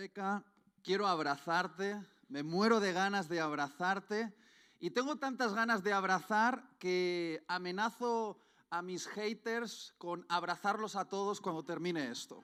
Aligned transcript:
Rebeca, 0.00 0.42
quiero 0.82 1.06
abrazarte, 1.06 2.02
me 2.30 2.42
muero 2.42 2.80
de 2.80 2.94
ganas 2.94 3.28
de 3.28 3.38
abrazarte 3.38 4.34
y 4.78 4.92
tengo 4.92 5.16
tantas 5.16 5.52
ganas 5.52 5.82
de 5.82 5.92
abrazar 5.92 6.64
que 6.78 7.44
amenazo 7.48 8.40
a 8.70 8.80
mis 8.80 9.06
haters 9.08 9.92
con 9.98 10.24
abrazarlos 10.30 10.96
a 10.96 11.04
todos 11.04 11.42
cuando 11.42 11.66
termine 11.66 12.10
esto. 12.10 12.42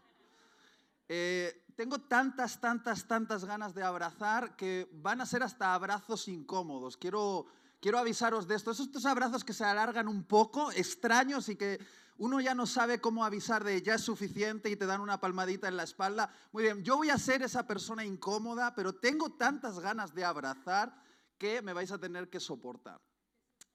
Eh, 1.08 1.64
tengo 1.74 1.98
tantas, 1.98 2.60
tantas, 2.60 3.08
tantas 3.08 3.46
ganas 3.46 3.72
de 3.72 3.82
abrazar 3.82 4.54
que 4.54 4.86
van 4.92 5.22
a 5.22 5.26
ser 5.26 5.42
hasta 5.42 5.72
abrazos 5.72 6.28
incómodos. 6.28 6.98
Quiero, 6.98 7.46
quiero 7.80 7.98
avisaros 7.98 8.46
de 8.46 8.54
esto. 8.54 8.72
Estos 8.72 9.06
abrazos 9.06 9.44
que 9.44 9.54
se 9.54 9.64
alargan 9.64 10.08
un 10.08 10.24
poco, 10.24 10.72
extraños 10.72 11.48
y 11.48 11.56
que 11.56 11.80
uno 12.18 12.40
ya 12.40 12.54
no 12.54 12.66
sabe 12.66 13.00
cómo 13.00 13.24
avisar 13.24 13.62
de 13.64 13.82
ya 13.82 13.94
es 13.94 14.02
suficiente 14.02 14.70
y 14.70 14.76
te 14.76 14.86
dan 14.86 15.00
una 15.00 15.20
palmadita 15.20 15.68
en 15.68 15.76
la 15.76 15.82
espalda. 15.82 16.32
Muy 16.52 16.62
bien, 16.62 16.82
yo 16.82 16.96
voy 16.96 17.10
a 17.10 17.18
ser 17.18 17.42
esa 17.42 17.66
persona 17.66 18.04
incómoda, 18.04 18.74
pero 18.74 18.94
tengo 18.94 19.30
tantas 19.30 19.78
ganas 19.78 20.14
de 20.14 20.24
abrazar 20.24 21.02
que 21.38 21.60
me 21.60 21.72
vais 21.72 21.92
a 21.92 21.98
tener 21.98 22.30
que 22.30 22.40
soportar. 22.40 23.00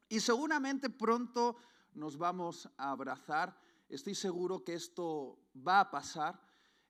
Y 0.10 0.20
seguramente 0.20 0.90
pronto 0.90 1.58
nos 1.94 2.18
vamos 2.18 2.68
a 2.78 2.92
abrazar. 2.92 3.56
Estoy 3.88 4.16
seguro 4.16 4.64
que 4.64 4.74
esto 4.74 5.38
va 5.56 5.82
a 5.82 5.92
pasar. 5.92 6.42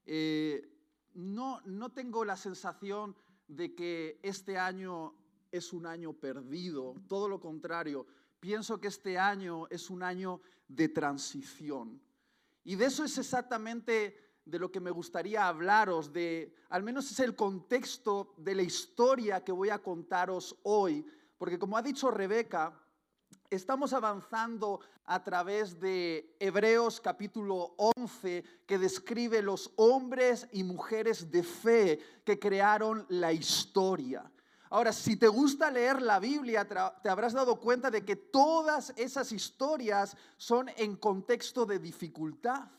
Eh, 0.05 0.62
no, 1.13 1.59
no 1.65 1.91
tengo 1.91 2.23
la 2.23 2.38
sensación 2.38 3.15
de 3.48 3.76
que 3.76 4.20
este 4.23 4.57
año 4.57 5.13
es 5.52 5.73
un 5.73 5.85
año 5.85 6.13
perdido, 6.13 6.95
todo 7.09 7.27
lo 7.27 7.41
contrario 7.41 8.07
pienso 8.41 8.81
que 8.81 8.90
este 8.90 9.18
año 9.18 9.68
es 9.70 9.90
un 9.90 10.04
año 10.04 10.41
de 10.75 10.89
transición. 10.89 12.02
Y 12.63 12.75
de 12.75 12.85
eso 12.85 13.03
es 13.03 13.17
exactamente 13.17 14.16
de 14.45 14.59
lo 14.59 14.71
que 14.71 14.79
me 14.79 14.91
gustaría 14.91 15.48
hablaros, 15.48 16.12
de 16.12 16.53
al 16.70 16.84
menos 16.84 17.12
es 17.12 17.20
el 17.20 17.35
contexto 17.35 18.34
de 18.38 18.55
la 18.55 18.63
historia 18.63 19.43
que 19.43 19.52
voy 19.52 19.70
a 19.70 19.79
contaros 19.79 20.55
hoy, 20.63 21.05
porque 21.37 21.59
como 21.59 21.77
ha 21.77 21.81
dicho 21.81 22.12
Rebeca, 22.12 22.73
estamos 23.49 23.93
avanzando 23.93 24.79
a 25.05 25.23
través 25.23 25.79
de 25.79 26.35
Hebreos 26.40 27.01
capítulo 27.01 27.76
11, 27.77 28.43
que 28.65 28.77
describe 28.77 29.41
los 29.41 29.71
hombres 29.76 30.48
y 30.51 30.63
mujeres 30.63 31.31
de 31.31 31.43
fe 31.43 31.99
que 32.24 32.40
crearon 32.40 33.05
la 33.09 33.34
historia. 33.34 34.31
Ahora, 34.72 34.94
si 34.94 35.18
te 35.18 35.27
gusta 35.27 35.70
leer 35.70 36.02
la 36.02 36.18
Biblia, 36.18 36.66
te 37.04 37.10
habrás 37.10 37.34
dado 37.34 37.60
cuenta 37.60 37.91
de 37.91 38.05
que 38.05 38.16
todas 38.16 38.94
esas 38.96 39.34
historias 39.34 40.16
son 40.38 40.70
en 40.77 40.96
contexto 40.96 41.66
de 41.66 41.77
dificultad. 41.77 42.70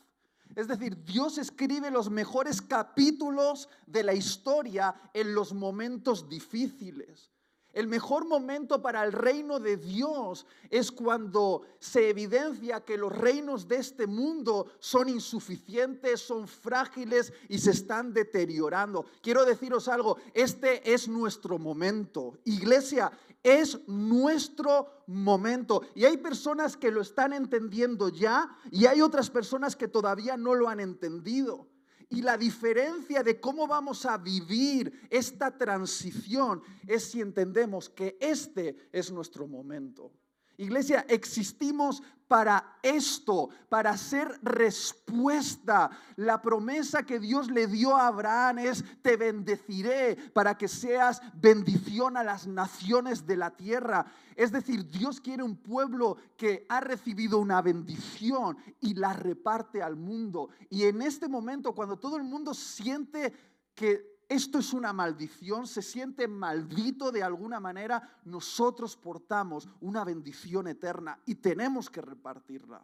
Es 0.55 0.67
decir, 0.67 1.03
Dios 1.03 1.37
escribe 1.37 1.91
los 1.91 2.09
mejores 2.09 2.63
capítulos 2.63 3.69
de 3.85 4.01
la 4.01 4.15
historia 4.15 4.95
en 5.13 5.35
los 5.35 5.53
momentos 5.53 6.27
difíciles. 6.27 7.29
El 7.73 7.87
mejor 7.87 8.25
momento 8.25 8.83
para 8.83 9.03
el 9.03 9.11
reino 9.11 9.59
de 9.59 9.77
Dios 9.77 10.45
es 10.69 10.91
cuando 10.91 11.63
se 11.79 12.09
evidencia 12.09 12.81
que 12.81 12.97
los 12.97 13.11
reinos 13.11 13.67
de 13.67 13.77
este 13.77 14.05
mundo 14.05 14.67
son 14.77 15.09
insuficientes, 15.09 16.21
son 16.21 16.47
frágiles 16.47 17.33
y 17.49 17.57
se 17.57 17.71
están 17.71 18.13
deteriorando. 18.13 19.05
Quiero 19.21 19.43
deciros 19.43 19.87
algo, 19.87 20.17
este 20.35 20.93
es 20.93 21.07
nuestro 21.07 21.57
momento. 21.57 22.37
Iglesia, 22.45 23.11
es 23.41 23.79
nuestro 23.87 25.03
momento. 25.07 25.81
Y 25.95 26.05
hay 26.05 26.17
personas 26.17 26.77
que 26.77 26.91
lo 26.91 27.01
están 27.01 27.33
entendiendo 27.33 28.09
ya 28.09 28.55
y 28.71 28.85
hay 28.85 29.01
otras 29.01 29.29
personas 29.31 29.75
que 29.75 29.87
todavía 29.87 30.37
no 30.37 30.53
lo 30.53 30.69
han 30.69 30.79
entendido. 30.79 31.67
Y 32.13 32.21
la 32.21 32.37
diferencia 32.37 33.23
de 33.23 33.39
cómo 33.39 33.65
vamos 33.65 34.05
a 34.05 34.19
vivir 34.19 35.07
esta 35.09 35.57
transición 35.57 36.61
es 36.85 37.05
si 37.05 37.21
entendemos 37.21 37.89
que 37.89 38.17
este 38.21 38.87
es 38.91 39.11
nuestro 39.11 39.47
momento. 39.47 40.11
Iglesia, 40.57 41.05
existimos 41.09 42.03
para 42.27 42.77
esto, 42.81 43.49
para 43.69 43.95
ser 43.97 44.39
respuesta. 44.41 45.91
La 46.15 46.41
promesa 46.41 47.03
que 47.03 47.19
Dios 47.19 47.51
le 47.51 47.67
dio 47.67 47.95
a 47.95 48.07
Abraham 48.07 48.59
es, 48.59 48.83
te 49.01 49.17
bendeciré 49.17 50.15
para 50.33 50.57
que 50.57 50.67
seas 50.67 51.21
bendición 51.35 52.17
a 52.17 52.23
las 52.23 52.47
naciones 52.47 53.27
de 53.27 53.37
la 53.37 53.51
tierra. 53.51 54.05
Es 54.35 54.51
decir, 54.51 54.89
Dios 54.89 55.21
quiere 55.21 55.43
un 55.43 55.57
pueblo 55.57 56.17
que 56.35 56.65
ha 56.69 56.79
recibido 56.79 57.37
una 57.37 57.61
bendición 57.61 58.57
y 58.79 58.95
la 58.95 59.13
reparte 59.13 59.83
al 59.83 59.95
mundo. 59.95 60.49
Y 60.69 60.85
en 60.85 61.01
este 61.01 61.27
momento, 61.27 61.75
cuando 61.75 61.97
todo 61.97 62.17
el 62.17 62.23
mundo 62.23 62.53
siente 62.53 63.31
que 63.75 64.12
esto 64.33 64.57
es 64.57 64.73
una 64.73 64.93
maldición, 64.93 65.67
se 65.67 65.83
siente 65.83 66.27
maldito 66.27 67.11
de 67.11 67.21
alguna 67.21 67.59
manera, 67.59 68.19
nosotros 68.25 68.97
portamos 68.97 69.69
una 69.79 70.03
bendición 70.03 70.67
eterna 70.67 71.21
y 71.25 71.35
tenemos 71.35 71.89
que 71.89 72.01
repartirla. 72.01 72.81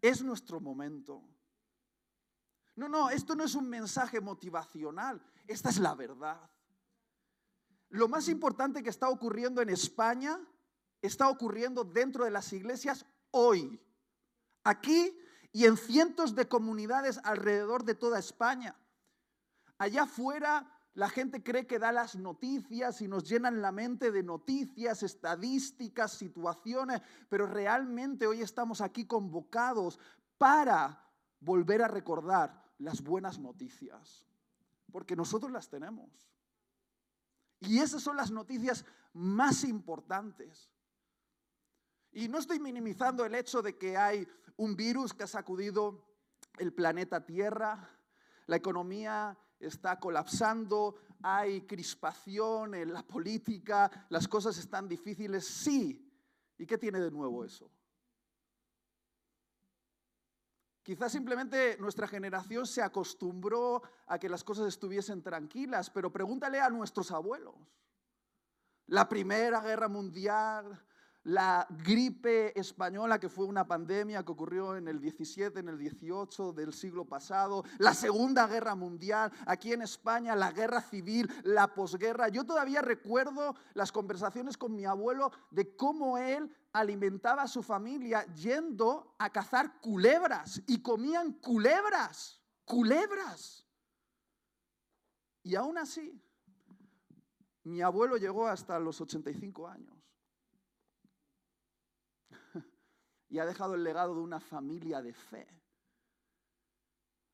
Es 0.00 0.22
nuestro 0.22 0.60
momento. 0.60 1.22
No, 2.76 2.88
no, 2.88 3.10
esto 3.10 3.34
no 3.34 3.42
es 3.42 3.56
un 3.56 3.68
mensaje 3.68 4.20
motivacional, 4.20 5.20
esta 5.48 5.68
es 5.70 5.78
la 5.78 5.96
verdad. 5.96 6.48
Lo 7.88 8.06
más 8.06 8.28
importante 8.28 8.82
que 8.82 8.90
está 8.90 9.08
ocurriendo 9.08 9.60
en 9.60 9.70
España 9.70 10.38
está 11.02 11.28
ocurriendo 11.28 11.82
dentro 11.82 12.24
de 12.24 12.30
las 12.30 12.52
iglesias 12.52 13.04
hoy, 13.32 13.80
aquí 14.62 15.18
y 15.52 15.64
en 15.64 15.76
cientos 15.76 16.36
de 16.36 16.46
comunidades 16.46 17.18
alrededor 17.24 17.82
de 17.84 17.96
toda 17.96 18.20
España. 18.20 18.76
Allá 19.78 20.02
afuera 20.02 20.78
la 20.94 21.08
gente 21.08 21.44
cree 21.44 21.66
que 21.66 21.78
da 21.78 21.92
las 21.92 22.16
noticias 22.16 23.00
y 23.00 23.06
nos 23.06 23.22
llenan 23.22 23.62
la 23.62 23.70
mente 23.70 24.10
de 24.10 24.24
noticias, 24.24 25.04
estadísticas, 25.04 26.12
situaciones, 26.12 27.00
pero 27.28 27.46
realmente 27.46 28.26
hoy 28.26 28.42
estamos 28.42 28.80
aquí 28.80 29.06
convocados 29.06 30.00
para 30.38 31.04
volver 31.38 31.82
a 31.82 31.88
recordar 31.88 32.64
las 32.78 33.00
buenas 33.00 33.38
noticias, 33.38 34.26
porque 34.90 35.14
nosotros 35.14 35.52
las 35.52 35.68
tenemos. 35.68 36.28
Y 37.60 37.78
esas 37.78 38.02
son 38.02 38.16
las 38.16 38.32
noticias 38.32 38.84
más 39.12 39.62
importantes. 39.62 40.68
Y 42.10 42.26
no 42.26 42.38
estoy 42.38 42.58
minimizando 42.58 43.24
el 43.24 43.36
hecho 43.36 43.62
de 43.62 43.78
que 43.78 43.96
hay 43.96 44.26
un 44.56 44.74
virus 44.74 45.14
que 45.14 45.22
ha 45.22 45.28
sacudido 45.28 46.04
el 46.58 46.72
planeta 46.72 47.24
Tierra, 47.24 47.88
la 48.46 48.56
economía 48.56 49.38
está 49.60 49.98
colapsando, 49.98 50.96
hay 51.22 51.62
crispación 51.62 52.74
en 52.74 52.92
la 52.92 53.02
política, 53.02 54.06
las 54.08 54.28
cosas 54.28 54.56
están 54.58 54.88
difíciles. 54.88 55.46
Sí. 55.46 56.04
¿Y 56.58 56.66
qué 56.66 56.78
tiene 56.78 57.00
de 57.00 57.10
nuevo 57.10 57.44
eso? 57.44 57.70
Quizás 60.82 61.12
simplemente 61.12 61.76
nuestra 61.78 62.08
generación 62.08 62.66
se 62.66 62.82
acostumbró 62.82 63.82
a 64.06 64.18
que 64.18 64.28
las 64.28 64.42
cosas 64.42 64.68
estuviesen 64.68 65.22
tranquilas, 65.22 65.90
pero 65.90 66.10
pregúntale 66.10 66.60
a 66.60 66.70
nuestros 66.70 67.10
abuelos. 67.10 67.54
La 68.86 69.06
Primera 69.06 69.60
Guerra 69.60 69.88
Mundial, 69.88 70.82
la 71.28 71.66
gripe 71.84 72.58
española, 72.58 73.20
que 73.20 73.28
fue 73.28 73.44
una 73.44 73.66
pandemia 73.66 74.24
que 74.24 74.32
ocurrió 74.32 74.76
en 74.76 74.88
el 74.88 74.98
17, 74.98 75.60
en 75.60 75.68
el 75.68 75.78
18 75.78 76.54
del 76.54 76.72
siglo 76.72 77.04
pasado, 77.04 77.64
la 77.76 77.92
Segunda 77.92 78.46
Guerra 78.46 78.74
Mundial, 78.74 79.30
aquí 79.44 79.74
en 79.74 79.82
España, 79.82 80.34
la 80.34 80.52
guerra 80.52 80.80
civil, 80.80 81.30
la 81.44 81.74
posguerra. 81.74 82.28
Yo 82.28 82.44
todavía 82.44 82.80
recuerdo 82.80 83.54
las 83.74 83.92
conversaciones 83.92 84.56
con 84.56 84.74
mi 84.74 84.86
abuelo 84.86 85.30
de 85.50 85.76
cómo 85.76 86.16
él 86.16 86.50
alimentaba 86.72 87.42
a 87.42 87.48
su 87.48 87.62
familia 87.62 88.24
yendo 88.32 89.14
a 89.18 89.28
cazar 89.28 89.82
culebras 89.82 90.62
y 90.66 90.80
comían 90.80 91.34
culebras, 91.34 92.40
culebras. 92.64 93.66
Y 95.42 95.56
aún 95.56 95.76
así, 95.76 96.18
mi 97.64 97.82
abuelo 97.82 98.16
llegó 98.16 98.46
hasta 98.48 98.78
los 98.78 98.98
85 99.02 99.68
años. 99.68 99.97
Y 103.28 103.38
ha 103.38 103.46
dejado 103.46 103.74
el 103.74 103.84
legado 103.84 104.14
de 104.14 104.20
una 104.20 104.40
familia 104.40 105.02
de 105.02 105.12
fe. 105.12 105.46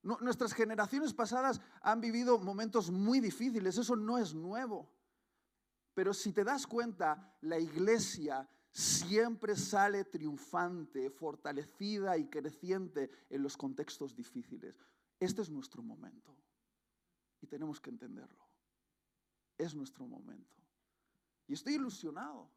nuestras 0.02 0.52
generaciones 0.52 1.14
pasadas 1.14 1.60
han 1.80 2.00
vivido 2.00 2.38
momentos 2.38 2.90
muy 2.90 3.20
difíciles, 3.20 3.78
eso 3.78 3.96
no 3.96 4.18
es 4.18 4.34
nuevo. 4.34 4.90
Pero 5.94 6.12
si 6.12 6.32
te 6.32 6.44
das 6.44 6.66
cuenta, 6.66 7.36
la 7.40 7.58
iglesia 7.58 8.48
siempre 8.70 9.54
sale 9.54 10.04
triunfante, 10.04 11.08
fortalecida 11.08 12.18
y 12.18 12.28
creciente 12.28 13.10
en 13.30 13.42
los 13.42 13.56
contextos 13.56 14.14
difíciles. 14.14 14.76
Este 15.20 15.42
es 15.42 15.48
nuestro 15.48 15.82
momento 15.82 16.36
y 17.40 17.46
tenemos 17.46 17.80
que 17.80 17.90
entenderlo. 17.90 18.44
Es 19.56 19.74
nuestro 19.74 20.06
momento. 20.06 20.60
Y 21.46 21.54
estoy 21.54 21.74
ilusionado. 21.74 22.50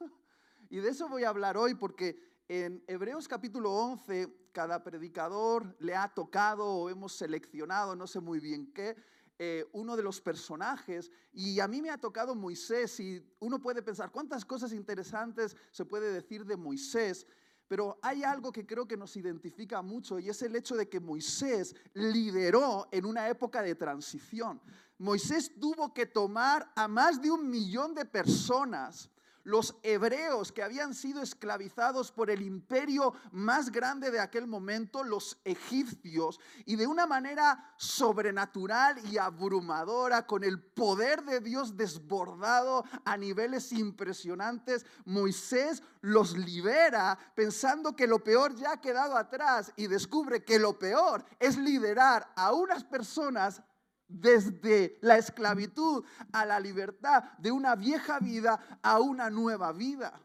Y 0.70 0.78
de 0.78 0.88
eso 0.88 1.08
voy 1.08 1.24
a 1.24 1.28
hablar 1.28 1.56
hoy 1.56 1.74
porque 1.74 2.16
en 2.48 2.82
Hebreos 2.86 3.28
capítulo 3.28 3.72
11 3.72 4.50
cada 4.52 4.82
predicador 4.82 5.76
le 5.78 5.94
ha 5.94 6.08
tocado 6.08 6.66
o 6.66 6.88
hemos 6.88 7.12
seleccionado, 7.12 7.96
no 7.96 8.06
sé 8.06 8.20
muy 8.20 8.40
bien 8.40 8.72
qué, 8.72 8.96
eh, 9.38 9.66
uno 9.72 9.96
de 9.96 10.02
los 10.02 10.20
personajes 10.20 11.10
y 11.32 11.58
a 11.60 11.66
mí 11.66 11.82
me 11.82 11.90
ha 11.90 11.98
tocado 11.98 12.34
Moisés 12.34 12.98
y 13.00 13.20
uno 13.40 13.60
puede 13.60 13.82
pensar 13.82 14.10
cuántas 14.12 14.44
cosas 14.44 14.72
interesantes 14.72 15.56
se 15.70 15.84
puede 15.84 16.12
decir 16.12 16.44
de 16.44 16.56
Moisés. 16.56 17.26
Pero 17.66 17.98
hay 18.02 18.22
algo 18.22 18.52
que 18.52 18.66
creo 18.66 18.86
que 18.86 18.96
nos 18.96 19.16
identifica 19.16 19.80
mucho 19.82 20.18
y 20.18 20.28
es 20.28 20.42
el 20.42 20.54
hecho 20.54 20.76
de 20.76 20.88
que 20.88 21.00
Moisés 21.00 21.74
lideró 21.94 22.86
en 22.92 23.06
una 23.06 23.28
época 23.28 23.62
de 23.62 23.74
transición. 23.74 24.60
Moisés 24.98 25.50
tuvo 25.58 25.92
que 25.92 26.06
tomar 26.06 26.70
a 26.76 26.86
más 26.86 27.20
de 27.20 27.30
un 27.30 27.48
millón 27.50 27.94
de 27.94 28.04
personas 28.04 29.10
los 29.44 29.76
hebreos 29.82 30.52
que 30.52 30.62
habían 30.62 30.94
sido 30.94 31.22
esclavizados 31.22 32.10
por 32.10 32.30
el 32.30 32.42
imperio 32.42 33.14
más 33.30 33.70
grande 33.70 34.10
de 34.10 34.20
aquel 34.20 34.46
momento, 34.46 35.04
los 35.04 35.38
egipcios, 35.44 36.40
y 36.64 36.76
de 36.76 36.86
una 36.86 37.06
manera 37.06 37.72
sobrenatural 37.76 38.98
y 39.06 39.18
abrumadora, 39.18 40.26
con 40.26 40.44
el 40.44 40.60
poder 40.60 41.22
de 41.24 41.40
Dios 41.40 41.76
desbordado 41.76 42.84
a 43.04 43.16
niveles 43.16 43.72
impresionantes, 43.72 44.86
Moisés 45.04 45.82
los 46.00 46.36
libera 46.36 47.18
pensando 47.34 47.94
que 47.94 48.06
lo 48.06 48.24
peor 48.24 48.54
ya 48.56 48.72
ha 48.72 48.80
quedado 48.80 49.16
atrás 49.16 49.72
y 49.76 49.86
descubre 49.86 50.44
que 50.44 50.58
lo 50.58 50.78
peor 50.78 51.24
es 51.38 51.56
liderar 51.56 52.32
a 52.36 52.52
unas 52.52 52.84
personas 52.84 53.62
desde 54.08 54.98
la 55.00 55.18
esclavitud 55.18 56.04
a 56.32 56.44
la 56.44 56.60
libertad, 56.60 57.24
de 57.38 57.50
una 57.52 57.74
vieja 57.74 58.18
vida 58.18 58.78
a 58.82 59.00
una 59.00 59.30
nueva 59.30 59.72
vida. 59.72 60.20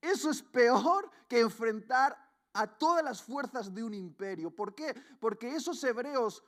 Eso 0.00 0.30
es 0.30 0.42
peor 0.42 1.10
que 1.28 1.40
enfrentar 1.40 2.16
a 2.52 2.66
todas 2.66 3.04
las 3.04 3.22
fuerzas 3.22 3.72
de 3.74 3.82
un 3.84 3.94
imperio. 3.94 4.50
¿Por 4.50 4.74
qué? 4.74 4.94
Porque 5.20 5.54
esos 5.54 5.82
hebreos, 5.84 6.42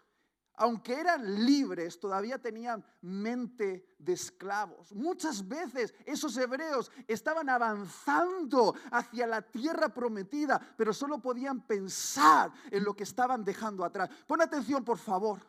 aunque 0.55 0.95
eran 0.95 1.45
libres, 1.45 2.01
todavía 2.01 2.39
tenían 2.39 2.85
mente 3.01 3.95
de 3.99 4.13
esclavos. 4.13 4.93
Muchas 4.93 5.47
veces 5.47 5.95
esos 6.05 6.37
hebreos 6.37 6.91
estaban 7.07 7.49
avanzando 7.49 8.75
hacia 8.91 9.27
la 9.27 9.43
tierra 9.43 9.89
prometida, 9.93 10.61
pero 10.77 10.93
solo 10.93 11.21
podían 11.21 11.67
pensar 11.67 12.53
en 12.71 12.85
lo 12.85 12.95
que 12.95 13.05
estaban 13.05 13.45
dejando 13.45 13.85
atrás. 13.85 14.11
Pon 14.27 14.41
atención, 14.41 14.85
por 14.85 14.99
favor. 14.99 15.41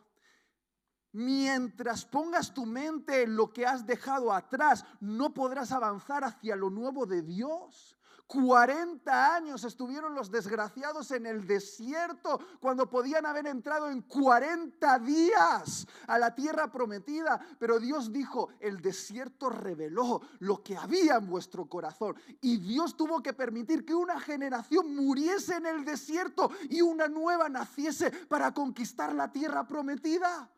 Mientras 1.12 2.06
pongas 2.06 2.54
tu 2.54 2.64
mente 2.64 3.22
en 3.22 3.36
lo 3.36 3.52
que 3.52 3.66
has 3.66 3.86
dejado 3.86 4.32
atrás, 4.32 4.84
no 5.00 5.34
podrás 5.34 5.70
avanzar 5.70 6.24
hacia 6.24 6.56
lo 6.56 6.70
nuevo 6.70 7.04
de 7.04 7.22
Dios. 7.22 7.96
40 8.32 9.34
años 9.34 9.62
estuvieron 9.64 10.14
los 10.14 10.30
desgraciados 10.30 11.10
en 11.10 11.26
el 11.26 11.46
desierto 11.46 12.40
cuando 12.60 12.88
podían 12.88 13.26
haber 13.26 13.46
entrado 13.46 13.90
en 13.90 14.00
40 14.00 14.98
días 15.00 15.86
a 16.06 16.18
la 16.18 16.34
tierra 16.34 16.72
prometida. 16.72 17.38
Pero 17.58 17.78
Dios 17.78 18.10
dijo, 18.10 18.48
el 18.60 18.80
desierto 18.80 19.50
reveló 19.50 20.22
lo 20.38 20.62
que 20.62 20.78
había 20.78 21.16
en 21.16 21.26
vuestro 21.26 21.66
corazón. 21.66 22.16
Y 22.40 22.56
Dios 22.56 22.96
tuvo 22.96 23.22
que 23.22 23.34
permitir 23.34 23.84
que 23.84 23.94
una 23.94 24.18
generación 24.18 24.96
muriese 24.96 25.56
en 25.56 25.66
el 25.66 25.84
desierto 25.84 26.50
y 26.70 26.80
una 26.80 27.08
nueva 27.08 27.50
naciese 27.50 28.10
para 28.28 28.54
conquistar 28.54 29.14
la 29.14 29.30
tierra 29.30 29.66
prometida. 29.66 30.50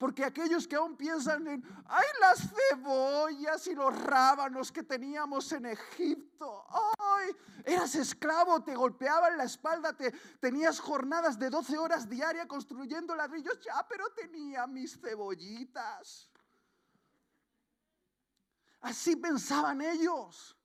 Porque 0.00 0.24
aquellos 0.24 0.66
que 0.66 0.76
aún 0.76 0.96
piensan 0.96 1.46
en, 1.46 1.62
ay, 1.84 2.06
las 2.22 2.38
cebollas 2.48 3.66
y 3.66 3.74
los 3.74 3.94
rábanos 4.02 4.72
que 4.72 4.82
teníamos 4.82 5.52
en 5.52 5.66
Egipto, 5.66 6.64
ay, 6.98 7.36
eras 7.66 7.94
esclavo, 7.94 8.62
te 8.62 8.74
golpeaban 8.74 9.36
la 9.36 9.44
espalda, 9.44 9.94
te, 9.94 10.10
tenías 10.40 10.80
jornadas 10.80 11.38
de 11.38 11.50
12 11.50 11.76
horas 11.76 12.08
diarias 12.08 12.46
construyendo 12.46 13.14
ladrillos, 13.14 13.60
ya, 13.60 13.86
pero 13.86 14.08
tenía 14.14 14.66
mis 14.66 14.98
cebollitas. 14.98 16.30
Así 18.80 19.16
pensaban 19.16 19.82
ellos, 19.82 20.56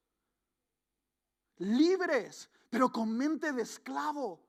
libres, 1.58 2.50
pero 2.70 2.90
con 2.90 3.12
mente 3.18 3.52
de 3.52 3.64
esclavo. 3.64 4.45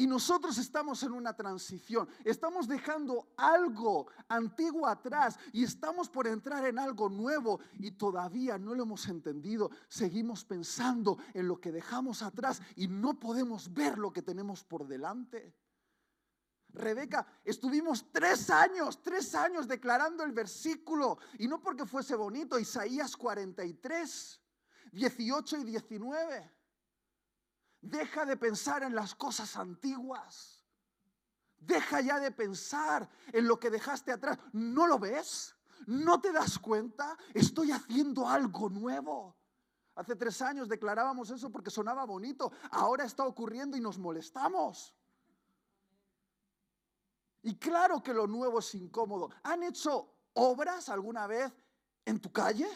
Y 0.00 0.06
nosotros 0.06 0.56
estamos 0.56 1.02
en 1.02 1.12
una 1.12 1.36
transición, 1.36 2.08
estamos 2.24 2.66
dejando 2.66 3.34
algo 3.36 4.06
antiguo 4.28 4.86
atrás 4.86 5.38
y 5.52 5.62
estamos 5.62 6.08
por 6.08 6.26
entrar 6.26 6.64
en 6.64 6.78
algo 6.78 7.10
nuevo 7.10 7.60
y 7.74 7.90
todavía 7.90 8.56
no 8.56 8.74
lo 8.74 8.84
hemos 8.84 9.06
entendido. 9.08 9.70
Seguimos 9.90 10.42
pensando 10.46 11.18
en 11.34 11.46
lo 11.46 11.60
que 11.60 11.70
dejamos 11.70 12.22
atrás 12.22 12.62
y 12.76 12.88
no 12.88 13.20
podemos 13.20 13.74
ver 13.74 13.98
lo 13.98 14.10
que 14.10 14.22
tenemos 14.22 14.64
por 14.64 14.88
delante. 14.88 15.54
Rebeca, 16.70 17.26
estuvimos 17.44 18.10
tres 18.10 18.48
años, 18.48 19.02
tres 19.02 19.34
años 19.34 19.68
declarando 19.68 20.24
el 20.24 20.32
versículo 20.32 21.18
y 21.38 21.46
no 21.46 21.60
porque 21.60 21.84
fuese 21.84 22.14
bonito, 22.16 22.58
Isaías 22.58 23.14
43, 23.18 24.40
18 24.92 25.58
y 25.58 25.64
19. 25.64 26.59
Deja 27.80 28.26
de 28.26 28.36
pensar 28.36 28.82
en 28.82 28.94
las 28.94 29.14
cosas 29.14 29.56
antiguas. 29.56 30.62
Deja 31.58 32.00
ya 32.00 32.18
de 32.18 32.30
pensar 32.30 33.08
en 33.32 33.46
lo 33.46 33.58
que 33.58 33.70
dejaste 33.70 34.12
atrás. 34.12 34.38
¿No 34.52 34.86
lo 34.86 34.98
ves? 34.98 35.54
¿No 35.86 36.20
te 36.20 36.32
das 36.32 36.58
cuenta? 36.58 37.16
Estoy 37.34 37.70
haciendo 37.70 38.28
algo 38.28 38.68
nuevo. 38.68 39.36
Hace 39.94 40.16
tres 40.16 40.40
años 40.40 40.68
declarábamos 40.68 41.30
eso 41.30 41.50
porque 41.50 41.70
sonaba 41.70 42.04
bonito. 42.04 42.52
Ahora 42.70 43.04
está 43.04 43.24
ocurriendo 43.24 43.76
y 43.76 43.80
nos 43.80 43.98
molestamos. 43.98 44.94
Y 47.42 47.56
claro 47.56 48.02
que 48.02 48.14
lo 48.14 48.26
nuevo 48.26 48.58
es 48.58 48.74
incómodo. 48.74 49.30
¿Han 49.42 49.62
hecho 49.62 50.10
obras 50.34 50.88
alguna 50.88 51.26
vez 51.26 51.52
en 52.04 52.20
tu 52.20 52.30
calle? 52.30 52.68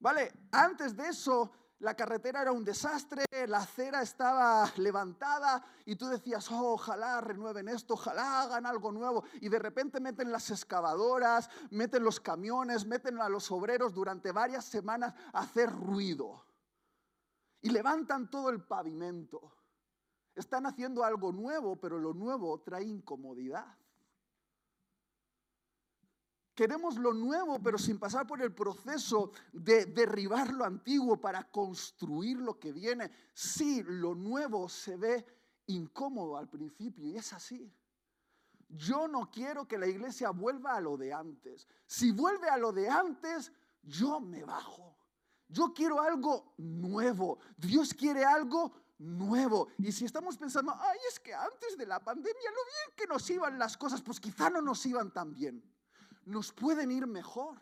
Vale, 0.00 0.32
antes 0.52 0.96
de 0.96 1.08
eso 1.08 1.50
la 1.80 1.94
carretera 1.94 2.42
era 2.42 2.50
un 2.50 2.64
desastre, 2.64 3.24
la 3.46 3.58
acera 3.58 4.02
estaba 4.02 4.68
levantada 4.78 5.64
y 5.86 5.94
tú 5.94 6.08
decías, 6.08 6.50
oh, 6.50 6.72
ojalá 6.72 7.20
renueven 7.20 7.68
esto, 7.68 7.94
ojalá 7.94 8.42
hagan 8.42 8.66
algo 8.66 8.90
nuevo. 8.90 9.22
Y 9.40 9.48
de 9.48 9.60
repente 9.60 10.00
meten 10.00 10.32
las 10.32 10.50
excavadoras, 10.50 11.48
meten 11.70 12.02
los 12.02 12.18
camiones, 12.18 12.84
meten 12.84 13.20
a 13.20 13.28
los 13.28 13.50
obreros 13.52 13.94
durante 13.94 14.32
varias 14.32 14.64
semanas 14.64 15.14
a 15.32 15.40
hacer 15.40 15.70
ruido. 15.70 16.44
Y 17.60 17.70
levantan 17.70 18.28
todo 18.28 18.50
el 18.50 18.64
pavimento. 18.64 19.52
Están 20.34 20.66
haciendo 20.66 21.04
algo 21.04 21.32
nuevo, 21.32 21.76
pero 21.76 21.98
lo 21.98 22.12
nuevo 22.12 22.60
trae 22.60 22.84
incomodidad. 22.84 23.76
Queremos 26.58 26.96
lo 26.96 27.14
nuevo, 27.14 27.62
pero 27.62 27.78
sin 27.78 28.00
pasar 28.00 28.26
por 28.26 28.42
el 28.42 28.52
proceso 28.52 29.30
de 29.52 29.86
derribar 29.86 30.52
lo 30.52 30.64
antiguo 30.64 31.16
para 31.20 31.44
construir 31.44 32.38
lo 32.38 32.58
que 32.58 32.72
viene. 32.72 33.12
Sí, 33.32 33.84
lo 33.86 34.16
nuevo 34.16 34.68
se 34.68 34.96
ve 34.96 35.24
incómodo 35.66 36.36
al 36.36 36.48
principio 36.48 37.06
y 37.06 37.16
es 37.16 37.32
así. 37.32 37.72
Yo 38.70 39.06
no 39.06 39.30
quiero 39.30 39.68
que 39.68 39.78
la 39.78 39.86
iglesia 39.86 40.30
vuelva 40.30 40.74
a 40.74 40.80
lo 40.80 40.96
de 40.96 41.12
antes. 41.12 41.68
Si 41.86 42.10
vuelve 42.10 42.48
a 42.48 42.56
lo 42.56 42.72
de 42.72 42.88
antes, 42.88 43.52
yo 43.84 44.18
me 44.18 44.42
bajo. 44.42 44.98
Yo 45.46 45.72
quiero 45.72 46.00
algo 46.00 46.54
nuevo. 46.56 47.38
Dios 47.56 47.94
quiere 47.94 48.24
algo 48.24 48.72
nuevo. 48.98 49.68
Y 49.78 49.92
si 49.92 50.06
estamos 50.06 50.36
pensando, 50.36 50.74
ay, 50.76 50.98
es 51.08 51.20
que 51.20 51.32
antes 51.32 51.78
de 51.78 51.86
la 51.86 52.02
pandemia, 52.02 52.50
lo 52.50 52.64
bien 52.64 52.96
que 52.96 53.06
nos 53.06 53.30
iban 53.30 53.60
las 53.60 53.76
cosas, 53.76 54.02
pues 54.02 54.18
quizá 54.18 54.50
no 54.50 54.60
nos 54.60 54.84
iban 54.86 55.12
tan 55.12 55.32
bien 55.32 55.62
nos 56.28 56.52
pueden 56.52 56.90
ir 56.90 57.06
mejor. 57.06 57.58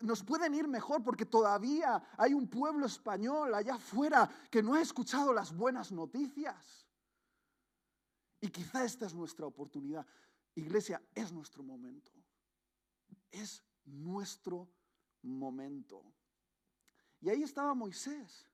Nos 0.00 0.22
pueden 0.22 0.54
ir 0.54 0.68
mejor 0.68 1.02
porque 1.02 1.26
todavía 1.26 2.02
hay 2.16 2.32
un 2.32 2.48
pueblo 2.48 2.86
español 2.86 3.54
allá 3.54 3.74
afuera 3.74 4.30
que 4.50 4.62
no 4.62 4.74
ha 4.74 4.80
escuchado 4.80 5.32
las 5.32 5.54
buenas 5.56 5.90
noticias. 5.90 6.86
Y 8.40 8.48
quizá 8.48 8.84
esta 8.84 9.06
es 9.06 9.14
nuestra 9.14 9.46
oportunidad. 9.46 10.06
Iglesia, 10.54 11.02
es 11.14 11.32
nuestro 11.32 11.62
momento. 11.62 12.12
Es 13.30 13.64
nuestro 13.84 14.68
momento. 15.22 16.04
Y 17.20 17.30
ahí 17.30 17.42
estaba 17.42 17.74
Moisés, 17.74 18.46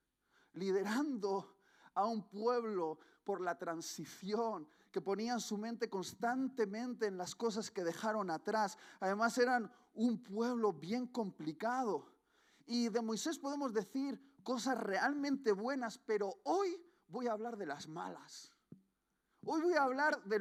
liderando 0.53 1.57
a 1.95 2.07
un 2.07 2.23
pueblo 2.29 2.99
por 3.25 3.41
la 3.41 3.59
transición, 3.59 4.67
que 4.91 5.01
ponían 5.01 5.41
su 5.41 5.57
mente 5.57 5.89
constantemente 5.89 7.07
en 7.07 7.17
las 7.17 7.35
cosas 7.35 7.71
que 7.71 7.85
dejaron 7.85 8.31
atrás. 8.31 8.77
Además 9.01 9.39
eran 9.39 9.71
un 9.95 10.23
pueblo 10.23 10.73
bien 10.73 11.07
complicado. 11.07 12.07
Y 12.67 12.89
de 12.89 13.03
Moisés 13.03 13.39
podemos 13.39 13.73
decir 13.73 14.21
cosas 14.43 14.79
realmente 14.79 15.53
buenas, 15.53 15.99
pero 15.99 16.41
hoy 16.45 16.81
voy 17.09 17.27
a 17.27 17.33
hablar 17.33 17.57
de 17.57 17.67
las 17.67 17.89
malas. 17.89 18.53
Hoy 19.45 19.63
voy 19.63 19.75
a 19.75 19.83
hablar 19.83 20.23
de 20.25 20.37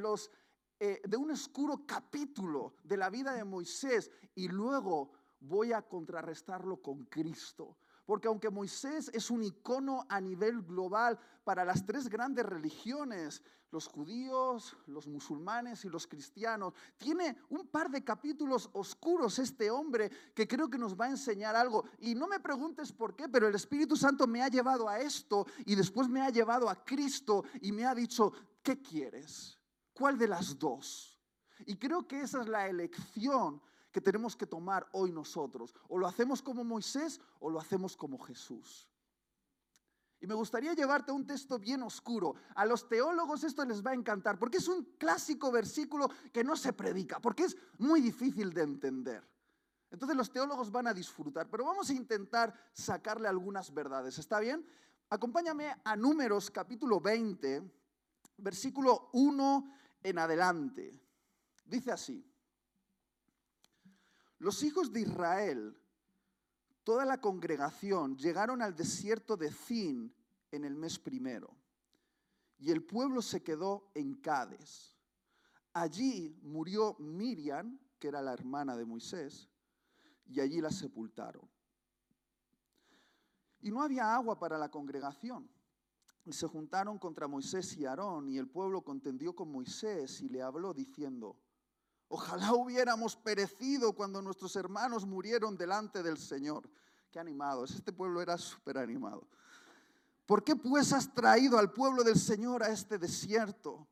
eh, 0.80 1.00
un 1.16 1.30
oscuro 1.30 1.84
capítulo 1.86 2.74
de 2.84 2.96
la 2.96 3.10
vida 3.10 3.32
de 3.32 3.44
Moisés 3.44 4.10
y 4.34 4.48
luego 4.48 5.12
voy 5.40 5.72
a 5.72 5.82
contrarrestarlo 5.82 6.82
con 6.82 7.06
Cristo. 7.06 7.78
Porque 8.04 8.28
aunque 8.28 8.50
Moisés 8.50 9.10
es 9.14 9.30
un 9.30 9.42
icono 9.42 10.06
a 10.08 10.20
nivel 10.20 10.62
global 10.62 11.18
para 11.44 11.64
las 11.64 11.84
tres 11.86 12.08
grandes 12.08 12.44
religiones, 12.44 13.42
los 13.70 13.86
judíos, 13.86 14.76
los 14.86 15.06
musulmanes 15.06 15.84
y 15.84 15.88
los 15.88 16.06
cristianos, 16.06 16.74
tiene 16.96 17.36
un 17.50 17.68
par 17.68 17.90
de 17.90 18.02
capítulos 18.02 18.68
oscuros 18.72 19.38
este 19.38 19.70
hombre 19.70 20.10
que 20.34 20.48
creo 20.48 20.68
que 20.68 20.78
nos 20.78 20.98
va 20.98 21.06
a 21.06 21.10
enseñar 21.10 21.54
algo. 21.54 21.84
Y 21.98 22.14
no 22.14 22.26
me 22.26 22.40
preguntes 22.40 22.92
por 22.92 23.14
qué, 23.14 23.28
pero 23.28 23.46
el 23.46 23.54
Espíritu 23.54 23.96
Santo 23.96 24.26
me 24.26 24.42
ha 24.42 24.48
llevado 24.48 24.88
a 24.88 24.98
esto 24.98 25.46
y 25.64 25.74
después 25.74 26.08
me 26.08 26.20
ha 26.20 26.30
llevado 26.30 26.68
a 26.68 26.84
Cristo 26.84 27.44
y 27.60 27.72
me 27.72 27.84
ha 27.84 27.94
dicho, 27.94 28.32
¿qué 28.62 28.80
quieres? 28.82 29.58
¿Cuál 29.92 30.18
de 30.18 30.28
las 30.28 30.58
dos? 30.58 31.20
Y 31.66 31.76
creo 31.76 32.06
que 32.06 32.22
esa 32.22 32.40
es 32.40 32.48
la 32.48 32.66
elección 32.66 33.62
que 33.92 34.00
tenemos 34.00 34.36
que 34.36 34.46
tomar 34.46 34.88
hoy 34.92 35.12
nosotros. 35.12 35.74
O 35.88 35.98
lo 35.98 36.06
hacemos 36.06 36.42
como 36.42 36.64
Moisés 36.64 37.20
o 37.40 37.50
lo 37.50 37.58
hacemos 37.58 37.96
como 37.96 38.18
Jesús. 38.18 38.88
Y 40.20 40.26
me 40.26 40.34
gustaría 40.34 40.74
llevarte 40.74 41.12
un 41.12 41.26
texto 41.26 41.58
bien 41.58 41.82
oscuro. 41.82 42.34
A 42.54 42.66
los 42.66 42.88
teólogos 42.88 43.42
esto 43.42 43.64
les 43.64 43.84
va 43.84 43.92
a 43.92 43.94
encantar, 43.94 44.38
porque 44.38 44.58
es 44.58 44.68
un 44.68 44.84
clásico 44.98 45.50
versículo 45.50 46.10
que 46.30 46.44
no 46.44 46.56
se 46.56 46.74
predica, 46.74 47.20
porque 47.20 47.44
es 47.44 47.56
muy 47.78 48.02
difícil 48.02 48.52
de 48.52 48.62
entender. 48.62 49.26
Entonces 49.90 50.16
los 50.16 50.30
teólogos 50.30 50.70
van 50.70 50.86
a 50.86 50.94
disfrutar, 50.94 51.48
pero 51.48 51.64
vamos 51.64 51.88
a 51.88 51.94
intentar 51.94 52.54
sacarle 52.72 53.28
algunas 53.28 53.72
verdades. 53.72 54.18
¿Está 54.18 54.40
bien? 54.40 54.64
Acompáñame 55.08 55.74
a 55.82 55.96
Números 55.96 56.50
capítulo 56.50 57.00
20, 57.00 57.62
versículo 58.36 59.08
1 59.14 59.74
en 60.02 60.18
adelante. 60.18 61.00
Dice 61.64 61.92
así. 61.92 62.29
Los 64.40 64.62
hijos 64.62 64.90
de 64.90 65.02
Israel, 65.02 65.76
toda 66.82 67.04
la 67.04 67.20
congregación, 67.20 68.16
llegaron 68.16 68.62
al 68.62 68.74
desierto 68.74 69.36
de 69.36 69.52
Zin 69.52 70.14
en 70.50 70.64
el 70.64 70.74
mes 70.74 70.98
primero. 70.98 71.54
Y 72.58 72.70
el 72.70 72.82
pueblo 72.82 73.20
se 73.20 73.42
quedó 73.42 73.90
en 73.94 74.14
Cades. 74.14 74.96
Allí 75.74 76.40
murió 76.42 76.96
Miriam, 76.98 77.78
que 77.98 78.08
era 78.08 78.22
la 78.22 78.32
hermana 78.32 78.78
de 78.78 78.86
Moisés, 78.86 79.50
y 80.26 80.40
allí 80.40 80.62
la 80.62 80.70
sepultaron. 80.70 81.46
Y 83.60 83.70
no 83.70 83.82
había 83.82 84.14
agua 84.14 84.38
para 84.38 84.56
la 84.56 84.70
congregación. 84.70 85.50
Y 86.24 86.32
se 86.32 86.46
juntaron 86.46 86.98
contra 86.98 87.28
Moisés 87.28 87.76
y 87.76 87.84
Aarón, 87.84 88.30
y 88.30 88.38
el 88.38 88.48
pueblo 88.48 88.80
contendió 88.80 89.34
con 89.34 89.52
Moisés 89.52 90.22
y 90.22 90.30
le 90.30 90.40
habló 90.40 90.72
diciendo, 90.72 91.36
Ojalá 92.12 92.54
hubiéramos 92.54 93.14
perecido 93.14 93.92
cuando 93.92 94.20
nuestros 94.20 94.56
hermanos 94.56 95.06
murieron 95.06 95.56
delante 95.56 96.02
del 96.02 96.18
Señor. 96.18 96.68
Qué 97.08 97.20
animados, 97.20 97.70
este 97.70 97.92
pueblo 97.92 98.20
era 98.20 98.36
súper 98.36 98.78
animado. 98.78 99.28
¿Por 100.26 100.42
qué 100.42 100.56
pues 100.56 100.92
has 100.92 101.14
traído 101.14 101.56
al 101.56 101.72
pueblo 101.72 102.02
del 102.02 102.18
Señor 102.18 102.64
a 102.64 102.70
este 102.70 102.98
desierto? 102.98 103.86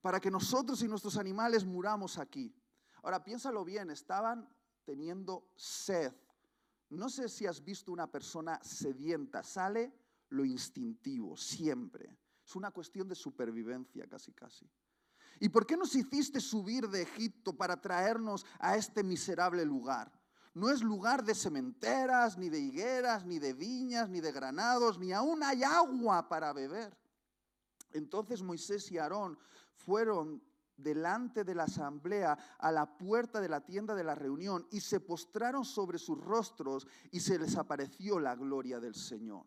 Para 0.00 0.20
que 0.20 0.30
nosotros 0.30 0.82
y 0.82 0.88
nuestros 0.88 1.16
animales 1.16 1.64
muramos 1.64 2.16
aquí. 2.16 2.54
Ahora 3.02 3.24
piénsalo 3.24 3.64
bien, 3.64 3.90
estaban 3.90 4.48
teniendo 4.84 5.50
sed. 5.56 6.14
No 6.90 7.08
sé 7.08 7.28
si 7.28 7.44
has 7.44 7.64
visto 7.64 7.90
una 7.90 8.06
persona 8.06 8.62
sedienta, 8.62 9.42
sale 9.42 9.92
lo 10.28 10.44
instintivo, 10.44 11.36
siempre. 11.36 12.16
Es 12.46 12.54
una 12.54 12.70
cuestión 12.70 13.08
de 13.08 13.16
supervivencia 13.16 14.06
casi 14.06 14.32
casi. 14.32 14.70
¿Y 15.40 15.48
por 15.48 15.66
qué 15.66 15.76
nos 15.76 15.94
hiciste 15.94 16.40
subir 16.40 16.88
de 16.88 17.02
Egipto 17.02 17.56
para 17.56 17.80
traernos 17.80 18.46
a 18.58 18.76
este 18.76 19.02
miserable 19.02 19.64
lugar? 19.64 20.10
No 20.54 20.70
es 20.70 20.82
lugar 20.82 21.24
de 21.24 21.34
cementeras, 21.34 22.38
ni 22.38 22.48
de 22.48 22.60
higueras, 22.60 23.26
ni 23.26 23.40
de 23.40 23.52
viñas, 23.52 24.08
ni 24.08 24.20
de 24.20 24.30
granados, 24.30 24.98
ni 24.98 25.12
aún 25.12 25.42
hay 25.42 25.64
agua 25.64 26.28
para 26.28 26.52
beber. 26.52 26.96
Entonces 27.92 28.42
Moisés 28.42 28.90
y 28.92 28.98
Aarón 28.98 29.36
fueron 29.72 30.40
delante 30.76 31.44
de 31.44 31.54
la 31.54 31.64
asamblea 31.64 32.56
a 32.58 32.72
la 32.72 32.96
puerta 32.96 33.40
de 33.40 33.48
la 33.48 33.60
tienda 33.60 33.94
de 33.94 34.04
la 34.04 34.14
reunión 34.14 34.66
y 34.70 34.80
se 34.80 35.00
postraron 35.00 35.64
sobre 35.64 35.98
sus 35.98 36.20
rostros 36.20 36.86
y 37.10 37.20
se 37.20 37.38
les 37.38 37.56
apareció 37.56 38.18
la 38.18 38.34
gloria 38.34 38.80
del 38.80 38.94
Señor. 38.94 39.46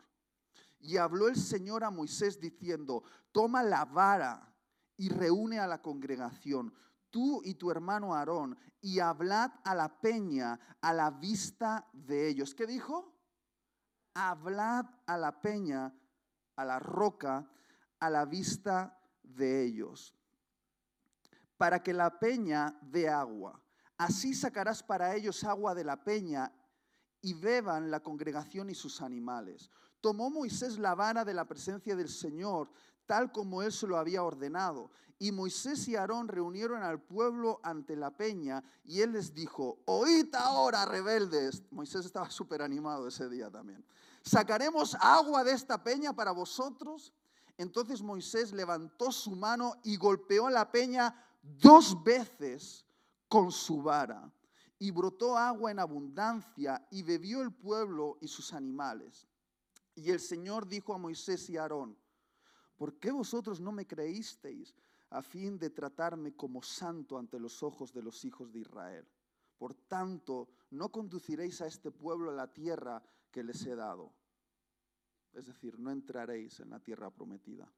Y 0.79 0.97
habló 0.97 1.27
el 1.27 1.35
Señor 1.35 1.83
a 1.83 1.89
Moisés 1.89 2.39
diciendo, 2.39 3.03
toma 3.31 3.63
la 3.63 3.85
vara 3.85 4.53
y 4.97 5.09
reúne 5.09 5.59
a 5.59 5.67
la 5.67 5.81
congregación, 5.81 6.73
tú 7.09 7.41
y 7.43 7.53
tu 7.53 7.71
hermano 7.71 8.15
Aarón, 8.15 8.57
y 8.81 8.99
hablad 8.99 9.51
a 9.63 9.75
la 9.75 9.99
peña 10.01 10.59
a 10.81 10.93
la 10.93 11.11
vista 11.11 11.87
de 11.93 12.27
ellos. 12.27 12.53
¿Qué 12.55 12.67
dijo? 12.67 13.15
Hablad 14.13 14.85
a 15.05 15.17
la 15.17 15.41
peña, 15.41 15.93
a 16.55 16.65
la 16.65 16.79
roca, 16.79 17.49
a 17.99 18.09
la 18.09 18.25
vista 18.25 18.99
de 19.23 19.63
ellos, 19.63 20.15
para 21.57 21.81
que 21.81 21.93
la 21.93 22.19
peña 22.19 22.77
dé 22.81 23.09
agua. 23.09 23.61
Así 23.97 24.33
sacarás 24.33 24.83
para 24.83 25.15
ellos 25.15 25.43
agua 25.43 25.73
de 25.73 25.83
la 25.83 26.03
peña 26.03 26.51
y 27.21 27.33
beban 27.33 27.89
la 27.89 28.01
congregación 28.01 28.69
y 28.69 28.75
sus 28.75 29.01
animales. 29.01 29.71
Tomó 30.01 30.29
Moisés 30.29 30.77
la 30.77 30.93
vara 30.93 31.25
de 31.25 31.33
la 31.33 31.45
presencia 31.45 31.95
del 31.95 32.09
Señor 32.09 32.69
tal 33.07 33.31
como 33.31 33.63
él 33.63 33.71
se 33.71 33.87
lo 33.87 33.97
había 33.97 34.21
ordenado. 34.21 34.91
Y 35.19 35.31
Moisés 35.31 35.87
y 35.87 35.95
Aarón 35.95 36.27
reunieron 36.27 36.83
al 36.83 37.01
pueblo 37.01 37.59
ante 37.63 37.95
la 37.95 38.15
peña 38.15 38.63
y 38.83 39.01
él 39.01 39.13
les 39.13 39.33
dijo, 39.33 39.79
oíd 39.85 40.33
ahora, 40.35 40.85
rebeldes. 40.85 41.63
Moisés 41.71 42.05
estaba 42.05 42.29
súper 42.29 42.61
animado 42.61 43.07
ese 43.07 43.27
día 43.27 43.49
también. 43.49 43.83
¿Sacaremos 44.21 44.95
agua 44.99 45.43
de 45.43 45.53
esta 45.53 45.81
peña 45.83 46.13
para 46.13 46.31
vosotros? 46.31 47.13
Entonces 47.57 48.03
Moisés 48.03 48.51
levantó 48.51 49.11
su 49.11 49.31
mano 49.31 49.77
y 49.83 49.97
golpeó 49.97 50.49
la 50.49 50.71
peña 50.71 51.15
dos 51.41 52.03
veces 52.03 52.85
con 53.27 53.51
su 53.51 53.81
vara. 53.81 54.31
Y 54.77 54.91
brotó 54.91 55.35
agua 55.35 55.71
en 55.71 55.79
abundancia 55.79 56.85
y 56.91 57.01
bebió 57.01 57.41
el 57.41 57.51
pueblo 57.51 58.19
y 58.21 58.27
sus 58.27 58.53
animales. 58.53 59.27
Y 59.95 60.11
el 60.11 60.19
Señor 60.19 60.67
dijo 60.67 60.93
a 60.93 60.99
Moisés 60.99 61.49
y 61.49 61.57
Aarón, 61.57 61.97
¿por 62.77 62.97
qué 62.99 63.11
vosotros 63.11 63.59
no 63.59 63.71
me 63.71 63.85
creísteis 63.85 64.73
a 65.09 65.21
fin 65.21 65.57
de 65.57 65.69
tratarme 65.69 66.35
como 66.35 66.61
santo 66.61 67.17
ante 67.17 67.39
los 67.39 67.63
ojos 67.63 67.91
de 67.91 68.01
los 68.01 68.23
hijos 68.23 68.53
de 68.53 68.59
Israel? 68.59 69.07
Por 69.57 69.73
tanto, 69.73 70.49
no 70.71 70.89
conduciréis 70.89 71.61
a 71.61 71.67
este 71.67 71.91
pueblo 71.91 72.31
a 72.31 72.35
la 72.35 72.53
tierra 72.53 73.03
que 73.31 73.43
les 73.43 73.65
he 73.65 73.75
dado. 73.75 74.13
Es 75.33 75.47
decir, 75.47 75.79
no 75.79 75.91
entraréis 75.91 76.59
en 76.59 76.69
la 76.69 76.79
tierra 76.79 77.09
prometida. 77.09 77.71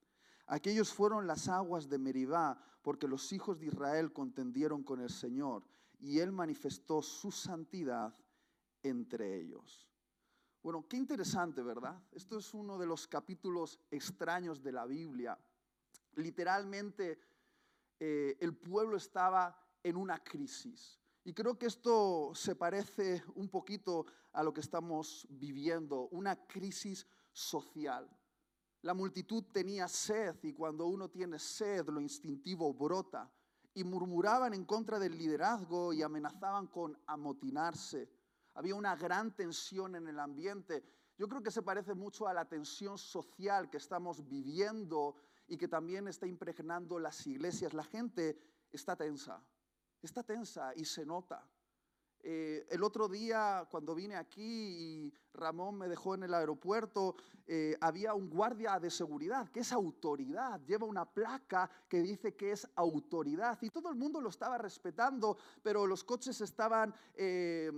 Aquellos 0.48 0.94
fueron 0.94 1.28
las 1.28 1.48
aguas 1.48 1.90
de 1.90 1.98
Meribá, 1.98 2.62
porque 2.82 3.08
los 3.08 3.32
hijos 3.34 3.60
de 3.60 3.68
Israel 3.68 4.12
contendieron 4.12 4.84
con 4.84 5.00
el 5.00 5.10
Señor, 5.10 5.64
y 6.00 6.20
él 6.20 6.32
manifestó 6.32 7.02
su 7.02 7.32
santidad 7.32 8.16
entre 8.82 9.40
ellos. 9.40 9.89
Bueno, 10.62 10.86
qué 10.90 10.98
interesante, 10.98 11.64
¿verdad? 11.64 11.98
Esto 12.12 12.38
es 12.38 12.54
uno 12.54 12.78
de 12.78 12.86
los 12.86 13.08
capítulos 13.08 13.80
extraños 13.90 14.62
de 14.62 14.74
la 14.74 14.86
Biblia. 14.86 15.40
Literalmente, 16.16 17.18
eh, 17.98 18.36
el 18.42 18.54
pueblo 18.58 18.98
estaba 18.98 19.58
en 19.82 19.96
una 19.96 20.22
crisis. 20.22 21.00
Y 21.24 21.34
creo 21.34 21.58
que 21.58 21.68
esto 21.68 22.32
se 22.36 22.56
parece 22.56 23.24
un 23.36 23.48
poquito 23.48 24.06
a 24.34 24.44
lo 24.44 24.54
que 24.54 24.60
estamos 24.60 25.26
viviendo, 25.30 26.10
una 26.12 26.36
crisis 26.46 27.08
social. 27.32 28.10
La 28.82 28.94
multitud 28.94 29.46
tenía 29.54 29.88
sed 29.88 30.36
y 30.44 30.52
cuando 30.52 30.88
uno 30.88 31.10
tiene 31.10 31.40
sed, 31.40 31.88
lo 31.88 32.02
instintivo 32.02 32.74
brota. 32.74 33.32
Y 33.74 33.86
murmuraban 33.86 34.54
en 34.54 34.66
contra 34.66 35.00
del 35.00 35.18
liderazgo 35.18 35.94
y 35.94 36.02
amenazaban 36.02 36.68
con 36.68 37.00
amotinarse 37.06 38.10
había 38.54 38.76
una 38.76 38.96
gran 38.96 39.36
tensión 39.36 39.96
en 39.96 40.08
el 40.08 40.20
ambiente. 40.20 40.84
Yo 41.18 41.28
creo 41.28 41.44
que 41.44 41.52
se 41.52 41.62
parece 41.62 41.94
mucho 41.94 42.28
a 42.28 42.34
la 42.34 42.46
tensión 42.46 42.98
social 42.98 43.70
que 43.70 43.78
estamos 43.78 44.28
viviendo 44.28 45.16
y 45.48 45.58
que 45.58 45.68
también 45.68 46.08
está 46.08 46.28
impregnando 46.28 47.00
las 47.00 47.26
iglesias. 47.28 47.74
La 47.74 47.84
gente 47.84 48.40
está 48.72 48.96
tensa, 48.96 49.44
está 50.02 50.24
tensa 50.24 50.74
y 50.76 50.86
se 50.86 51.06
nota. 51.06 51.46
Eh, 52.22 52.66
el 52.70 52.84
otro 52.84 53.08
día, 53.08 53.68
cuando 53.72 53.96
vine 53.96 54.16
aquí 54.16 54.42
y 54.42 55.14
Ramón 55.34 55.78
me 55.78 55.88
dejó 55.88 56.16
en 56.16 56.24
el 56.24 56.34
aeropuerto, 56.34 57.16
eh, 57.48 57.78
había 57.80 58.14
un 58.14 58.30
guardia 58.30 58.78
de 58.80 58.92
seguridad 58.92 59.50
que 59.50 59.62
es 59.62 59.72
autoridad, 59.72 60.60
lleva 60.66 60.86
una 60.86 61.06
placa 61.06 61.70
que 61.88 62.02
dice 62.02 62.36
que 62.36 62.52
es 62.52 62.68
autoridad 62.76 63.58
y 63.62 63.70
todo 63.70 63.90
el 63.90 63.96
mundo 63.96 64.20
lo 64.20 64.30
estaba 64.30 64.58
respetando, 64.58 65.38
pero 65.64 65.88
los 65.88 66.04
coches 66.04 66.42
estaban 66.42 66.94
eh, 67.16 67.72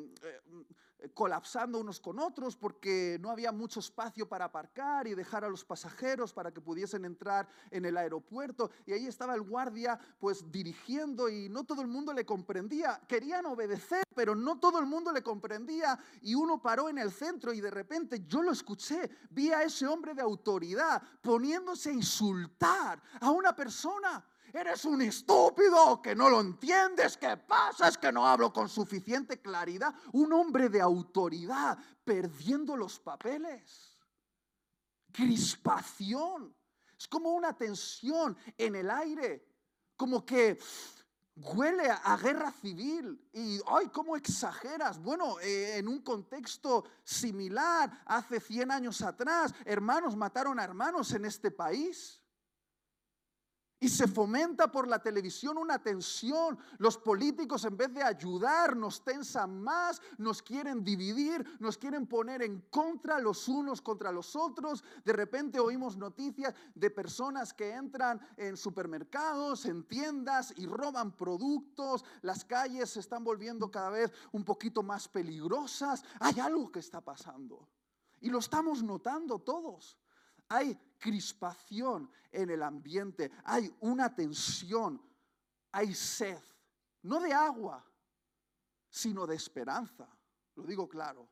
colapsando 1.13 1.79
unos 1.79 1.99
con 1.99 2.19
otros 2.19 2.55
porque 2.55 3.17
no 3.21 3.29
había 3.29 3.51
mucho 3.51 3.79
espacio 3.79 4.27
para 4.27 4.45
aparcar 4.45 5.07
y 5.07 5.15
dejar 5.15 5.43
a 5.43 5.49
los 5.49 5.65
pasajeros 5.65 6.33
para 6.33 6.51
que 6.51 6.61
pudiesen 6.61 7.05
entrar 7.05 7.47
en 7.71 7.85
el 7.85 7.97
aeropuerto. 7.97 8.71
Y 8.85 8.93
ahí 8.93 9.07
estaba 9.07 9.35
el 9.35 9.41
guardia 9.41 9.99
pues 10.19 10.51
dirigiendo 10.51 11.29
y 11.29 11.49
no 11.49 11.63
todo 11.63 11.81
el 11.81 11.87
mundo 11.87 12.13
le 12.13 12.25
comprendía. 12.25 13.01
Querían 13.07 13.45
obedecer, 13.45 14.03
pero 14.15 14.35
no 14.35 14.59
todo 14.59 14.79
el 14.79 14.85
mundo 14.85 15.11
le 15.11 15.23
comprendía. 15.23 15.97
Y 16.21 16.35
uno 16.35 16.61
paró 16.61 16.89
en 16.89 16.97
el 16.97 17.11
centro 17.11 17.53
y 17.53 17.61
de 17.61 17.71
repente 17.71 18.23
yo 18.27 18.41
lo 18.41 18.51
escuché. 18.51 19.09
Vi 19.29 19.51
a 19.51 19.63
ese 19.63 19.87
hombre 19.87 20.13
de 20.13 20.21
autoridad 20.21 21.01
poniéndose 21.21 21.89
a 21.89 21.93
insultar 21.93 23.01
a 23.19 23.31
una 23.31 23.55
persona. 23.55 24.23
Eres 24.53 24.83
un 24.85 25.01
estúpido 25.01 26.01
que 26.01 26.13
no 26.13 26.29
lo 26.29 26.41
entiendes. 26.41 27.15
¿Qué 27.15 27.37
pasa? 27.37 27.87
Es 27.87 27.97
que 27.97 28.11
no 28.11 28.27
hablo 28.27 28.51
con 28.51 28.67
suficiente 28.67 29.39
claridad. 29.39 29.93
Un 30.11 30.33
hombre 30.33 30.67
de 30.67 30.81
autoridad 30.81 31.77
perdiendo 32.03 32.75
los 32.75 32.99
papeles. 32.99 33.97
Crispación. 35.11 36.53
Es 36.97 37.07
como 37.07 37.31
una 37.31 37.55
tensión 37.55 38.37
en 38.57 38.75
el 38.75 38.91
aire. 38.91 39.47
Como 39.95 40.25
que 40.25 40.59
huele 41.35 41.89
a, 41.89 42.17
guerra 42.17 42.51
civil. 42.51 43.29
Y, 43.33 43.59
ay, 43.67 43.87
¿cómo 43.87 44.17
exageras? 44.17 44.99
Bueno, 44.99 45.39
eh, 45.39 45.77
en 45.77 45.87
un 45.87 46.01
contexto 46.01 46.83
similar, 47.03 48.03
hace 48.05 48.39
100 48.39 48.71
años 48.71 49.01
atrás, 49.01 49.53
hermanos 49.65 50.15
mataron 50.15 50.59
a 50.59 50.63
hermanos 50.63 51.13
en 51.13 51.25
este 51.25 51.51
país. 51.51 52.20
Y 53.83 53.89
se 53.89 54.07
fomenta 54.07 54.71
por 54.71 54.87
la 54.87 54.99
televisión 54.99 55.57
una 55.57 55.81
tensión. 55.81 56.55
Los 56.77 56.99
políticos 56.99 57.65
en 57.65 57.75
vez 57.75 57.91
de 57.91 58.03
ayudar 58.03 58.77
nos 58.77 59.03
tensan 59.03 59.59
más, 59.59 59.99
nos 60.19 60.43
quieren 60.43 60.83
dividir, 60.83 61.43
nos 61.59 61.79
quieren 61.79 62.05
poner 62.05 62.43
en 62.43 62.61
contra 62.69 63.17
los 63.17 63.47
unos 63.47 63.81
contra 63.81 64.11
los 64.11 64.35
otros. 64.35 64.83
De 65.03 65.13
repente 65.13 65.59
oímos 65.59 65.97
noticias 65.97 66.53
de 66.75 66.91
personas 66.91 67.55
que 67.55 67.73
entran 67.73 68.21
en 68.37 68.55
supermercados, 68.55 69.65
en 69.65 69.83
tiendas 69.87 70.53
y 70.57 70.67
roban 70.67 71.17
productos. 71.17 72.05
Las 72.21 72.45
calles 72.45 72.91
se 72.91 72.99
están 72.99 73.23
volviendo 73.23 73.71
cada 73.71 73.89
vez 73.89 74.13
un 74.31 74.45
poquito 74.45 74.83
más 74.83 75.07
peligrosas. 75.07 76.03
Hay 76.19 76.39
algo 76.39 76.71
que 76.71 76.79
está 76.81 77.01
pasando. 77.01 77.67
Y 78.19 78.29
lo 78.29 78.37
estamos 78.37 78.83
notando 78.83 79.39
todos. 79.39 79.97
Hay 80.49 80.79
crispación 81.01 82.09
en 82.31 82.51
el 82.51 82.63
ambiente, 82.63 83.31
hay 83.43 83.75
una 83.81 84.15
tensión, 84.15 85.01
hay 85.71 85.93
sed, 85.93 86.41
no 87.01 87.19
de 87.19 87.33
agua, 87.33 87.83
sino 88.89 89.25
de 89.25 89.35
esperanza. 89.35 90.07
Lo 90.55 90.63
digo 90.63 90.87
claro. 90.87 91.27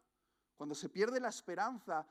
Cuando 0.58 0.76
se 0.76 0.90
pierde 0.90 1.22
la 1.22 1.30
esperanza 1.30 2.06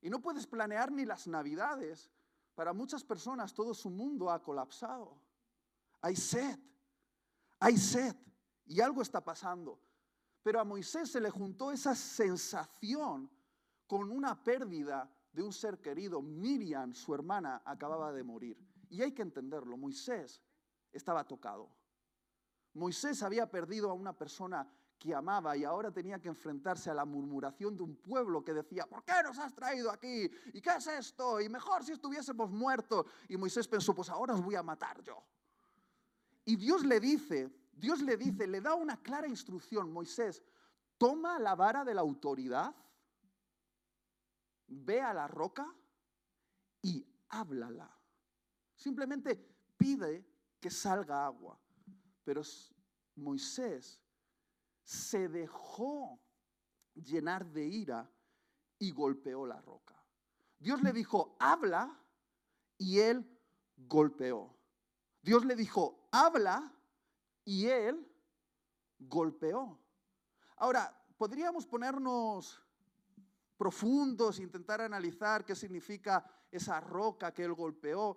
y 0.00 0.08
no 0.08 0.20
puedes 0.20 0.46
planear 0.46 0.92
ni 0.92 1.04
las 1.04 1.26
navidades, 1.26 2.10
para 2.54 2.72
muchas 2.72 3.02
personas 3.02 3.52
todo 3.52 3.74
su 3.74 3.90
mundo 3.90 4.30
ha 4.30 4.42
colapsado. 4.42 5.20
Hay 6.00 6.16
sed, 6.16 6.58
hay 7.58 7.76
sed 7.76 8.14
y 8.66 8.80
algo 8.80 9.02
está 9.02 9.22
pasando. 9.22 9.80
Pero 10.42 10.60
a 10.60 10.64
Moisés 10.64 11.10
se 11.10 11.20
le 11.20 11.30
juntó 11.30 11.72
esa 11.72 11.94
sensación 11.94 13.30
con 13.86 14.10
una 14.10 14.42
pérdida 14.42 15.10
de 15.34 15.42
un 15.42 15.52
ser 15.52 15.80
querido. 15.80 16.22
Miriam, 16.22 16.94
su 16.94 17.14
hermana, 17.14 17.60
acababa 17.64 18.12
de 18.12 18.22
morir. 18.22 18.56
Y 18.88 19.02
hay 19.02 19.12
que 19.12 19.22
entenderlo, 19.22 19.76
Moisés 19.76 20.40
estaba 20.92 21.26
tocado. 21.26 21.68
Moisés 22.74 23.22
había 23.22 23.50
perdido 23.50 23.90
a 23.90 23.94
una 23.94 24.16
persona 24.16 24.66
que 24.98 25.14
amaba 25.14 25.56
y 25.56 25.64
ahora 25.64 25.90
tenía 25.90 26.20
que 26.20 26.28
enfrentarse 26.28 26.88
a 26.90 26.94
la 26.94 27.04
murmuración 27.04 27.76
de 27.76 27.82
un 27.82 27.96
pueblo 27.96 28.42
que 28.42 28.54
decía, 28.54 28.86
¿por 28.86 29.04
qué 29.04 29.12
nos 29.22 29.38
has 29.38 29.52
traído 29.54 29.90
aquí? 29.90 30.30
¿Y 30.52 30.60
qué 30.60 30.70
es 30.78 30.86
esto? 30.86 31.40
Y 31.40 31.48
mejor 31.48 31.84
si 31.84 31.92
estuviésemos 31.92 32.50
muertos. 32.50 33.04
Y 33.28 33.36
Moisés 33.36 33.68
pensó, 33.68 33.94
pues 33.94 34.08
ahora 34.08 34.34
os 34.34 34.42
voy 34.42 34.54
a 34.54 34.62
matar 34.62 35.02
yo. 35.02 35.22
Y 36.44 36.56
Dios 36.56 36.84
le 36.84 37.00
dice, 37.00 37.50
Dios 37.72 38.00
le 38.00 38.16
dice, 38.16 38.46
le 38.46 38.60
da 38.60 38.74
una 38.74 39.02
clara 39.02 39.26
instrucción, 39.26 39.92
Moisés, 39.92 40.42
toma 40.96 41.38
la 41.38 41.54
vara 41.54 41.84
de 41.84 41.94
la 41.94 42.00
autoridad 42.00 42.74
ve 44.66 45.00
a 45.00 45.14
la 45.14 45.26
roca 45.26 45.66
y 46.82 47.06
háblala. 47.28 47.90
Simplemente 48.74 49.36
pide 49.76 50.26
que 50.60 50.70
salga 50.70 51.26
agua. 51.26 51.60
Pero 52.24 52.42
Moisés 53.16 54.00
se 54.82 55.28
dejó 55.28 56.20
llenar 56.94 57.46
de 57.46 57.66
ira 57.66 58.10
y 58.78 58.90
golpeó 58.90 59.46
la 59.46 59.60
roca. 59.60 59.94
Dios 60.58 60.82
le 60.82 60.92
dijo, 60.92 61.36
habla, 61.38 62.00
y 62.78 62.98
él 63.00 63.38
golpeó. 63.76 64.56
Dios 65.22 65.44
le 65.44 65.56
dijo, 65.56 66.08
habla, 66.10 66.72
y 67.44 67.66
él 67.66 68.10
golpeó. 68.98 69.78
Ahora, 70.56 71.04
podríamos 71.18 71.66
ponernos 71.66 72.63
profundos, 73.56 74.40
intentar 74.40 74.80
analizar 74.80 75.44
qué 75.44 75.54
significa 75.54 76.24
esa 76.50 76.80
roca 76.80 77.32
que 77.32 77.44
él 77.44 77.54
golpeó. 77.54 78.16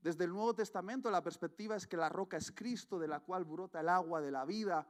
Desde 0.00 0.24
el 0.24 0.32
Nuevo 0.32 0.54
Testamento 0.54 1.10
la 1.10 1.22
perspectiva 1.22 1.76
es 1.76 1.86
que 1.86 1.96
la 1.96 2.08
roca 2.08 2.36
es 2.36 2.50
Cristo, 2.52 2.98
de 2.98 3.08
la 3.08 3.20
cual 3.20 3.44
brota 3.44 3.80
el 3.80 3.88
agua 3.88 4.20
de 4.20 4.30
la 4.30 4.44
vida. 4.44 4.86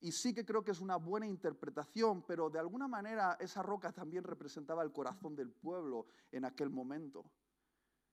Y 0.00 0.12
sí 0.12 0.32
que 0.32 0.44
creo 0.44 0.64
que 0.64 0.70
es 0.70 0.80
una 0.80 0.96
buena 0.96 1.26
interpretación, 1.26 2.22
pero 2.22 2.48
de 2.48 2.58
alguna 2.58 2.88
manera 2.88 3.36
esa 3.38 3.62
roca 3.62 3.92
también 3.92 4.24
representaba 4.24 4.82
el 4.82 4.92
corazón 4.92 5.36
del 5.36 5.52
pueblo 5.52 6.06
en 6.32 6.44
aquel 6.44 6.70
momento. 6.70 7.30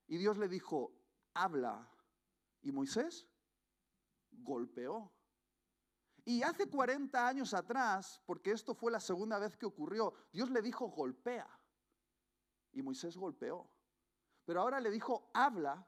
Y 0.07 0.17
Dios 0.17 0.37
le 0.37 0.47
dijo, 0.47 0.93
habla. 1.33 1.89
Y 2.61 2.71
Moisés 2.71 3.27
golpeó. 4.31 5.16
Y 6.27 6.43
hace 6.43 6.69
40 6.69 7.25
años 7.25 7.53
atrás, 7.53 8.21
porque 8.25 8.51
esto 8.51 8.75
fue 8.75 8.91
la 8.91 8.99
segunda 8.99 9.39
vez 9.39 9.55
que 9.55 9.65
ocurrió, 9.65 10.13
Dios 10.33 10.49
le 10.49 10.61
dijo 10.61 10.89
golpea. 10.89 11.47
Y 12.73 12.81
Moisés 12.81 13.15
golpeó. 13.15 13.65
Pero 14.43 14.59
ahora 14.59 14.81
le 14.81 14.91
dijo 14.91 15.31
habla. 15.33 15.87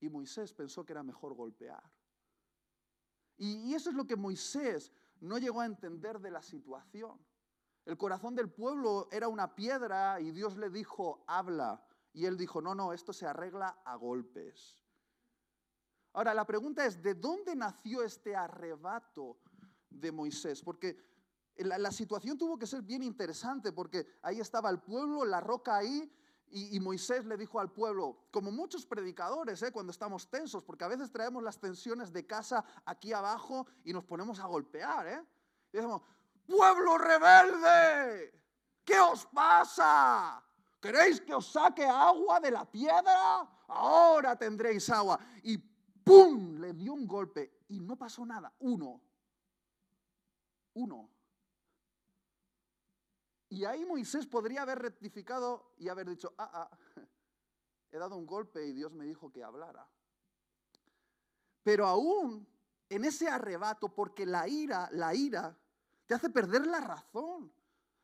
Y 0.00 0.08
Moisés 0.08 0.52
pensó 0.52 0.84
que 0.84 0.94
era 0.94 1.04
mejor 1.04 1.34
golpear. 1.34 1.80
Y, 3.36 3.72
eso 3.72 3.90
es 3.90 3.94
lo 3.94 4.04
que 4.04 4.16
Moisés 4.16 4.92
no 5.20 5.38
llegó 5.38 5.60
a 5.60 5.66
entender 5.66 6.18
de 6.18 6.32
la 6.32 6.42
situación. 6.42 7.24
El 7.84 7.96
corazón 7.96 8.34
del 8.34 8.50
pueblo 8.50 9.06
era 9.12 9.28
una 9.28 9.54
piedra 9.54 10.20
y 10.20 10.32
Dios 10.32 10.56
le 10.56 10.70
dijo 10.70 11.22
habla. 11.28 11.86
Y 12.12 12.26
él 12.26 12.36
dijo, 12.36 12.60
no, 12.60 12.74
no, 12.74 12.92
esto 12.92 13.12
se 13.12 13.28
arregla 13.28 13.80
a 13.84 13.94
golpes. 13.94 14.82
Ahora, 16.14 16.34
la 16.34 16.44
pregunta 16.44 16.84
es, 16.84 17.00
¿de 17.00 17.14
dónde 17.14 17.54
nació 17.54 18.02
este 18.02 18.34
arrebato 18.34 19.38
de 20.00 20.12
Moisés, 20.12 20.62
porque 20.62 20.96
la, 21.56 21.90
situación 21.90 22.38
tuvo 22.38 22.58
que 22.58 22.66
ser 22.66 22.82
bien 22.82 23.02
interesante, 23.02 23.72
porque 23.72 24.06
ahí 24.22 24.40
estaba 24.40 24.70
el 24.70 24.80
pueblo, 24.80 25.24
la 25.24 25.40
roca 25.40 25.76
ahí, 25.76 26.10
y, 26.54 26.78
Moisés 26.80 27.24
le 27.24 27.38
dijo 27.38 27.60
al 27.60 27.72
pueblo, 27.72 28.26
como 28.30 28.52
muchos 28.52 28.84
predicadores, 28.84 29.62
¿eh? 29.62 29.72
cuando 29.72 29.90
estamos 29.90 30.28
tensos, 30.28 30.62
porque 30.62 30.84
a 30.84 30.88
veces 30.88 31.10
traemos 31.10 31.42
las 31.42 31.58
tensiones 31.58 32.12
de 32.12 32.26
casa 32.26 32.62
aquí 32.84 33.14
abajo 33.14 33.66
y 33.84 33.92
nos 33.94 34.04
ponemos 34.04 34.38
a 34.38 34.46
golpear, 34.46 35.06
¿eh? 35.06 35.24
Y 35.72 35.78
decimos, 35.78 36.02
pueblo 36.46 36.98
rebelde, 36.98 38.38
¿qué 38.84 39.00
os 39.00 39.24
pasa? 39.26 40.44
¿Queréis 40.78 41.22
que 41.22 41.32
os 41.32 41.46
saque 41.46 41.86
agua 41.86 42.38
de 42.38 42.50
la 42.50 42.70
piedra? 42.70 43.48
Ahora 43.68 44.36
tendréis 44.36 44.90
agua. 44.90 45.18
Y 45.44 45.56
¡pum! 45.56 46.58
Le 46.58 46.74
dio 46.74 46.92
un 46.92 47.06
golpe 47.06 47.62
y 47.68 47.80
no 47.80 47.96
pasó 47.96 48.26
nada. 48.26 48.52
Uno, 48.58 49.00
uno. 50.74 51.10
Y 53.48 53.64
ahí 53.64 53.84
Moisés 53.84 54.26
podría 54.26 54.62
haber 54.62 54.78
rectificado 54.78 55.74
y 55.78 55.88
haber 55.88 56.08
dicho, 56.08 56.32
ah, 56.38 56.50
ah, 56.70 56.78
he 57.90 57.98
dado 57.98 58.16
un 58.16 58.26
golpe 58.26 58.66
y 58.66 58.72
Dios 58.72 58.92
me 58.92 59.04
dijo 59.04 59.30
que 59.30 59.44
hablara. 59.44 59.86
Pero 61.62 61.86
aún 61.86 62.46
en 62.88 63.04
ese 63.04 63.28
arrebato, 63.28 63.88
porque 63.88 64.26
la 64.26 64.46
ira, 64.46 64.88
la 64.92 65.14
ira, 65.14 65.56
te 66.06 66.14
hace 66.14 66.28
perder 66.28 66.66
la 66.66 66.80
razón. 66.80 67.50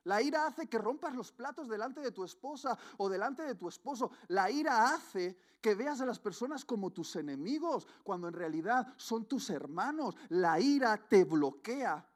La 0.04 0.22
ira 0.22 0.46
hace 0.46 0.66
que 0.66 0.78
rompas 0.78 1.14
los 1.14 1.30
platos 1.30 1.68
delante 1.68 2.00
de 2.00 2.12
tu 2.12 2.24
esposa 2.24 2.78
o 2.96 3.10
delante 3.10 3.42
de 3.42 3.54
tu 3.54 3.68
esposo. 3.68 4.10
La 4.28 4.50
ira 4.50 4.94
hace 4.94 5.36
que 5.60 5.74
veas 5.74 6.00
a 6.00 6.06
las 6.06 6.18
personas 6.18 6.64
como 6.64 6.90
tus 6.90 7.16
enemigos, 7.16 7.86
cuando 8.02 8.28
en 8.28 8.34
realidad 8.34 8.94
son 8.96 9.26
tus 9.26 9.50
hermanos. 9.50 10.14
La 10.30 10.58
ira 10.58 10.96
te 10.96 11.24
bloquea. 11.24 12.07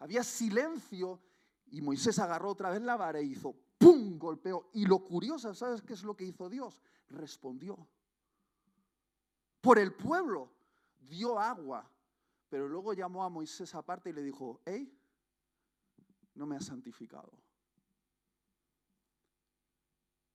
Había 0.00 0.24
silencio 0.24 1.20
y 1.66 1.80
Moisés 1.80 2.18
agarró 2.18 2.50
otra 2.50 2.70
vez 2.70 2.82
la 2.82 2.96
vara 2.96 3.20
y 3.20 3.32
hizo 3.32 3.54
¡pum! 3.78 4.18
golpeó. 4.18 4.70
Y 4.72 4.86
lo 4.86 4.98
curioso, 5.04 5.54
¿sabes 5.54 5.82
qué 5.82 5.92
es 5.92 6.02
lo 6.02 6.16
que 6.16 6.24
hizo 6.24 6.48
Dios? 6.48 6.82
Respondió. 7.08 7.86
Por 9.60 9.78
el 9.78 9.94
pueblo 9.94 10.50
dio 10.98 11.38
agua, 11.38 11.88
pero 12.48 12.66
luego 12.66 12.94
llamó 12.94 13.22
a 13.22 13.28
Moisés 13.28 13.74
aparte 13.74 14.10
y 14.10 14.12
le 14.14 14.22
dijo, 14.22 14.60
hey, 14.64 14.90
no 16.34 16.46
me 16.46 16.56
has 16.56 16.64
santificado. 16.64 17.32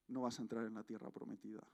No 0.08 0.22
vas 0.22 0.38
a 0.38 0.44
entrar 0.44 0.66
en 0.66 0.76
la 0.76 0.84
tierra 0.84 1.10
prometida. 1.10 1.66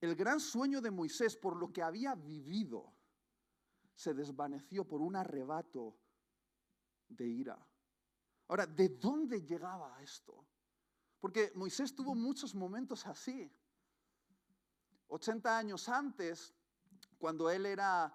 El 0.00 0.14
gran 0.14 0.38
sueño 0.38 0.80
de 0.80 0.92
Moisés 0.92 1.36
por 1.36 1.56
lo 1.56 1.72
que 1.72 1.82
había 1.82 2.14
vivido 2.14 2.92
se 3.96 4.14
desvaneció 4.14 4.86
por 4.86 5.00
un 5.00 5.16
arrebato 5.16 5.96
de 7.08 7.26
ira. 7.26 7.58
Ahora, 8.48 8.66
¿de 8.66 8.90
dónde 8.90 9.42
llegaba 9.42 10.00
esto? 10.02 10.46
Porque 11.18 11.50
Moisés 11.54 11.94
tuvo 11.94 12.14
muchos 12.14 12.54
momentos 12.54 13.06
así. 13.06 13.50
80 15.08 15.58
años 15.58 15.88
antes, 15.88 16.54
cuando 17.18 17.50
él 17.50 17.64
era 17.64 18.14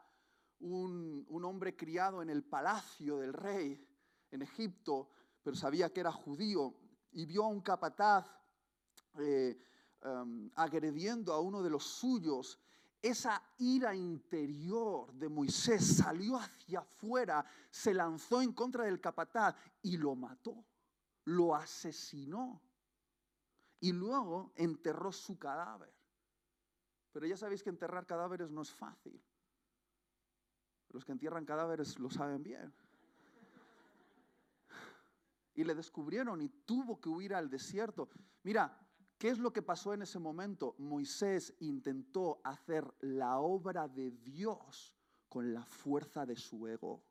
un, 0.59 1.25
hombre 1.43 1.75
criado 1.75 2.21
en 2.21 2.29
el 2.29 2.43
palacio 2.43 3.17
del 3.17 3.33
rey 3.33 3.83
en 4.29 4.43
Egipto, 4.43 5.09
pero 5.41 5.55
sabía 5.55 5.91
que 5.91 6.01
era 6.01 6.11
judío, 6.11 6.75
y 7.11 7.25
vio 7.25 7.43
a 7.43 7.47
un 7.47 7.61
capataz 7.61 8.25
eh, 9.17 9.57
em, 10.03 10.49
agrediendo 10.55 11.33
a 11.33 11.41
uno 11.41 11.63
de 11.63 11.71
los 11.71 11.83
suyos, 11.83 12.59
esa 13.01 13.41
ira 13.57 13.95
interior 13.95 15.11
de 15.13 15.27
Moisés 15.27 15.97
salió 15.97 16.37
hacia 16.37 16.79
afuera, 16.79 17.43
se 17.69 17.93
lanzó 17.93 18.41
en 18.41 18.53
contra 18.53 18.85
del 18.85 19.01
capataz 19.01 19.55
y 19.81 19.97
lo 19.97 20.15
mató, 20.15 20.63
lo 21.25 21.55
asesinó 21.55 22.61
y 23.79 23.91
luego 23.91 24.53
enterró 24.55 25.11
su 25.11 25.37
cadáver. 25.39 25.91
Pero 27.11 27.25
ya 27.25 27.35
sabéis 27.35 27.63
que 27.63 27.69
enterrar 27.69 28.05
cadáveres 28.05 28.51
no 28.51 28.61
es 28.61 28.71
fácil. 28.71 29.21
Los 30.89 31.03
que 31.03 31.11
entierran 31.11 31.45
cadáveres 31.45 31.99
lo 31.99 32.09
saben 32.09 32.43
bien. 32.43 32.73
Y 35.55 35.63
le 35.63 35.75
descubrieron 35.75 36.41
y 36.41 36.49
tuvo 36.49 37.01
que 37.01 37.09
huir 37.09 37.33
al 37.33 37.49
desierto. 37.49 38.09
Mira, 38.43 38.77
¿qué 39.21 39.29
es 39.29 39.38
lo 39.38 39.53
que 39.53 39.62
pasó 39.62 39.93
en 39.93 40.01
ese 40.01 40.17
momento? 40.17 40.73
Moisés 40.79 41.53
intentó 41.60 42.41
hacer 42.43 42.91
la 43.01 43.38
obra 43.38 43.88
de 43.88 44.10
Dios 44.10 44.95
con 45.29 45.53
la 45.53 45.63
fuerza 45.63 46.25
de 46.25 46.36
su 46.36 46.67
ego. 46.67 47.03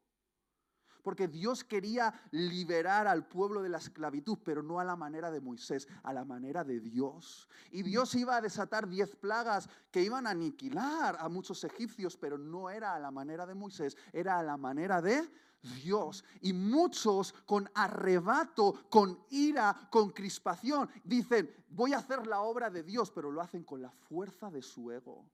Porque 1.05 1.29
Dios 1.29 1.63
quería 1.63 2.13
liberar 2.33 3.07
al 3.07 3.29
pueblo 3.29 3.63
de 3.63 3.69
la 3.69 3.79
esclavitud, 3.79 4.39
pero 4.45 4.61
no 4.61 4.81
a 4.81 4.85
la 4.85 4.97
manera 4.97 5.31
de 5.31 5.41
Moisés, 5.41 5.87
a 6.03 6.13
la 6.13 6.25
manera 6.25 6.65
de 6.65 6.81
Dios. 6.81 7.49
Y 7.71 7.85
Dios 7.85 8.13
iba 8.17 8.35
a 8.35 8.41
desatar 8.41 8.89
diez 8.89 9.15
plagas 9.15 9.69
que 9.93 10.03
iban 10.03 10.27
a 10.27 10.31
aniquilar 10.31 11.17
a 11.17 11.29
muchos 11.29 11.63
egipcios, 11.63 12.17
pero 12.17 12.37
no 12.37 12.71
era 12.71 12.93
a 12.93 12.99
la 12.99 13.13
manera 13.13 13.47
de 13.47 13.55
Moisés, 13.55 13.97
era 14.13 14.37
a 14.37 14.43
la 14.43 14.57
manera 14.57 15.01
de 15.01 15.31
Dios. 15.63 16.25
Y 16.41 16.53
muchos 16.53 17.33
con 17.47 17.71
arrebato, 17.75 18.87
con 18.91 19.25
ira, 19.31 19.89
con 19.91 20.11
crispación, 20.11 20.89
dicen, 21.05 21.55
voy 21.69 21.93
a 21.93 21.99
hacer 21.99 22.27
la 22.27 22.41
obra 22.41 22.71
de 22.71 22.83
Dios, 22.83 23.11
pero 23.11 23.31
lo 23.31 23.41
hacen 23.41 23.65
con 23.65 23.83
la 23.83 23.91
fuerza 23.91 24.51
de 24.51 24.63
su 24.63 24.91
ego. 24.91 25.29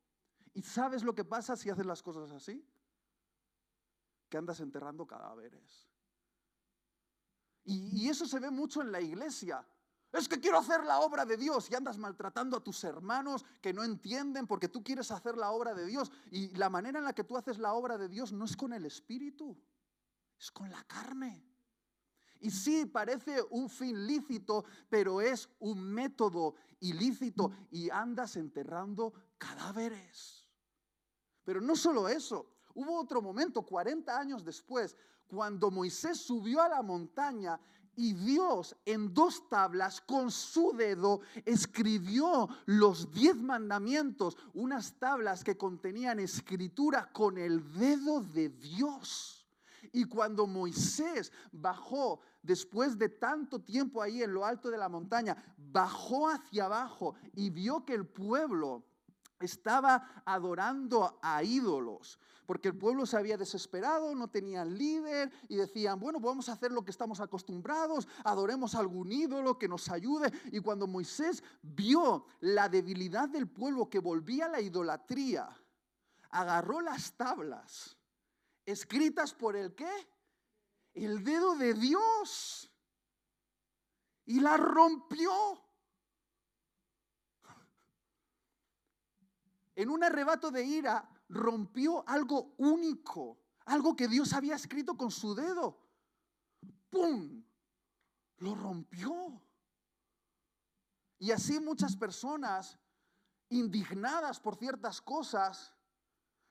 ¿Y 0.54 0.62
sabes 0.62 1.02
lo 1.02 1.14
que 1.14 1.24
pasa 1.24 1.56
si 1.56 1.70
haces 1.70 1.86
las 1.86 2.02
cosas 2.02 2.30
así? 2.30 2.64
que 4.28 4.38
andas 4.38 4.60
enterrando 4.60 5.06
cadáveres. 5.06 5.88
Y, 7.64 8.08
eso 8.08 8.26
se 8.26 8.38
ve 8.38 8.50
mucho 8.50 8.80
en 8.80 8.92
la 8.92 9.00
iglesia. 9.00 9.66
Es 10.12 10.28
que 10.28 10.38
quiero 10.38 10.58
hacer 10.58 10.84
la 10.84 11.00
obra 11.00 11.24
de 11.24 11.36
Dios 11.36 11.68
y 11.70 11.74
andas 11.74 11.98
maltratando 11.98 12.56
a 12.56 12.62
tus 12.62 12.84
hermanos 12.84 13.44
que 13.60 13.72
no 13.72 13.82
entienden 13.82 14.46
porque 14.46 14.68
tú 14.68 14.82
quieres 14.82 15.10
hacer 15.10 15.36
la 15.36 15.50
obra 15.50 15.74
de 15.74 15.84
Dios. 15.84 16.12
Y 16.30 16.48
la 16.56 16.70
manera 16.70 17.00
en 17.00 17.04
la 17.04 17.12
que 17.12 17.24
tú 17.24 17.36
haces 17.36 17.58
la 17.58 17.74
obra 17.74 17.98
de 17.98 18.08
Dios 18.08 18.32
no 18.32 18.44
es 18.44 18.56
con 18.56 18.72
el 18.72 18.86
espíritu, 18.86 19.58
es 20.38 20.50
con 20.50 20.70
la 20.70 20.82
carne. 20.84 21.44
Y 22.40 22.50
sí, 22.50 22.86
parece 22.86 23.42
un 23.50 23.68
fin 23.68 24.06
lícito, 24.06 24.64
pero 24.88 25.20
es 25.20 25.48
un 25.58 25.82
método 25.82 26.54
ilícito 26.80 27.50
y 27.70 27.90
andas 27.90 28.36
enterrando 28.36 29.12
cadáveres. 29.38 30.46
Pero 31.44 31.60
no 31.60 31.74
solo 31.76 32.08
eso, 32.08 32.56
Hubo 32.76 33.00
otro 33.00 33.22
momento, 33.22 33.62
40 33.62 34.20
años 34.20 34.44
después, 34.44 34.94
cuando 35.26 35.70
Moisés 35.70 36.18
subió 36.18 36.60
a 36.60 36.68
la 36.68 36.82
montaña 36.82 37.58
y 37.96 38.12
Dios 38.12 38.76
en 38.84 39.14
dos 39.14 39.48
tablas 39.48 40.02
con 40.02 40.30
su 40.30 40.74
dedo 40.76 41.22
escribió 41.46 42.50
los 42.66 43.10
diez 43.12 43.34
mandamientos, 43.34 44.36
unas 44.52 44.98
tablas 44.98 45.42
que 45.42 45.56
contenían 45.56 46.20
escritura 46.20 47.10
con 47.14 47.38
el 47.38 47.72
dedo 47.72 48.20
de 48.20 48.50
Dios. 48.50 49.45
Y 49.96 50.04
cuando 50.04 50.46
Moisés 50.46 51.32
bajó, 51.50 52.20
después 52.42 52.98
de 52.98 53.08
tanto 53.08 53.62
tiempo 53.62 54.02
ahí 54.02 54.22
en 54.22 54.34
lo 54.34 54.44
alto 54.44 54.68
de 54.68 54.76
la 54.76 54.90
montaña, 54.90 55.42
bajó 55.56 56.28
hacia 56.28 56.66
abajo 56.66 57.14
y 57.32 57.48
vio 57.48 57.82
que 57.86 57.94
el 57.94 58.06
pueblo 58.06 58.84
estaba 59.40 60.22
adorando 60.26 61.18
a 61.22 61.42
ídolos, 61.42 62.18
porque 62.44 62.68
el 62.68 62.76
pueblo 62.76 63.06
se 63.06 63.16
había 63.16 63.38
desesperado, 63.38 64.14
no 64.14 64.28
tenían 64.28 64.76
líder 64.76 65.32
y 65.48 65.56
decían, 65.56 65.98
bueno, 65.98 66.20
vamos 66.20 66.50
a 66.50 66.52
hacer 66.52 66.72
lo 66.72 66.84
que 66.84 66.90
estamos 66.90 67.20
acostumbrados, 67.20 68.06
adoremos 68.22 68.74
a 68.74 68.80
algún 68.80 69.10
ídolo 69.10 69.58
que 69.58 69.66
nos 69.66 69.88
ayude. 69.88 70.30
Y 70.52 70.60
cuando 70.60 70.86
Moisés 70.86 71.42
vio 71.62 72.26
la 72.40 72.68
debilidad 72.68 73.30
del 73.30 73.48
pueblo 73.48 73.88
que 73.88 74.00
volvía 74.00 74.44
a 74.44 74.50
la 74.50 74.60
idolatría, 74.60 75.48
agarró 76.28 76.82
las 76.82 77.14
tablas 77.14 77.95
escritas 78.66 79.32
por 79.32 79.56
el 79.56 79.74
qué? 79.74 80.08
El 80.92 81.24
dedo 81.24 81.56
de 81.56 81.72
Dios 81.72 82.70
y 84.26 84.40
las 84.40 84.60
rompió. 84.60 85.66
en 89.76 89.90
un 89.90 90.02
arrebato 90.02 90.50
de 90.50 90.64
ira, 90.64 91.08
rompió 91.28 92.02
algo 92.08 92.54
único, 92.56 93.38
algo 93.66 93.94
que 93.94 94.08
Dios 94.08 94.32
había 94.32 94.56
escrito 94.56 94.96
con 94.96 95.10
su 95.10 95.34
dedo. 95.34 95.78
¡Pum! 96.88 97.44
Lo 98.38 98.54
rompió. 98.54 99.42
Y 101.18 101.30
así 101.30 101.60
muchas 101.60 101.94
personas 101.94 102.78
indignadas 103.50 104.40
por 104.40 104.56
ciertas 104.56 105.00
cosas, 105.00 105.74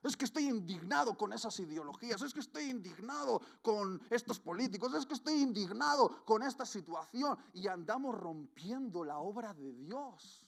es 0.07 0.17
que 0.17 0.25
estoy 0.25 0.47
indignado 0.47 1.17
con 1.17 1.33
esas 1.33 1.59
ideologías, 1.59 2.21
es 2.21 2.33
que 2.33 2.39
estoy 2.39 2.65
indignado 2.65 3.41
con 3.61 4.01
estos 4.09 4.39
políticos, 4.39 4.93
es 4.93 5.05
que 5.05 5.15
estoy 5.15 5.41
indignado 5.41 6.23
con 6.25 6.43
esta 6.43 6.65
situación 6.65 7.37
y 7.53 7.67
andamos 7.67 8.13
rompiendo 8.15 9.03
la 9.03 9.17
obra 9.17 9.53
de 9.53 9.73
Dios. 9.73 10.45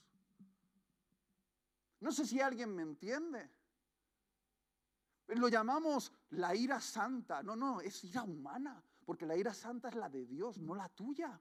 No 2.00 2.12
sé 2.12 2.24
si 2.24 2.40
alguien 2.40 2.74
me 2.74 2.82
entiende. 2.82 3.50
Lo 5.28 5.48
llamamos 5.48 6.12
la 6.30 6.54
ira 6.54 6.80
santa. 6.80 7.42
No, 7.42 7.56
no, 7.56 7.80
es 7.80 8.04
ira 8.04 8.22
humana, 8.22 8.82
porque 9.04 9.26
la 9.26 9.36
ira 9.36 9.52
santa 9.52 9.88
es 9.88 9.96
la 9.96 10.08
de 10.08 10.24
Dios, 10.24 10.58
no 10.58 10.74
la 10.74 10.88
tuya. 10.88 11.40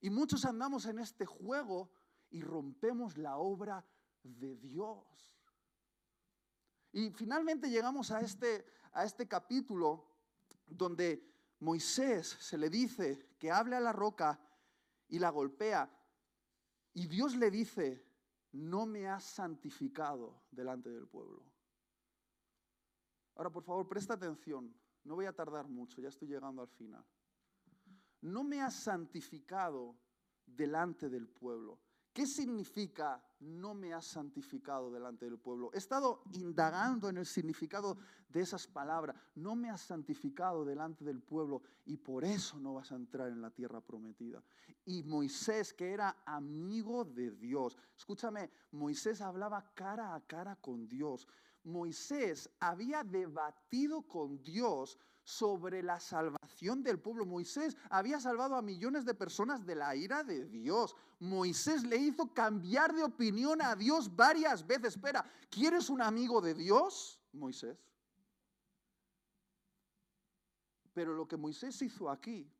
Y 0.00 0.10
muchos 0.10 0.44
andamos 0.44 0.86
en 0.86 0.98
este 0.98 1.26
juego 1.26 1.90
y 2.30 2.42
rompemos 2.42 3.16
la 3.16 3.38
obra 3.38 3.84
de 4.22 4.56
Dios. 4.56 5.18
Y 6.92 7.10
finalmente 7.10 7.70
llegamos 7.70 8.10
a 8.10 8.20
este, 8.20 8.64
a 8.92 9.04
este 9.04 9.28
capítulo 9.28 10.06
donde 10.66 11.28
Moisés 11.60 12.28
se 12.40 12.56
le 12.56 12.70
dice 12.70 13.34
que 13.38 13.50
hable 13.50 13.76
a 13.76 13.80
la 13.80 13.92
roca 13.92 14.40
y 15.08 15.18
la 15.18 15.30
golpea. 15.30 15.90
Y 16.94 17.06
Dios 17.06 17.36
le 17.36 17.50
dice, 17.50 18.04
no 18.52 18.86
me 18.86 19.08
has 19.08 19.24
santificado 19.24 20.42
delante 20.50 20.90
del 20.90 21.06
pueblo. 21.06 21.44
Ahora, 23.34 23.50
por 23.50 23.62
favor, 23.62 23.88
presta 23.88 24.14
atención. 24.14 24.74
No 25.04 25.14
voy 25.14 25.26
a 25.26 25.32
tardar 25.32 25.68
mucho, 25.68 26.00
ya 26.00 26.08
estoy 26.08 26.28
llegando 26.28 26.62
al 26.62 26.68
final. 26.68 27.04
No 28.20 28.42
me 28.42 28.60
has 28.60 28.74
santificado 28.74 29.96
delante 30.44 31.08
del 31.08 31.28
pueblo. 31.28 31.80
¿Qué 32.18 32.26
significa 32.26 33.22
no 33.38 33.74
me 33.74 33.94
has 33.94 34.04
santificado 34.04 34.90
delante 34.90 35.26
del 35.26 35.38
pueblo? 35.38 35.70
He 35.72 35.78
estado 35.78 36.24
indagando 36.32 37.08
en 37.08 37.18
el 37.18 37.26
significado 37.26 37.96
de 38.28 38.40
esas 38.40 38.66
palabras. 38.66 39.14
No 39.36 39.54
me 39.54 39.70
has 39.70 39.82
santificado 39.82 40.64
delante 40.64 41.04
del 41.04 41.20
pueblo 41.20 41.62
y 41.86 41.96
por 41.96 42.24
eso 42.24 42.58
no 42.58 42.74
vas 42.74 42.90
a 42.90 42.96
entrar 42.96 43.28
en 43.28 43.40
la 43.40 43.52
tierra 43.52 43.80
prometida. 43.80 44.42
Y 44.84 45.04
Moisés, 45.04 45.72
que 45.72 45.92
era 45.92 46.16
amigo 46.26 47.04
de 47.04 47.30
Dios, 47.30 47.78
escúchame, 47.96 48.50
Moisés 48.72 49.20
hablaba 49.20 49.72
cara 49.72 50.16
a 50.16 50.20
cara 50.26 50.56
con 50.56 50.88
Dios. 50.88 51.28
Moisés 51.62 52.50
había 52.58 53.04
debatido 53.04 54.02
con 54.02 54.42
Dios 54.42 54.98
sobre 55.28 55.82
la 55.82 56.00
salvación 56.00 56.82
del 56.82 56.98
pueblo. 56.98 57.26
Moisés 57.26 57.76
había 57.90 58.18
salvado 58.18 58.56
a 58.56 58.62
millones 58.62 59.04
de 59.04 59.12
personas 59.12 59.66
de 59.66 59.74
la 59.74 59.94
ira 59.94 60.24
de 60.24 60.46
Dios. 60.46 60.96
Moisés 61.20 61.84
le 61.84 61.98
hizo 61.98 62.32
cambiar 62.32 62.94
de 62.94 63.04
opinión 63.04 63.60
a 63.60 63.76
Dios 63.76 64.16
varias 64.16 64.66
veces. 64.66 64.94
Espera, 64.94 65.30
¿quieres 65.50 65.90
un 65.90 66.00
amigo 66.00 66.40
de 66.40 66.54
Dios? 66.54 67.20
Moisés. 67.34 67.76
Pero 70.94 71.12
lo 71.12 71.28
que 71.28 71.36
Moisés 71.36 71.80
hizo 71.82 72.08
aquí, 72.08 72.50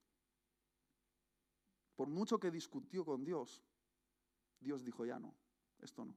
por 1.97 2.09
mucho 2.09 2.39
que 2.39 2.51
discutió 2.51 3.03
con 3.03 3.25
Dios, 3.25 3.63
Dios 4.61 4.85
dijo, 4.85 5.07
ya 5.07 5.19
no, 5.19 5.35
esto 5.81 6.05
no. 6.05 6.15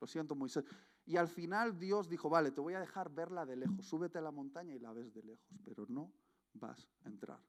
Lo 0.00 0.06
siento, 0.06 0.36
Moisés. 0.36 0.64
Y 1.08 1.16
al 1.16 1.28
final 1.28 1.78
Dios 1.78 2.06
dijo, 2.06 2.28
vale, 2.28 2.50
te 2.50 2.60
voy 2.60 2.74
a 2.74 2.80
dejar 2.80 3.10
verla 3.10 3.46
de 3.46 3.56
lejos, 3.56 3.86
súbete 3.86 4.18
a 4.18 4.20
la 4.20 4.30
montaña 4.30 4.74
y 4.74 4.78
la 4.78 4.92
ves 4.92 5.14
de 5.14 5.22
lejos, 5.22 5.58
pero 5.64 5.86
no 5.88 6.12
vas 6.52 6.86
a 7.02 7.08
entrar. 7.08 7.42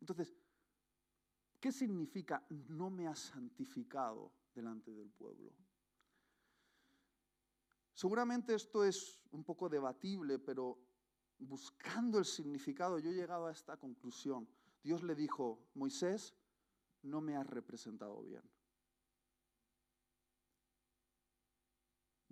Entonces, 0.00 0.32
¿qué 1.58 1.72
significa 1.72 2.46
no 2.48 2.88
me 2.88 3.08
has 3.08 3.18
santificado 3.18 4.30
delante 4.54 4.92
del 4.92 5.10
pueblo? 5.10 5.52
Seguramente 7.92 8.54
esto 8.54 8.84
es 8.84 9.20
un 9.32 9.42
poco 9.42 9.68
debatible, 9.68 10.38
pero 10.38 10.78
buscando 11.38 12.20
el 12.20 12.24
significado 12.24 13.00
yo 13.00 13.10
he 13.10 13.14
llegado 13.14 13.46
a 13.46 13.52
esta 13.52 13.76
conclusión. 13.76 14.48
Dios 14.84 15.02
le 15.02 15.16
dijo, 15.16 15.58
Moisés, 15.74 16.36
no 17.02 17.20
me 17.20 17.34
has 17.34 17.48
representado 17.48 18.22
bien. 18.22 18.48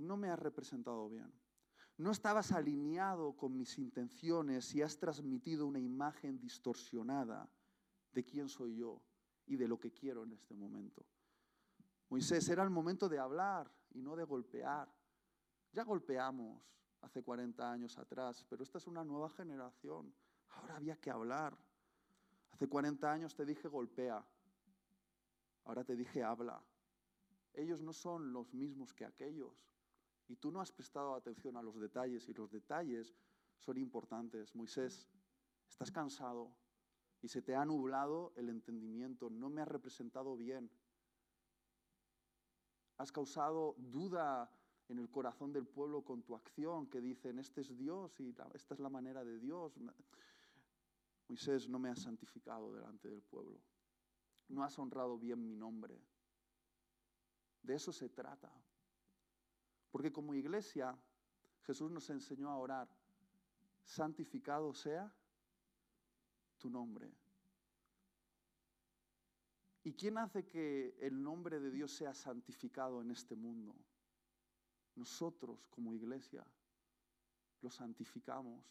No 0.05 0.17
me 0.17 0.29
has 0.29 0.38
representado 0.38 1.09
bien. 1.09 1.33
No 1.97 2.11
estabas 2.11 2.53
alineado 2.53 3.37
con 3.37 3.57
mis 3.57 3.79
intenciones 3.79 4.75
y 4.75 4.83
has 4.83 4.99
transmitido 4.99 5.67
una 5.67 5.79
imagen 5.79 6.38
distorsionada 6.38 7.49
de 8.12 8.25
quién 8.25 8.49
soy 8.49 8.77
yo 8.77 9.01
y 9.47 9.57
de 9.57 9.69
lo 9.69 9.79
que 9.79 9.93
quiero 9.93 10.25
en 10.25 10.33
este 10.33 10.55
momento. 10.55 11.07
Moisés, 12.09 12.49
era 12.49 12.62
el 12.62 12.71
momento 12.71 13.09
de 13.09 13.19
hablar 13.19 13.71
y 13.90 14.03
no 14.03 14.17
de 14.17 14.25
golpear. 14.25 14.93
Ya 15.73 15.85
golpeamos 15.85 16.62
hace 17.01 17.23
40 17.23 17.71
años 17.71 17.97
atrás, 17.99 18.45
pero 18.49 18.62
esta 18.62 18.79
es 18.79 18.87
una 18.87 19.05
nueva 19.05 19.31
generación. 19.31 20.14
Ahora 20.51 20.77
había 20.77 20.97
que 20.97 21.11
hablar. 21.11 21.57
Hace 22.51 22.69
40 22.69 23.11
años 23.11 23.35
te 23.35 23.45
dije 23.45 23.69
golpea, 23.69 24.25
ahora 25.64 25.85
te 25.85 25.97
dije 25.97 26.23
habla. 26.23 26.62
Ellos 27.53 27.81
no 27.83 27.93
son 27.93 28.33
los 28.33 28.53
mismos 28.53 28.93
que 28.93 29.05
aquellos. 29.05 29.74
Y 30.29 30.37
tú 30.37 30.51
no 30.51 30.61
has 30.61 30.73
prestado 30.73 31.15
atención 31.15 31.57
a 31.57 31.63
los 31.63 31.79
detalles 31.79 32.29
y 32.29 32.35
los 32.35 32.51
detalles 32.51 33.15
son 33.59 33.77
importantes. 33.79 34.55
Moisés, 34.55 35.07
estás 35.69 35.91
cansado 35.91 36.55
y 37.21 37.29
se 37.29 37.43
te 37.43 37.55
ha 37.55 37.65
nublado 37.65 38.33
el 38.37 38.49
entendimiento, 38.49 39.31
no 39.31 39.49
me 39.49 39.63
has 39.63 39.69
representado 39.69 40.37
bien. 40.37 40.71
Has 42.97 43.11
causado 43.11 43.75
duda 43.79 44.51
en 44.89 44.99
el 44.99 45.11
corazón 45.11 45.53
del 45.53 45.67
pueblo 45.67 46.03
con 46.03 46.23
tu 46.23 46.35
acción, 46.35 46.87
que 46.89 47.01
dicen, 47.01 47.39
este 47.39 47.63
es 47.63 47.77
Dios 47.77 48.21
y 48.21 48.35
esta 48.55 48.75
es 48.75 48.81
la 48.81 48.91
manera 48.91 49.25
de 49.25 49.39
Dios. 49.39 49.75
Moisés, 51.29 51.69
no 51.69 51.79
me 51.79 51.89
has 51.89 52.01
santificado 52.01 52.73
delante 52.73 53.09
del 53.09 53.23
pueblo. 53.23 53.61
No 54.49 54.63
has 54.63 54.79
honrado 54.79 55.19
bien 55.19 55.45
mi 55.45 55.57
nombre. 55.57 55.99
De 57.63 57.75
eso 57.75 57.93
se 57.93 58.11
trata. 58.11 58.53
Porque 59.94 60.11
como 60.11 60.35
iglesia, 60.35 60.98
Jesús 61.62 61.88
nos 61.88 62.11
enseñó 62.11 62.50
a 62.50 62.59
orar, 62.59 62.88
santificado 63.85 64.74
sea 64.74 65.14
tu 66.59 66.68
nombre. 66.68 67.14
¿Y 69.85 69.92
quién 69.94 70.18
hace 70.18 70.48
que 70.48 70.96
el 70.98 71.22
nombre 71.22 71.61
de 71.61 71.70
Dios 71.70 71.92
sea 71.92 72.12
santificado 72.12 73.02
en 73.02 73.12
este 73.12 73.37
mundo? 73.37 73.72
Nosotros 74.96 75.68
como 75.68 75.94
iglesia 75.94 76.44
lo 77.61 77.70
santificamos. 77.70 78.64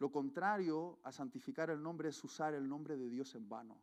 Lo 0.00 0.10
contrario 0.10 0.98
a 1.04 1.12
santificar 1.12 1.70
el 1.70 1.80
nombre 1.80 2.08
es 2.08 2.24
usar 2.24 2.54
el 2.54 2.68
nombre 2.68 2.96
de 2.96 3.08
Dios 3.08 3.36
en 3.36 3.48
vano. 3.48 3.80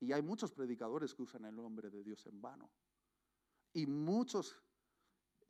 Y 0.00 0.12
hay 0.12 0.20
muchos 0.20 0.52
predicadores 0.52 1.14
que 1.14 1.22
usan 1.22 1.46
el 1.46 1.56
nombre 1.56 1.88
de 1.88 2.04
Dios 2.04 2.26
en 2.26 2.42
vano. 2.42 2.70
Y 3.72 3.86
muchos 3.86 4.56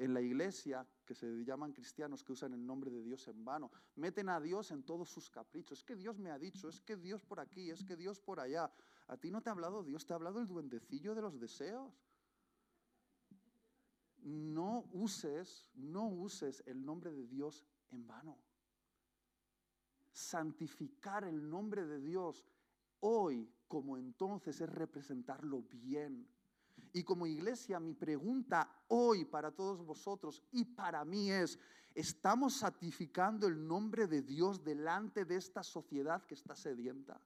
en 0.00 0.14
la 0.14 0.20
iglesia 0.20 0.86
que 1.04 1.14
se 1.14 1.44
llaman 1.44 1.72
cristianos 1.72 2.22
que 2.22 2.32
usan 2.32 2.54
el 2.54 2.64
nombre 2.64 2.90
de 2.90 3.02
Dios 3.02 3.28
en 3.28 3.44
vano, 3.44 3.70
meten 3.96 4.30
a 4.30 4.40
Dios 4.40 4.70
en 4.70 4.82
todos 4.82 5.10
sus 5.10 5.28
caprichos. 5.28 5.80
Es 5.80 5.84
que 5.84 5.96
Dios 5.96 6.18
me 6.18 6.30
ha 6.30 6.38
dicho, 6.38 6.68
es 6.68 6.80
que 6.80 6.96
Dios 6.96 7.22
por 7.22 7.38
aquí, 7.38 7.70
es 7.70 7.84
que 7.84 7.96
Dios 7.96 8.18
por 8.18 8.40
allá. 8.40 8.72
¿A 9.08 9.16
ti 9.16 9.30
no 9.30 9.42
te 9.42 9.50
ha 9.50 9.52
hablado 9.52 9.84
Dios? 9.84 10.06
¿Te 10.06 10.14
ha 10.14 10.16
hablado 10.16 10.40
el 10.40 10.46
duendecillo 10.46 11.14
de 11.14 11.22
los 11.22 11.38
deseos? 11.38 11.92
No 14.22 14.88
uses, 14.92 15.70
no 15.74 16.08
uses 16.08 16.62
el 16.66 16.84
nombre 16.84 17.12
de 17.12 17.26
Dios 17.26 17.66
en 17.90 18.06
vano. 18.06 18.38
Santificar 20.12 21.24
el 21.24 21.48
nombre 21.48 21.84
de 21.84 22.00
Dios 22.00 22.46
hoy 23.00 23.52
como 23.68 23.96
entonces 23.96 24.60
es 24.60 24.68
representarlo 24.68 25.62
bien 25.72 26.26
y 26.92 27.04
como 27.04 27.26
iglesia, 27.26 27.80
mi 27.80 27.94
pregunta 27.94 28.70
hoy 28.88 29.24
para 29.24 29.50
todos 29.50 29.84
vosotros 29.84 30.42
y 30.52 30.64
para 30.64 31.04
mí 31.04 31.30
es, 31.30 31.58
¿estamos 31.94 32.54
santificando 32.54 33.46
el 33.46 33.66
nombre 33.66 34.06
de 34.06 34.22
Dios 34.22 34.62
delante 34.64 35.24
de 35.24 35.36
esta 35.36 35.62
sociedad 35.62 36.24
que 36.26 36.34
está 36.34 36.54
sedienta? 36.54 37.20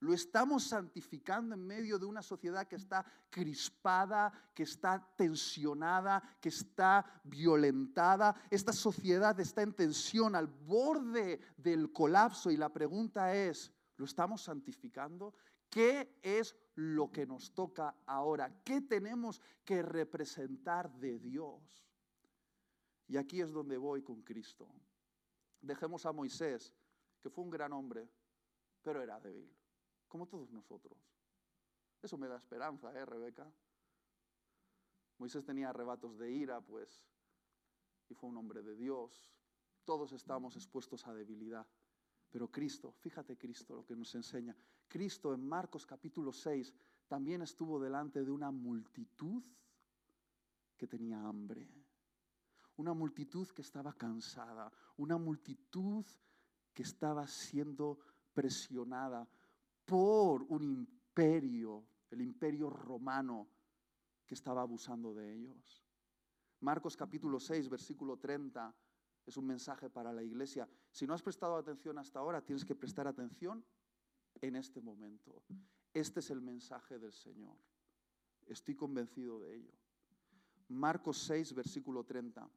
Lo 0.00 0.12
estamos 0.12 0.64
santificando 0.64 1.54
en 1.54 1.66
medio 1.66 1.98
de 1.98 2.04
una 2.04 2.20
sociedad 2.20 2.68
que 2.68 2.76
está 2.76 3.04
crispada, 3.30 4.30
que 4.54 4.64
está 4.64 5.14
tensionada, 5.16 6.22
que 6.40 6.50
está 6.50 7.20
violentada. 7.24 8.34
Esta 8.50 8.74
sociedad 8.74 9.38
está 9.40 9.62
en 9.62 9.72
tensión 9.72 10.34
al 10.34 10.48
borde 10.48 11.40
del 11.56 11.92
colapso 11.92 12.50
y 12.50 12.58
la 12.58 12.68
pregunta 12.68 13.34
es, 13.34 13.72
¿lo 13.96 14.04
estamos 14.04 14.42
santificando? 14.42 15.34
¿Qué 15.76 16.18
es 16.22 16.56
lo 16.76 17.12
que 17.12 17.26
nos 17.26 17.52
toca 17.52 17.94
ahora? 18.06 18.62
¿Qué 18.64 18.80
tenemos 18.80 19.42
que 19.62 19.82
representar 19.82 20.90
de 20.90 21.18
Dios? 21.18 21.86
Y 23.06 23.18
aquí 23.18 23.42
es 23.42 23.52
donde 23.52 23.76
voy 23.76 24.02
con 24.02 24.22
Cristo. 24.22 24.66
Dejemos 25.60 26.06
a 26.06 26.12
Moisés, 26.12 26.72
que 27.20 27.28
fue 27.28 27.44
un 27.44 27.50
gran 27.50 27.74
hombre, 27.74 28.08
pero 28.82 29.02
era 29.02 29.20
débil, 29.20 29.54
como 30.08 30.26
todos 30.26 30.50
nosotros. 30.50 30.98
Eso 32.00 32.16
me 32.16 32.26
da 32.26 32.38
esperanza, 32.38 32.90
¿eh, 32.94 33.04
Rebeca? 33.04 33.46
Moisés 35.18 35.44
tenía 35.44 35.68
arrebatos 35.68 36.16
de 36.16 36.32
ira, 36.32 36.58
pues, 36.62 37.04
y 38.08 38.14
fue 38.14 38.30
un 38.30 38.38
hombre 38.38 38.62
de 38.62 38.76
Dios. 38.76 39.30
Todos 39.84 40.12
estamos 40.12 40.56
expuestos 40.56 41.06
a 41.06 41.12
debilidad. 41.12 41.66
Pero 42.30 42.50
Cristo, 42.50 42.92
fíjate 42.92 43.36
Cristo 43.36 43.76
lo 43.76 43.84
que 43.84 43.94
nos 43.94 44.14
enseña. 44.14 44.56
Cristo 44.88 45.34
en 45.34 45.46
Marcos 45.46 45.84
capítulo 45.84 46.32
6 46.32 46.72
también 47.06 47.42
estuvo 47.42 47.78
delante 47.80 48.24
de 48.24 48.30
una 48.30 48.50
multitud 48.50 49.42
que 50.76 50.86
tenía 50.86 51.20
hambre. 51.20 51.68
Una 52.76 52.92
multitud 52.92 53.48
que 53.48 53.62
estaba 53.62 53.92
cansada. 53.92 54.70
Una 54.96 55.16
multitud 55.16 56.04
que 56.72 56.82
estaba 56.82 57.26
siendo 57.26 57.98
presionada 58.34 59.26
por 59.84 60.42
un 60.42 60.62
imperio, 60.62 61.86
el 62.10 62.20
imperio 62.20 62.68
romano, 62.68 63.48
que 64.26 64.34
estaba 64.34 64.60
abusando 64.62 65.14
de 65.14 65.32
ellos. 65.32 65.84
Marcos 66.60 66.96
capítulo 66.96 67.38
6, 67.38 67.68
versículo 67.68 68.18
30 68.18 68.74
es 69.24 69.36
un 69.36 69.46
mensaje 69.46 69.88
para 69.88 70.12
la 70.12 70.22
iglesia. 70.22 70.68
Si 70.90 71.06
no 71.06 71.14
has 71.14 71.22
prestado 71.22 71.56
atención 71.56 71.98
hasta 71.98 72.18
ahora, 72.18 72.44
tienes 72.44 72.64
que 72.64 72.74
prestar 72.74 73.06
atención 73.06 73.64
en 74.40 74.56
este 74.56 74.80
momento. 74.80 75.42
Este 75.92 76.20
es 76.20 76.30
el 76.30 76.40
mensaje 76.40 76.98
del 76.98 77.12
Señor. 77.12 77.56
Estoy 78.46 78.74
convencido 78.74 79.40
de 79.40 79.56
ello. 79.56 79.72
Marcos 80.68 81.18
6, 81.18 81.54
versículo 81.54 82.04
30. 82.04 82.48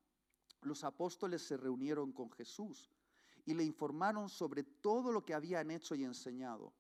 Los 0.62 0.84
apóstoles 0.84 1.42
se 1.42 1.58
reunieron 1.58 2.12
con 2.12 2.32
Jesús 2.32 2.92
y 3.46 3.54
le 3.54 3.64
informaron 3.64 4.30
sobre 4.30 4.64
todo 4.64 5.12
lo 5.12 5.24
que 5.24 5.34
habían 5.34 5.72
hecho 5.72 5.96
y 5.96 6.04
enseñado. 6.04 6.74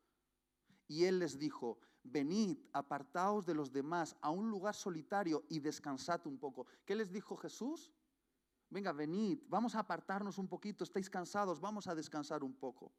Y 0.87 1.05
él 1.05 1.19
les 1.19 1.37
dijo, 1.37 1.79
venid, 2.03 2.57
apartaos 2.73 3.45
de 3.45 3.53
los 3.53 3.71
demás 3.71 4.15
a 4.21 4.31
un 4.31 4.49
lugar 4.49 4.75
solitario 4.75 5.45
y 5.49 5.59
descansad 5.59 6.25
un 6.27 6.37
poco. 6.37 6.65
¿Qué 6.85 6.95
les 6.95 7.11
dijo 7.11 7.37
Jesús? 7.37 7.91
venga, 8.69 8.91
venid, 8.91 9.39
vamos 9.47 9.75
a 9.75 9.79
apartarnos 9.79 10.37
un 10.37 10.47
poquito, 10.47 10.83
estáis 10.83 11.09
cansados, 11.09 11.59
vamos 11.59 11.87
a 11.87 11.95
descansar 11.95 12.43
un 12.43 12.53
poco. 12.53 12.91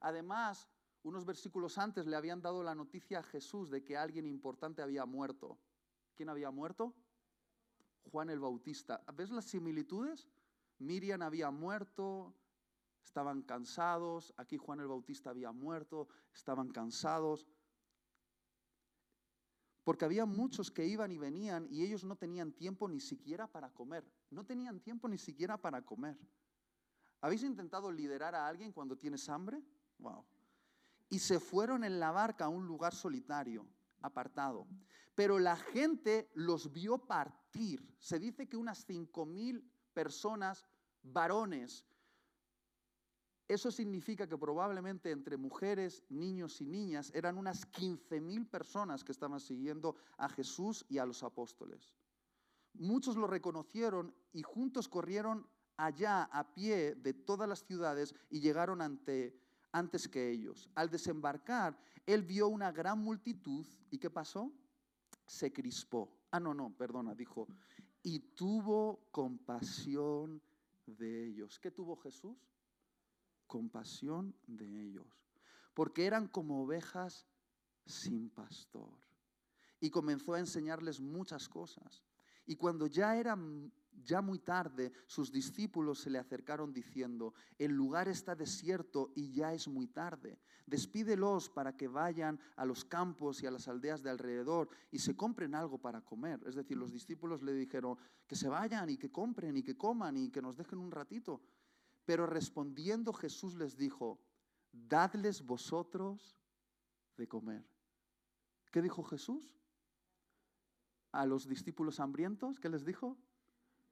Además, 0.00 0.68
unos 1.04 1.24
versículos 1.26 1.76
antes 1.78 2.06
le 2.06 2.16
habían 2.16 2.40
dado 2.40 2.62
la 2.62 2.74
noticia 2.74 3.20
a 3.20 3.22
Jesús 3.22 3.70
de 3.70 3.84
que 3.84 3.96
alguien 3.96 4.26
importante 4.26 4.82
había 4.82 5.04
muerto. 5.04 5.58
¿Quién 6.16 6.30
había 6.30 6.50
muerto? 6.50 6.94
Juan 8.10 8.30
el 8.30 8.40
Bautista. 8.40 9.04
¿Ves 9.14 9.30
las 9.30 9.44
similitudes? 9.44 10.26
Miriam 10.78 11.22
había 11.22 11.50
muerto, 11.50 12.34
estaban 13.04 13.42
cansados, 13.42 14.32
aquí 14.38 14.56
Juan 14.56 14.80
el 14.80 14.88
Bautista 14.88 15.30
había 15.30 15.52
muerto, 15.52 16.08
estaban 16.34 16.70
cansados. 16.70 17.46
Porque 19.84 20.06
había 20.06 20.24
muchos 20.24 20.70
que 20.70 20.86
iban 20.86 21.12
y 21.12 21.18
venían 21.18 21.66
y 21.70 21.84
ellos 21.84 22.02
no 22.04 22.16
tenían 22.16 22.52
tiempo 22.52 22.88
ni 22.88 23.00
siquiera 23.00 23.46
para 23.46 23.70
comer. 23.70 24.10
No 24.30 24.44
tenían 24.44 24.80
tiempo 24.80 25.06
ni 25.06 25.18
siquiera 25.18 25.58
para 25.58 25.82
comer. 25.82 26.18
¿Habéis 27.20 27.42
intentado 27.42 27.92
liderar 27.92 28.34
a 28.34 28.48
alguien 28.48 28.72
cuando 28.72 28.96
tienes 28.96 29.28
hambre? 29.28 29.62
Wow. 29.98 30.24
Y 31.14 31.20
se 31.20 31.38
fueron 31.38 31.84
en 31.84 32.00
la 32.00 32.10
barca 32.10 32.46
a 32.46 32.48
un 32.48 32.66
lugar 32.66 32.92
solitario, 32.92 33.64
apartado. 34.02 34.66
Pero 35.14 35.38
la 35.38 35.54
gente 35.54 36.28
los 36.34 36.72
vio 36.72 36.98
partir. 36.98 37.94
Se 38.00 38.18
dice 38.18 38.48
que 38.48 38.56
unas 38.56 38.84
5.000 38.88 39.62
personas, 39.92 40.66
varones, 41.04 41.84
eso 43.46 43.70
significa 43.70 44.26
que 44.26 44.36
probablemente 44.36 45.12
entre 45.12 45.36
mujeres, 45.36 46.02
niños 46.08 46.60
y 46.60 46.66
niñas 46.66 47.12
eran 47.14 47.38
unas 47.38 47.70
15.000 47.70 48.50
personas 48.50 49.04
que 49.04 49.12
estaban 49.12 49.38
siguiendo 49.38 49.94
a 50.18 50.28
Jesús 50.28 50.84
y 50.88 50.98
a 50.98 51.06
los 51.06 51.22
apóstoles. 51.22 51.94
Muchos 52.72 53.14
lo 53.14 53.28
reconocieron 53.28 54.12
y 54.32 54.42
juntos 54.42 54.88
corrieron 54.88 55.46
allá 55.76 56.24
a 56.24 56.54
pie 56.54 56.96
de 56.96 57.14
todas 57.14 57.48
las 57.48 57.64
ciudades 57.64 58.16
y 58.30 58.40
llegaron 58.40 58.82
ante, 58.82 59.40
antes 59.74 60.08
que 60.08 60.30
ellos. 60.30 60.70
Al 60.74 60.88
desembarcar, 60.88 61.78
él 62.06 62.22
vio 62.22 62.48
una 62.48 62.70
gran 62.72 62.98
multitud 62.98 63.66
y 63.90 63.98
¿qué 63.98 64.08
pasó? 64.08 64.52
Se 65.26 65.52
crispó. 65.52 66.10
Ah, 66.30 66.40
no, 66.40 66.54
no, 66.54 66.74
perdona, 66.76 67.14
dijo, 67.14 67.46
y 68.02 68.20
tuvo 68.20 69.00
compasión 69.10 70.40
de 70.86 71.26
ellos. 71.26 71.58
¿Qué 71.58 71.70
tuvo 71.70 71.96
Jesús? 71.96 72.36
compasión 73.46 74.34
de 74.48 74.82
ellos, 74.82 75.06
porque 75.74 76.06
eran 76.06 76.26
como 76.26 76.62
ovejas 76.62 77.24
sin 77.86 78.28
pastor. 78.30 78.90
Y 79.80 79.90
comenzó 79.90 80.34
a 80.34 80.40
enseñarles 80.40 81.00
muchas 81.00 81.48
cosas. 81.48 82.02
Y 82.46 82.56
cuando 82.56 82.86
ya 82.86 83.16
era 83.16 83.38
ya 84.02 84.20
muy 84.20 84.38
tarde, 84.38 84.92
sus 85.06 85.30
discípulos 85.30 86.00
se 86.00 86.10
le 86.10 86.18
acercaron 86.18 86.72
diciendo, 86.72 87.34
el 87.58 87.72
lugar 87.72 88.08
está 88.08 88.34
desierto 88.34 89.12
y 89.14 89.32
ya 89.32 89.52
es 89.52 89.68
muy 89.68 89.86
tarde. 89.86 90.38
Despídelos 90.66 91.50
para 91.50 91.76
que 91.76 91.88
vayan 91.88 92.40
a 92.56 92.64
los 92.64 92.84
campos 92.84 93.42
y 93.42 93.46
a 93.46 93.50
las 93.50 93.68
aldeas 93.68 94.02
de 94.02 94.10
alrededor 94.10 94.68
y 94.90 94.98
se 94.98 95.14
compren 95.14 95.54
algo 95.54 95.78
para 95.78 96.00
comer. 96.00 96.40
Es 96.46 96.54
decir, 96.54 96.76
los 96.76 96.92
discípulos 96.92 97.42
le 97.42 97.52
dijeron 97.52 97.98
que 98.26 98.36
se 98.36 98.48
vayan 98.48 98.88
y 98.90 98.96
que 98.96 99.12
compren 99.12 99.56
y 99.56 99.62
que 99.62 99.76
coman 99.76 100.16
y 100.16 100.30
que 100.30 100.42
nos 100.42 100.56
dejen 100.56 100.78
un 100.78 100.90
ratito. 100.90 101.42
Pero 102.04 102.26
respondiendo 102.26 103.12
Jesús 103.12 103.54
les 103.54 103.76
dijo, 103.76 104.20
dadles 104.72 105.44
vosotros 105.44 106.38
de 107.16 107.28
comer. 107.28 107.64
¿Qué 108.70 108.82
dijo 108.82 109.02
Jesús? 109.04 109.54
A 111.12 111.26
los 111.26 111.46
discípulos 111.46 112.00
hambrientos, 112.00 112.58
¿qué 112.58 112.68
les 112.68 112.84
dijo? 112.84 113.16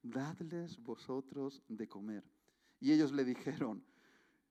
Dadles 0.03 0.83
vosotros 0.83 1.63
de 1.69 1.89
comer. 1.89 2.25
Y 2.81 2.93
ellos 2.93 3.13
le 3.13 3.25
dijeron, 3.25 3.85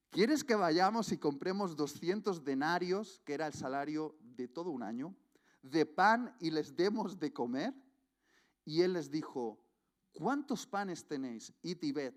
¿quieres 0.10 0.44
que 0.44 0.56
vayamos 0.56 1.12
y 1.12 1.18
compremos 1.18 1.76
200 1.76 2.44
denarios, 2.44 3.22
que 3.26 3.34
era 3.34 3.48
el 3.48 3.54
salario 3.54 4.18
de 4.22 4.48
todo 4.48 4.70
un 4.70 4.84
año, 4.84 5.16
de 5.62 5.86
pan 5.86 6.36
y 6.40 6.52
les 6.52 6.76
demos 6.76 7.20
de 7.20 7.34
comer? 7.34 7.74
Y 8.64 8.82
él 8.82 8.94
les 8.94 9.12
dijo, 9.12 9.62
¿cuántos 10.14 10.66
panes 10.66 11.06
tenéis? 11.06 11.54
Y 11.62 11.76
Tibet. 11.76 12.16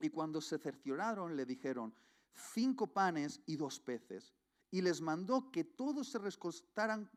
Y 0.00 0.10
cuando 0.10 0.40
se 0.40 0.58
cercioraron, 0.58 1.36
le 1.36 1.46
dijeron, 1.46 1.94
cinco 2.34 2.92
panes 2.92 3.40
y 3.46 3.56
dos 3.56 3.80
peces. 3.80 4.34
Y 4.70 4.82
les 4.82 5.00
mandó 5.00 5.50
que 5.50 5.64
todos 5.64 6.08
se 6.08 6.18
recostaran 6.18 7.10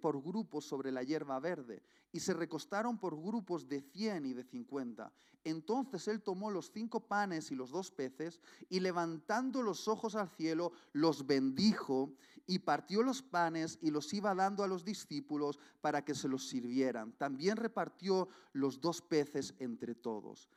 por 0.00 0.22
grupos 0.22 0.64
sobre 0.64 0.92
la 0.92 1.02
hierba 1.02 1.38
verde. 1.40 1.82
Y 2.12 2.20
se 2.20 2.34
recostaron 2.34 2.98
por 2.98 3.16
grupos 3.16 3.68
de 3.68 3.80
cien 3.80 4.26
y 4.26 4.32
de 4.32 4.44
cincuenta. 4.44 5.12
Entonces 5.44 6.06
él 6.08 6.22
tomó 6.22 6.50
los 6.50 6.70
cinco 6.70 7.00
panes 7.00 7.50
y 7.50 7.56
los 7.56 7.70
dos 7.70 7.90
peces, 7.90 8.40
y 8.68 8.80
levantando 8.80 9.62
los 9.62 9.88
ojos 9.88 10.14
al 10.14 10.28
cielo, 10.28 10.72
los 10.92 11.26
bendijo, 11.26 12.12
y 12.46 12.60
partió 12.60 13.02
los 13.02 13.22
panes 13.22 13.78
y 13.82 13.90
los 13.90 14.12
iba 14.12 14.34
dando 14.34 14.64
a 14.64 14.68
los 14.68 14.84
discípulos 14.84 15.58
para 15.80 16.04
que 16.04 16.14
se 16.14 16.28
los 16.28 16.48
sirvieran. 16.48 17.12
También 17.12 17.56
repartió 17.56 18.28
los 18.52 18.80
dos 18.80 19.00
peces 19.00 19.54
entre 19.58 19.94
todos. 19.94 20.48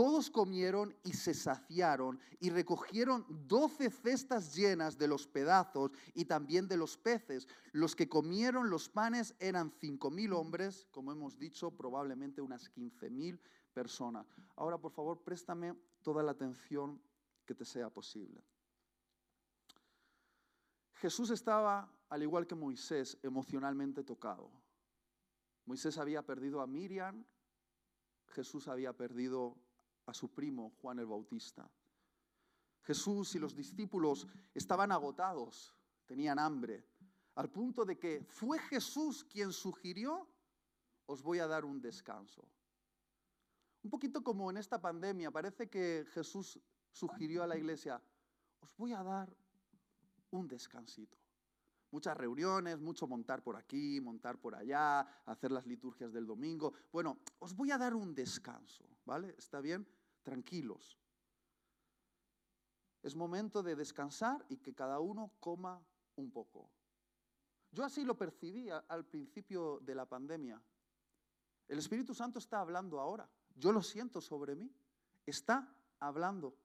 Todos 0.00 0.30
comieron 0.30 0.96
y 1.04 1.12
se 1.12 1.34
saciaron 1.34 2.18
y 2.38 2.48
recogieron 2.48 3.26
doce 3.46 3.90
cestas 3.90 4.54
llenas 4.54 4.96
de 4.96 5.06
los 5.06 5.26
pedazos 5.26 5.90
y 6.14 6.24
también 6.24 6.66
de 6.66 6.78
los 6.78 6.96
peces. 6.96 7.46
Los 7.72 7.94
que 7.94 8.08
comieron 8.08 8.70
los 8.70 8.88
panes 8.88 9.34
eran 9.38 9.70
cinco 9.78 10.10
mil 10.10 10.32
hombres, 10.32 10.86
como 10.90 11.12
hemos 11.12 11.38
dicho, 11.38 11.70
probablemente 11.70 12.40
unas 12.40 12.70
quince 12.70 13.10
mil 13.10 13.38
personas. 13.74 14.26
Ahora, 14.56 14.78
por 14.78 14.90
favor, 14.90 15.22
préstame 15.22 15.74
toda 16.00 16.22
la 16.22 16.30
atención 16.30 16.98
que 17.44 17.54
te 17.54 17.66
sea 17.66 17.90
posible. 17.90 18.42
Jesús 20.94 21.28
estaba, 21.28 21.92
al 22.08 22.22
igual 22.22 22.46
que 22.46 22.54
Moisés, 22.54 23.18
emocionalmente 23.22 24.02
tocado. 24.02 24.50
Moisés 25.66 25.98
había 25.98 26.24
perdido 26.24 26.62
a 26.62 26.66
Miriam, 26.66 27.22
Jesús 28.28 28.66
había 28.66 28.94
perdido 28.94 29.58
a 30.10 30.14
su 30.14 30.32
primo 30.32 30.70
Juan 30.80 30.98
el 30.98 31.06
Bautista. 31.06 31.70
Jesús 32.82 33.34
y 33.34 33.38
los 33.38 33.54
discípulos 33.54 34.26
estaban 34.54 34.90
agotados, 34.92 35.74
tenían 36.06 36.38
hambre, 36.38 36.84
al 37.36 37.50
punto 37.50 37.84
de 37.84 37.98
que 37.98 38.24
fue 38.28 38.58
Jesús 38.58 39.24
quien 39.24 39.52
sugirió, 39.52 40.28
os 41.06 41.22
voy 41.22 41.38
a 41.38 41.46
dar 41.46 41.64
un 41.64 41.80
descanso. 41.80 42.46
Un 43.82 43.90
poquito 43.90 44.22
como 44.22 44.50
en 44.50 44.58
esta 44.58 44.80
pandemia, 44.80 45.30
parece 45.30 45.70
que 45.70 46.04
Jesús 46.12 46.60
sugirió 46.92 47.42
a 47.42 47.46
la 47.46 47.56
iglesia, 47.56 48.02
os 48.60 48.76
voy 48.76 48.92
a 48.92 49.02
dar 49.02 49.34
un 50.30 50.48
descansito. 50.48 51.16
Muchas 51.92 52.16
reuniones, 52.16 52.78
mucho 52.78 53.06
montar 53.08 53.42
por 53.42 53.56
aquí, 53.56 54.00
montar 54.00 54.38
por 54.38 54.54
allá, 54.54 55.00
hacer 55.24 55.50
las 55.50 55.66
liturgias 55.66 56.12
del 56.12 56.26
domingo. 56.26 56.72
Bueno, 56.92 57.18
os 57.38 57.54
voy 57.54 57.70
a 57.72 57.78
dar 57.78 57.94
un 57.94 58.14
descanso, 58.14 58.84
¿vale? 59.04 59.34
¿Está 59.38 59.60
bien? 59.60 59.88
Tranquilos. 60.22 60.98
Es 63.02 63.14
momento 63.14 63.62
de 63.62 63.76
descansar 63.76 64.44
y 64.48 64.58
que 64.58 64.74
cada 64.74 65.00
uno 65.00 65.32
coma 65.40 65.82
un 66.16 66.30
poco. 66.30 66.70
Yo 67.72 67.84
así 67.84 68.04
lo 68.04 68.16
percibí 68.16 68.68
al 68.70 69.06
principio 69.06 69.80
de 69.80 69.94
la 69.94 70.06
pandemia. 70.06 70.60
El 71.68 71.78
Espíritu 71.78 72.14
Santo 72.14 72.38
está 72.38 72.60
hablando 72.60 72.98
ahora. 72.98 73.30
Yo 73.54 73.72
lo 73.72 73.82
siento 73.82 74.20
sobre 74.20 74.54
mí. 74.54 74.74
Está 75.24 75.72
hablando. 76.00 76.56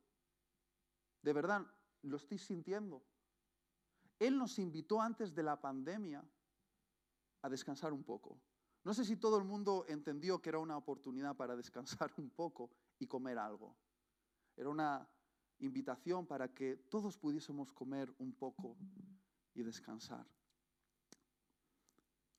De 1.22 1.32
verdad, 1.32 1.66
lo 2.02 2.18
estoy 2.18 2.40
sintiendo. 2.40 3.04
Él 4.20 4.38
nos 4.38 4.60
invitó 4.60 5.02
antes 5.02 5.34
de 5.36 5.44
la 5.44 5.60
pandemia 5.62 6.24
a 7.42 7.50
descansar 7.50 7.94
un 7.94 8.04
poco. 8.04 8.40
No 8.84 8.94
sé 8.94 9.06
si 9.06 9.18
todo 9.18 9.38
el 9.38 9.44
mundo 9.44 9.86
entendió 9.88 10.42
que 10.42 10.50
era 10.50 10.60
una 10.60 10.78
oportunidad 10.78 11.36
para 11.36 11.56
descansar 11.56 12.12
un 12.18 12.30
poco 12.30 12.72
y 13.00 13.08
comer 13.08 13.38
algo. 13.38 13.76
Era 14.56 14.70
una 14.70 15.08
invitación 15.60 16.26
para 16.26 16.54
que 16.54 16.76
todos 16.76 17.18
pudiésemos 17.18 17.72
comer 17.72 18.14
un 18.20 18.34
poco 18.34 18.78
y 19.54 19.64
descansar. 19.64 20.26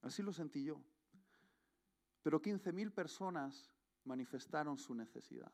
Así 0.01 0.21
lo 0.21 0.31
sentí 0.31 0.63
yo. 0.63 0.81
Pero 2.21 2.41
15.000 2.41 2.91
personas 2.93 3.71
manifestaron 4.03 4.77
su 4.77 4.93
necesidad. 4.93 5.51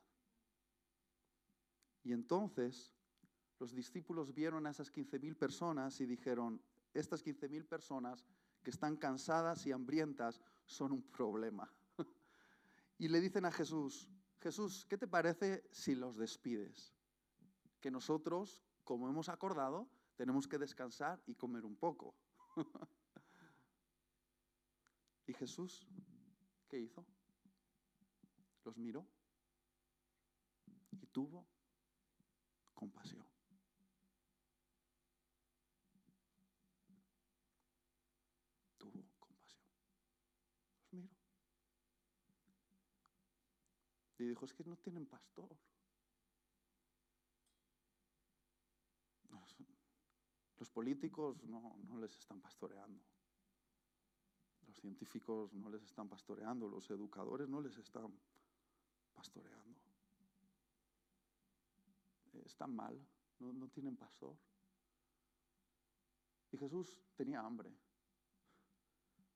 Y 2.04 2.12
entonces 2.12 2.94
los 3.60 3.74
discípulos 3.74 4.34
vieron 4.34 4.68
a 4.68 4.72
esas 4.72 4.92
15.000 4.92 5.38
personas 5.38 6.00
y 6.02 6.06
dijeron, 6.06 6.62
estas 6.94 7.24
15.000 7.24 7.66
personas 7.66 8.26
que 8.62 8.72
están 8.72 8.98
cansadas 8.98 9.66
y 9.66 9.72
hambrientas 9.72 10.42
son 10.66 10.92
un 10.92 11.02
problema. 11.02 11.72
y 12.98 13.08
le 13.08 13.22
dicen 13.22 13.46
a 13.46 13.52
Jesús, 13.52 14.10
Jesús, 14.44 14.86
¿qué 14.90 14.98
te 14.98 15.08
parece 15.08 15.64
si 15.72 15.96
los 15.96 16.18
despides? 16.18 16.94
Que 17.80 17.90
nosotros, 17.90 18.62
como 18.84 19.08
hemos 19.08 19.30
acordado, 19.30 19.88
tenemos 20.18 20.50
que 20.50 20.58
descansar 20.58 21.24
y 21.26 21.36
comer 21.36 21.64
un 21.64 21.78
poco. 21.78 22.14
¿Y 25.28 25.34
Jesús 25.34 25.88
qué 26.68 26.78
hizo? 26.78 27.06
Los 28.66 28.78
miró 28.78 29.08
y 31.00 31.08
tuvo 31.08 31.48
compasión. 32.74 33.23
Y 44.24 44.28
dijo, 44.28 44.46
es 44.46 44.54
que 44.54 44.64
no 44.64 44.78
tienen 44.78 45.06
pastor. 45.06 45.50
Los 50.58 50.70
políticos 50.70 51.44
no, 51.44 51.76
no 51.84 51.98
les 51.98 52.18
están 52.18 52.40
pastoreando. 52.40 53.04
Los 54.66 54.78
científicos 54.78 55.52
no 55.52 55.70
les 55.70 55.84
están 55.84 56.08
pastoreando. 56.08 56.70
Los 56.70 56.90
educadores 56.90 57.50
no 57.50 57.60
les 57.60 57.78
están 57.78 58.18
pastoreando. 59.14 59.78
están 62.46 62.74
mal, 62.74 62.98
no, 63.40 63.52
no 63.52 63.68
tienen 63.68 63.98
pastor. 63.98 64.38
Y 66.52 66.58
Jesús 66.58 66.98
tenía 67.16 67.42
hambre, 67.42 67.76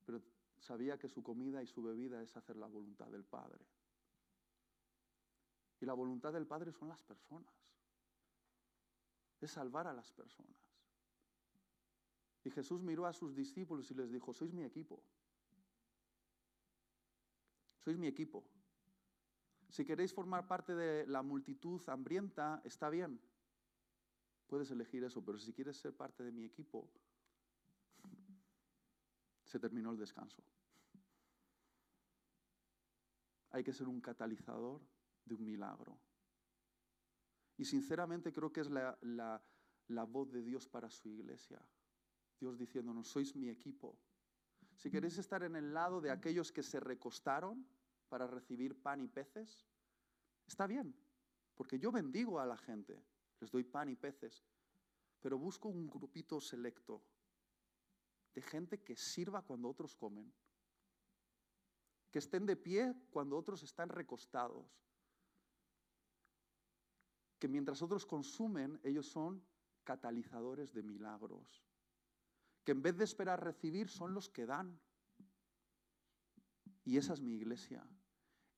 pero 0.05 0.21
sabía 0.59 0.97
que 0.97 1.09
su 1.09 1.23
comida 1.23 1.61
y 1.61 1.67
su 1.67 1.81
bebida 1.81 2.21
es 2.21 2.38
hacer 2.38 2.55
la 2.55 2.67
voluntad 2.67 3.07
del 3.07 3.25
Padre. 3.25 3.65
Y 5.80 5.86
la 5.86 5.93
voluntad 5.93 6.34
del 6.34 6.47
Padre 6.47 6.71
son 6.71 6.89
las 6.89 7.03
personas, 7.03 7.53
es 9.39 9.51
salvar 9.51 9.88
a 9.88 9.93
las 9.93 10.11
personas. 10.11 10.57
Y 12.43 12.49
Jesús 12.49 12.82
miró 12.82 13.05
a 13.05 13.13
sus 13.13 13.36
discípulos 13.36 13.91
y 13.91 13.93
les 13.93 14.11
dijo, 14.11 14.34
sois 14.34 14.53
mi 14.53 14.63
equipo, 14.63 15.03
sois 17.80 17.97
mi 17.97 18.07
equipo. 18.07 18.43
Si 19.69 19.86
queréis 19.86 20.13
formar 20.13 20.47
parte 20.47 20.73
de 20.73 21.05
la 21.07 21.21
multitud 21.21 21.82
hambrienta, 21.89 22.61
está 22.63 22.89
bien. 22.89 23.19
Puedes 24.47 24.71
elegir 24.71 25.03
eso, 25.03 25.23
pero 25.23 25.38
si 25.38 25.51
quieres 25.51 25.78
ser 25.78 25.93
parte 25.93 26.23
de 26.23 26.32
mi 26.32 26.45
equipo, 26.45 26.89
se 29.43 29.59
terminó 29.59 29.91
el 29.91 29.97
descanso. 29.97 30.41
Hay 33.51 33.63
que 33.63 33.73
ser 33.73 33.88
un 33.88 33.99
catalizador 33.99 34.82
de 35.28 35.36
un 35.36 35.43
milagro. 35.43 35.99
Y 37.57 37.65
sinceramente 37.65 38.32
creo 38.32 38.51
que 38.51 38.61
es 38.61 38.69
la, 38.69 38.97
la 39.88 40.03
voz 40.03 40.32
de 40.32 40.41
Dios 40.41 40.67
para 40.67 40.89
su 40.89 41.09
iglesia. 41.09 41.59
Dios 42.39 42.57
diciéndonos, 42.57 43.07
sois 43.07 43.36
mi 43.36 43.49
equipo. 43.49 43.97
Si 44.75 44.91
queréis 44.91 45.17
estar 45.17 45.41
en 45.43 45.55
el 45.55 45.73
lado 45.73 45.99
de 46.01 46.11
aquellos 46.11 46.51
que 46.51 46.61
se 46.61 46.80
recostaron, 46.80 47.65
para 48.09 48.28
recibir 48.28 48.82
pan 48.82 49.01
y 49.01 49.07
peces, 49.07 49.65
está 50.47 50.67
bien, 50.67 50.95
porque 51.55 51.80
yo 51.80 51.91
bendigo 51.91 52.39
a 52.39 52.45
la 52.45 52.57
gente, 52.57 53.03
les 53.39 53.51
doy 53.51 53.63
pan 53.63 53.89
y 53.89 53.95
peces, 53.95 54.45
pero 55.19 55.38
busco 55.38 55.67
un 55.67 55.88
grupito 55.88 56.39
selecto 56.39 57.03
de 58.34 58.41
gente 58.41 58.82
que 58.84 58.95
sirva 58.95 59.41
cuando 59.41 59.67
otros 59.67 59.95
comen, 59.95 60.32
que 62.11 62.19
estén 62.19 62.45
de 62.45 62.55
pie 62.55 62.95
cuando 63.09 63.38
otros 63.38 63.63
están 63.63 63.89
recostados, 63.89 64.65
que 67.39 67.47
mientras 67.47 67.81
otros 67.81 68.05
consumen, 68.05 68.79
ellos 68.83 69.07
son 69.07 69.43
catalizadores 69.83 70.73
de 70.73 70.83
milagros, 70.83 71.63
que 72.63 72.71
en 72.73 72.81
vez 72.81 72.97
de 72.97 73.05
esperar 73.05 73.43
recibir, 73.43 73.89
son 73.89 74.13
los 74.13 74.29
que 74.29 74.45
dan. 74.45 74.79
Y 76.83 76.97
esa 76.97 77.13
es 77.13 77.21
mi 77.21 77.35
iglesia. 77.35 77.88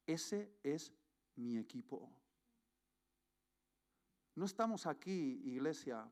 Ese 0.06 0.58
es 0.64 0.92
mi 1.36 1.58
equipo. 1.58 2.12
No 4.36 4.46
estamos 4.46 4.88
aquí, 4.88 5.42
iglesia, 5.44 6.10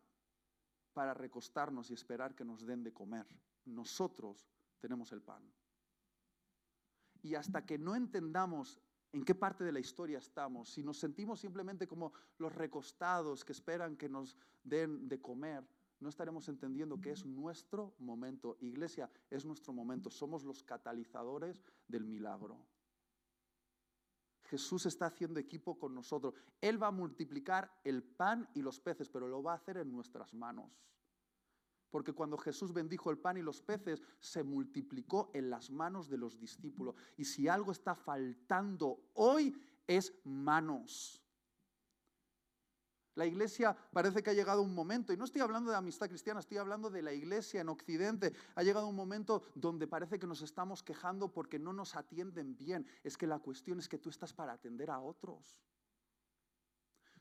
para 0.93 1.13
recostarnos 1.13 1.89
y 1.89 1.93
esperar 1.93 2.35
que 2.35 2.45
nos 2.45 2.65
den 2.65 2.83
de 2.83 2.93
comer. 2.93 3.25
Nosotros 3.65 4.47
tenemos 4.79 5.11
el 5.11 5.21
pan. 5.21 5.43
Y 7.21 7.35
hasta 7.35 7.65
que 7.65 7.77
no 7.77 7.95
entendamos 7.95 8.79
en 9.17 9.25
qué 9.25 9.33
parte 9.33 9.63
de 9.63 9.71
la 9.71 9.79
historia 9.79 10.19
estamos, 10.19 10.69
si 10.69 10.83
nos 10.83 10.99
sentimos 10.99 11.39
simplemente 11.39 11.87
como 11.87 12.13
los 12.37 12.53
recostados 12.53 13.43
que 13.43 13.51
esperan 13.51 13.97
que 13.97 14.07
nos 14.07 14.37
den 14.63 15.09
de 15.09 15.19
comer, 15.19 15.67
no 15.99 16.09
estaremos 16.09 16.47
entendiendo 16.49 17.01
que 17.01 17.09
es 17.09 17.25
nuestro 17.25 17.95
momento. 17.97 18.57
Iglesia, 18.59 19.09
es 19.31 19.43
nuestro 19.43 19.73
momento. 19.73 20.11
Somos 20.11 20.43
los 20.43 20.61
catalizadores 20.61 21.63
del 21.87 22.05
milagro. 22.05 22.63
Jesús 24.43 24.85
está 24.85 25.07
haciendo 25.07 25.39
equipo 25.39 25.79
con 25.79 25.95
nosotros. 25.95 26.35
Él 26.61 26.81
va 26.81 26.87
a 26.87 26.91
multiplicar 26.91 27.71
el 27.83 28.03
pan 28.03 28.47
y 28.53 28.61
los 28.61 28.79
peces, 28.79 29.09
pero 29.09 29.27
lo 29.27 29.41
va 29.41 29.53
a 29.53 29.55
hacer 29.55 29.77
en 29.77 29.91
nuestras 29.91 30.31
manos. 30.35 30.79
Porque 31.89 32.13
cuando 32.13 32.37
Jesús 32.37 32.73
bendijo 32.73 33.09
el 33.11 33.17
pan 33.17 33.37
y 33.37 33.41
los 33.41 33.61
peces, 33.61 34.01
se 34.19 34.43
multiplicó 34.43 35.31
en 35.33 35.49
las 35.49 35.69
manos 35.69 36.09
de 36.09 36.17
los 36.17 36.39
discípulos. 36.39 36.95
Y 37.15 37.25
si 37.25 37.47
algo 37.47 37.71
está 37.71 37.95
faltando 37.95 38.99
hoy, 39.13 39.55
es 39.87 40.13
manos. 40.23 41.23
La 43.17 43.25
iglesia 43.25 43.75
parece 43.91 44.21
que 44.21 44.29
ha 44.29 44.33
llegado 44.33 44.61
un 44.61 44.75
momento, 44.75 45.11
y 45.11 45.17
no 45.17 45.25
estoy 45.25 45.41
hablando 45.41 45.71
de 45.71 45.77
amistad 45.77 46.07
cristiana, 46.07 46.39
estoy 46.39 46.57
hablando 46.57 46.91
de 46.91 47.01
la 47.01 47.13
iglesia 47.13 47.61
en 47.61 47.69
Occidente. 47.69 48.31
Ha 48.53 48.61
llegado 48.61 48.87
un 48.87 48.95
momento 48.95 49.41
donde 49.55 49.87
parece 49.87 50.19
que 50.19 50.27
nos 50.27 50.43
estamos 50.43 50.83
quejando 50.83 51.33
porque 51.33 51.57
no 51.57 51.73
nos 51.73 51.95
atienden 51.95 52.55
bien. 52.55 52.85
Es 53.03 53.17
que 53.17 53.25
la 53.25 53.39
cuestión 53.39 53.79
es 53.79 53.89
que 53.89 53.97
tú 53.97 54.11
estás 54.11 54.33
para 54.33 54.53
atender 54.53 54.91
a 54.91 54.99
otros. 54.99 55.57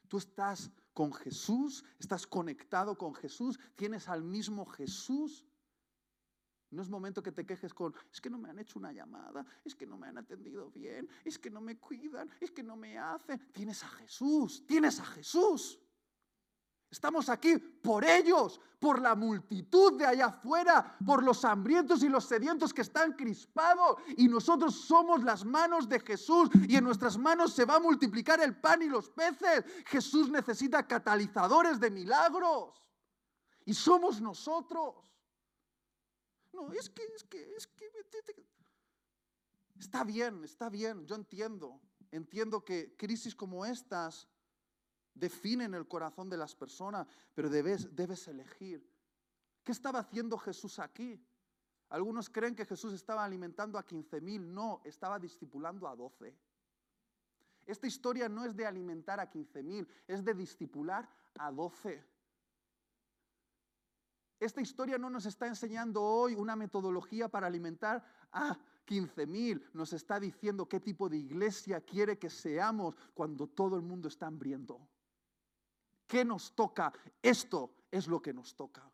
Tú 0.08 0.18
estás 0.18 0.70
con 0.92 1.12
Jesús, 1.12 1.84
estás 1.98 2.26
conectado 2.26 2.96
con 2.96 3.14
Jesús, 3.14 3.58
tienes 3.74 4.08
al 4.08 4.22
mismo 4.22 4.64
Jesús. 4.66 5.44
No 6.70 6.82
es 6.82 6.88
momento 6.88 7.22
que 7.22 7.32
te 7.32 7.46
quejes 7.46 7.72
con, 7.72 7.94
es 8.12 8.20
que 8.20 8.28
no 8.28 8.38
me 8.38 8.50
han 8.50 8.58
hecho 8.58 8.78
una 8.78 8.92
llamada, 8.92 9.46
es 9.64 9.74
que 9.74 9.86
no 9.86 9.96
me 9.96 10.08
han 10.08 10.18
atendido 10.18 10.70
bien, 10.70 11.08
es 11.24 11.38
que 11.38 11.50
no 11.50 11.60
me 11.60 11.78
cuidan, 11.78 12.30
es 12.40 12.50
que 12.50 12.62
no 12.62 12.76
me 12.76 12.98
hacen. 12.98 13.40
Tienes 13.52 13.82
a 13.84 13.88
Jesús, 13.88 14.64
tienes 14.66 14.98
a 14.98 15.04
Jesús. 15.04 15.78
Estamos 16.90 17.28
aquí 17.28 17.58
por 17.58 18.04
ellos, 18.04 18.60
por 18.78 19.00
la 19.00 19.14
multitud 19.14 19.98
de 19.98 20.06
allá 20.06 20.26
afuera, 20.26 20.96
por 21.04 21.22
los 21.22 21.44
hambrientos 21.44 22.02
y 22.02 22.08
los 22.08 22.24
sedientos 22.24 22.72
que 22.72 22.82
están 22.82 23.14
crispados. 23.14 23.96
Y 24.16 24.28
nosotros 24.28 24.74
somos 24.74 25.22
las 25.24 25.44
manos 25.44 25.88
de 25.88 25.98
Jesús 26.00 26.48
y 26.68 26.76
en 26.76 26.84
nuestras 26.84 27.18
manos 27.18 27.52
se 27.54 27.64
va 27.64 27.76
a 27.76 27.80
multiplicar 27.80 28.40
el 28.40 28.56
pan 28.56 28.82
y 28.82 28.86
los 28.86 29.10
peces. 29.10 29.64
Jesús 29.86 30.30
necesita 30.30 30.86
catalizadores 30.86 31.80
de 31.80 31.90
milagros. 31.90 32.82
Y 33.64 33.74
somos 33.74 34.20
nosotros. 34.20 34.94
No, 36.52 36.72
es 36.72 36.88
que, 36.88 37.02
es 37.14 37.24
que, 37.24 37.56
es 37.56 37.66
que... 37.66 37.86
Está 39.78 40.04
bien, 40.04 40.44
está 40.44 40.68
bien, 40.68 41.04
yo 41.04 41.16
entiendo. 41.16 41.80
Entiendo 42.12 42.64
que 42.64 42.96
crisis 42.96 43.34
como 43.34 43.66
estas 43.66 44.28
definen 45.16 45.74
el 45.74 45.88
corazón 45.88 46.28
de 46.28 46.36
las 46.36 46.54
personas, 46.54 47.06
pero 47.34 47.48
debes, 47.48 48.28
elegir. 48.28 48.88
¿Qué 49.64 49.72
estaba 49.72 50.00
haciendo 50.00 50.38
Jesús 50.38 50.78
aquí? 50.78 51.20
Algunos 51.88 52.28
creen 52.28 52.54
que 52.54 52.66
Jesús 52.66 52.92
estaba 52.92 53.24
alimentando 53.24 53.78
a 53.78 53.86
15.000, 53.86 54.40
no, 54.40 54.80
estaba 54.84 55.18
discipulando 55.18 55.88
a 55.88 55.96
12. 55.96 56.36
Esta 57.64 57.86
historia 57.86 58.28
no 58.28 58.44
es 58.44 58.54
de 58.54 58.66
alimentar 58.66 59.18
a 59.18 59.30
15.000, 59.30 59.88
es 60.06 60.24
de 60.24 60.34
discipular 60.34 61.08
a 61.38 61.50
12. 61.50 62.04
Esta 64.38 64.60
historia 64.60 64.98
no 64.98 65.08
nos 65.08 65.26
está 65.26 65.46
enseñando 65.46 66.02
hoy 66.02 66.34
una 66.34 66.54
metodología 66.54 67.28
para 67.28 67.46
alimentar 67.46 68.04
a 68.32 68.58
15.000, 68.86 69.70
nos 69.72 69.92
está 69.92 70.20
diciendo 70.20 70.68
qué 70.68 70.78
tipo 70.78 71.08
de 71.08 71.16
iglesia 71.16 71.80
quiere 71.80 72.18
que 72.18 72.30
seamos 72.30 72.94
cuando 73.14 73.48
todo 73.48 73.76
el 73.76 73.82
mundo 73.82 74.08
está 74.08 74.26
hambriento. 74.26 74.80
¿Qué 76.06 76.24
nos 76.24 76.54
toca? 76.54 76.92
Esto 77.22 77.74
es 77.90 78.06
lo 78.06 78.20
que 78.20 78.32
nos 78.32 78.54
toca. 78.54 78.90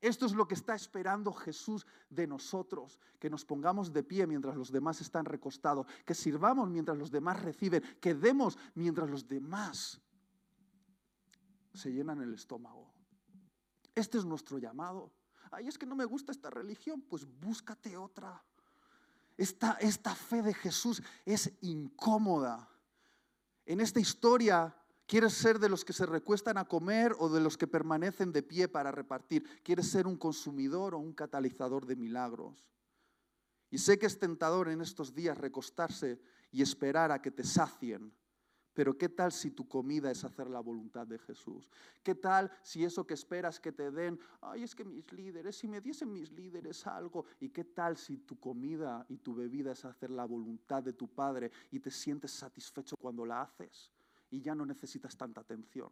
Esto 0.00 0.26
es 0.26 0.32
lo 0.32 0.46
que 0.46 0.54
está 0.54 0.74
esperando 0.74 1.32
Jesús 1.32 1.86
de 2.10 2.26
nosotros, 2.26 3.00
que 3.18 3.30
nos 3.30 3.44
pongamos 3.44 3.92
de 3.92 4.02
pie 4.02 4.26
mientras 4.26 4.56
los 4.56 4.70
demás 4.70 5.00
están 5.00 5.24
recostados, 5.24 5.86
que 6.04 6.14
sirvamos 6.14 6.68
mientras 6.68 6.98
los 6.98 7.10
demás 7.10 7.42
reciben, 7.42 7.82
que 8.00 8.14
demos 8.14 8.58
mientras 8.74 9.08
los 9.08 9.26
demás 9.26 10.00
se 11.74 11.92
llenan 11.92 12.20
el 12.22 12.34
estómago. 12.34 12.92
Este 13.94 14.18
es 14.18 14.24
nuestro 14.24 14.58
llamado. 14.58 15.12
Ay, 15.50 15.68
es 15.68 15.78
que 15.78 15.86
no 15.86 15.96
me 15.96 16.04
gusta 16.04 16.32
esta 16.32 16.50
religión, 16.50 17.02
pues 17.02 17.24
búscate 17.24 17.96
otra. 17.96 18.42
Esta, 19.36 19.72
esta 19.80 20.14
fe 20.14 20.42
de 20.42 20.54
Jesús 20.54 21.02
es 21.24 21.52
incómoda. 21.60 22.68
En 23.64 23.80
esta 23.80 24.00
historia 24.00 24.74
¿Quieres 25.06 25.34
ser 25.34 25.60
de 25.60 25.68
los 25.68 25.84
que 25.84 25.92
se 25.92 26.04
recuestan 26.04 26.58
a 26.58 26.64
comer 26.64 27.14
o 27.20 27.28
de 27.28 27.40
los 27.40 27.56
que 27.56 27.68
permanecen 27.68 28.32
de 28.32 28.42
pie 28.42 28.66
para 28.66 28.90
repartir? 28.90 29.44
¿Quieres 29.62 29.88
ser 29.88 30.06
un 30.06 30.16
consumidor 30.16 30.94
o 30.94 30.98
un 30.98 31.12
catalizador 31.12 31.86
de 31.86 31.94
milagros? 31.94 32.68
Y 33.70 33.78
sé 33.78 33.98
que 33.98 34.06
es 34.06 34.18
tentador 34.18 34.68
en 34.68 34.80
estos 34.80 35.14
días 35.14 35.38
recostarse 35.38 36.20
y 36.50 36.60
esperar 36.60 37.12
a 37.12 37.22
que 37.22 37.30
te 37.30 37.44
sacien. 37.44 38.12
Pero 38.74 38.98
¿qué 38.98 39.08
tal 39.08 39.32
si 39.32 39.52
tu 39.52 39.68
comida 39.68 40.10
es 40.10 40.24
hacer 40.24 40.50
la 40.50 40.60
voluntad 40.60 41.06
de 41.06 41.18
Jesús? 41.18 41.70
¿Qué 42.02 42.14
tal 42.14 42.50
si 42.62 42.84
eso 42.84 43.06
que 43.06 43.14
esperas 43.14 43.60
que 43.60 43.72
te 43.72 43.90
den, 43.90 44.18
ay, 44.40 44.64
es 44.64 44.74
que 44.74 44.84
mis 44.84 45.10
líderes, 45.12 45.56
si 45.56 45.68
me 45.68 45.80
diesen 45.80 46.12
mis 46.12 46.30
líderes 46.32 46.86
algo? 46.86 47.24
¿Y 47.40 47.48
qué 47.48 47.64
tal 47.64 47.96
si 47.96 48.18
tu 48.18 48.38
comida 48.38 49.06
y 49.08 49.18
tu 49.18 49.34
bebida 49.34 49.72
es 49.72 49.84
hacer 49.84 50.10
la 50.10 50.26
voluntad 50.26 50.82
de 50.82 50.92
tu 50.92 51.08
Padre 51.08 51.50
y 51.70 51.78
te 51.80 51.90
sientes 51.90 52.32
satisfecho 52.32 52.96
cuando 52.96 53.24
la 53.24 53.42
haces? 53.42 53.95
Y 54.30 54.40
ya 54.40 54.54
no 54.54 54.66
necesitas 54.66 55.16
tanta 55.16 55.40
atención. 55.40 55.90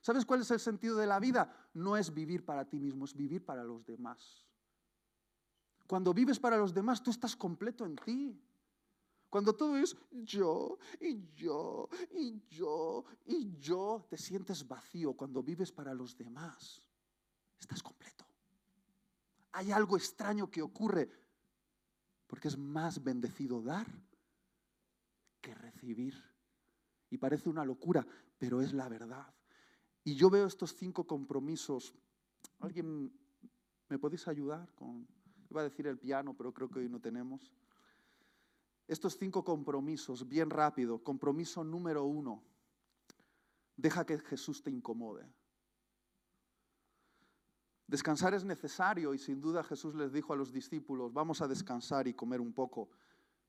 ¿Sabes 0.00 0.26
cuál 0.26 0.42
es 0.42 0.50
el 0.50 0.60
sentido 0.60 0.96
de 0.96 1.06
la 1.06 1.18
vida? 1.18 1.70
No 1.72 1.96
es 1.96 2.12
vivir 2.12 2.44
para 2.44 2.66
ti 2.66 2.78
mismo, 2.78 3.06
es 3.06 3.14
vivir 3.14 3.44
para 3.44 3.64
los 3.64 3.86
demás. 3.86 4.44
Cuando 5.86 6.12
vives 6.12 6.38
para 6.38 6.56
los 6.56 6.74
demás, 6.74 7.02
tú 7.02 7.10
estás 7.10 7.34
completo 7.36 7.86
en 7.86 7.96
ti. 7.96 8.42
Cuando 9.30 9.54
todo 9.54 9.76
es 9.76 9.96
yo 10.10 10.78
y 11.00 11.32
yo 11.34 11.88
y 12.12 12.40
yo 12.48 13.04
y 13.24 13.56
yo, 13.56 14.06
te 14.08 14.16
sientes 14.16 14.66
vacío 14.66 15.14
cuando 15.14 15.42
vives 15.42 15.72
para 15.72 15.92
los 15.92 16.16
demás. 16.16 16.82
Estás 17.58 17.82
completo. 17.82 18.24
Hay 19.52 19.72
algo 19.72 19.96
extraño 19.96 20.50
que 20.50 20.62
ocurre 20.62 21.10
porque 22.26 22.48
es 22.48 22.58
más 22.58 23.02
bendecido 23.02 23.62
dar 23.62 23.86
que 25.40 25.54
recibir. 25.54 26.33
Y 27.14 27.16
parece 27.16 27.48
una 27.48 27.64
locura, 27.64 28.04
pero 28.38 28.60
es 28.60 28.72
la 28.72 28.88
verdad. 28.88 29.32
Y 30.02 30.16
yo 30.16 30.30
veo 30.30 30.46
estos 30.46 30.74
cinco 30.74 31.06
compromisos. 31.06 31.94
¿Alguien 32.58 33.16
me 33.88 34.00
podéis 34.00 34.26
ayudar 34.26 34.68
con, 34.74 35.06
iba 35.48 35.60
a 35.60 35.64
decir 35.64 35.86
el 35.86 35.96
piano, 35.96 36.34
pero 36.36 36.52
creo 36.52 36.68
que 36.68 36.80
hoy 36.80 36.88
no 36.88 37.00
tenemos. 37.00 37.52
Estos 38.88 39.16
cinco 39.16 39.44
compromisos, 39.44 40.26
bien 40.26 40.50
rápido. 40.50 41.04
Compromiso 41.04 41.62
número 41.62 42.02
uno, 42.02 42.42
deja 43.76 44.04
que 44.04 44.18
Jesús 44.18 44.60
te 44.60 44.72
incomode. 44.72 45.24
Descansar 47.86 48.34
es 48.34 48.44
necesario 48.44 49.14
y 49.14 49.18
sin 49.18 49.40
duda 49.40 49.62
Jesús 49.62 49.94
les 49.94 50.12
dijo 50.12 50.32
a 50.32 50.36
los 50.36 50.52
discípulos, 50.52 51.12
vamos 51.12 51.40
a 51.42 51.46
descansar 51.46 52.08
y 52.08 52.14
comer 52.14 52.40
un 52.40 52.52
poco, 52.52 52.88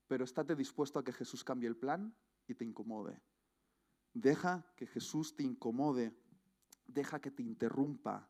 pero 0.06 0.24
estate 0.24 0.56
dispuesto 0.56 1.00
a 1.00 1.04
que 1.04 1.14
Jesús 1.14 1.44
cambie 1.44 1.68
el 1.68 1.76
plan 1.76 2.16
y 2.46 2.54
te 2.54 2.64
incomode. 2.64 3.20
Deja 4.16 4.66
que 4.78 4.88
Jesús 4.88 5.36
te 5.36 5.44
incomode, 5.44 6.18
deja 6.88 7.20
que 7.20 7.32
te 7.32 7.44
interrumpa 7.44 8.28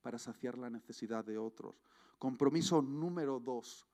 para 0.00 0.18
saciar 0.18 0.56
la 0.56 0.70
necesidad 0.70 1.22
de 1.22 1.36
otros. 1.36 1.76
Compromiso 2.18 2.80
número 2.80 3.38
dos, 3.38 3.86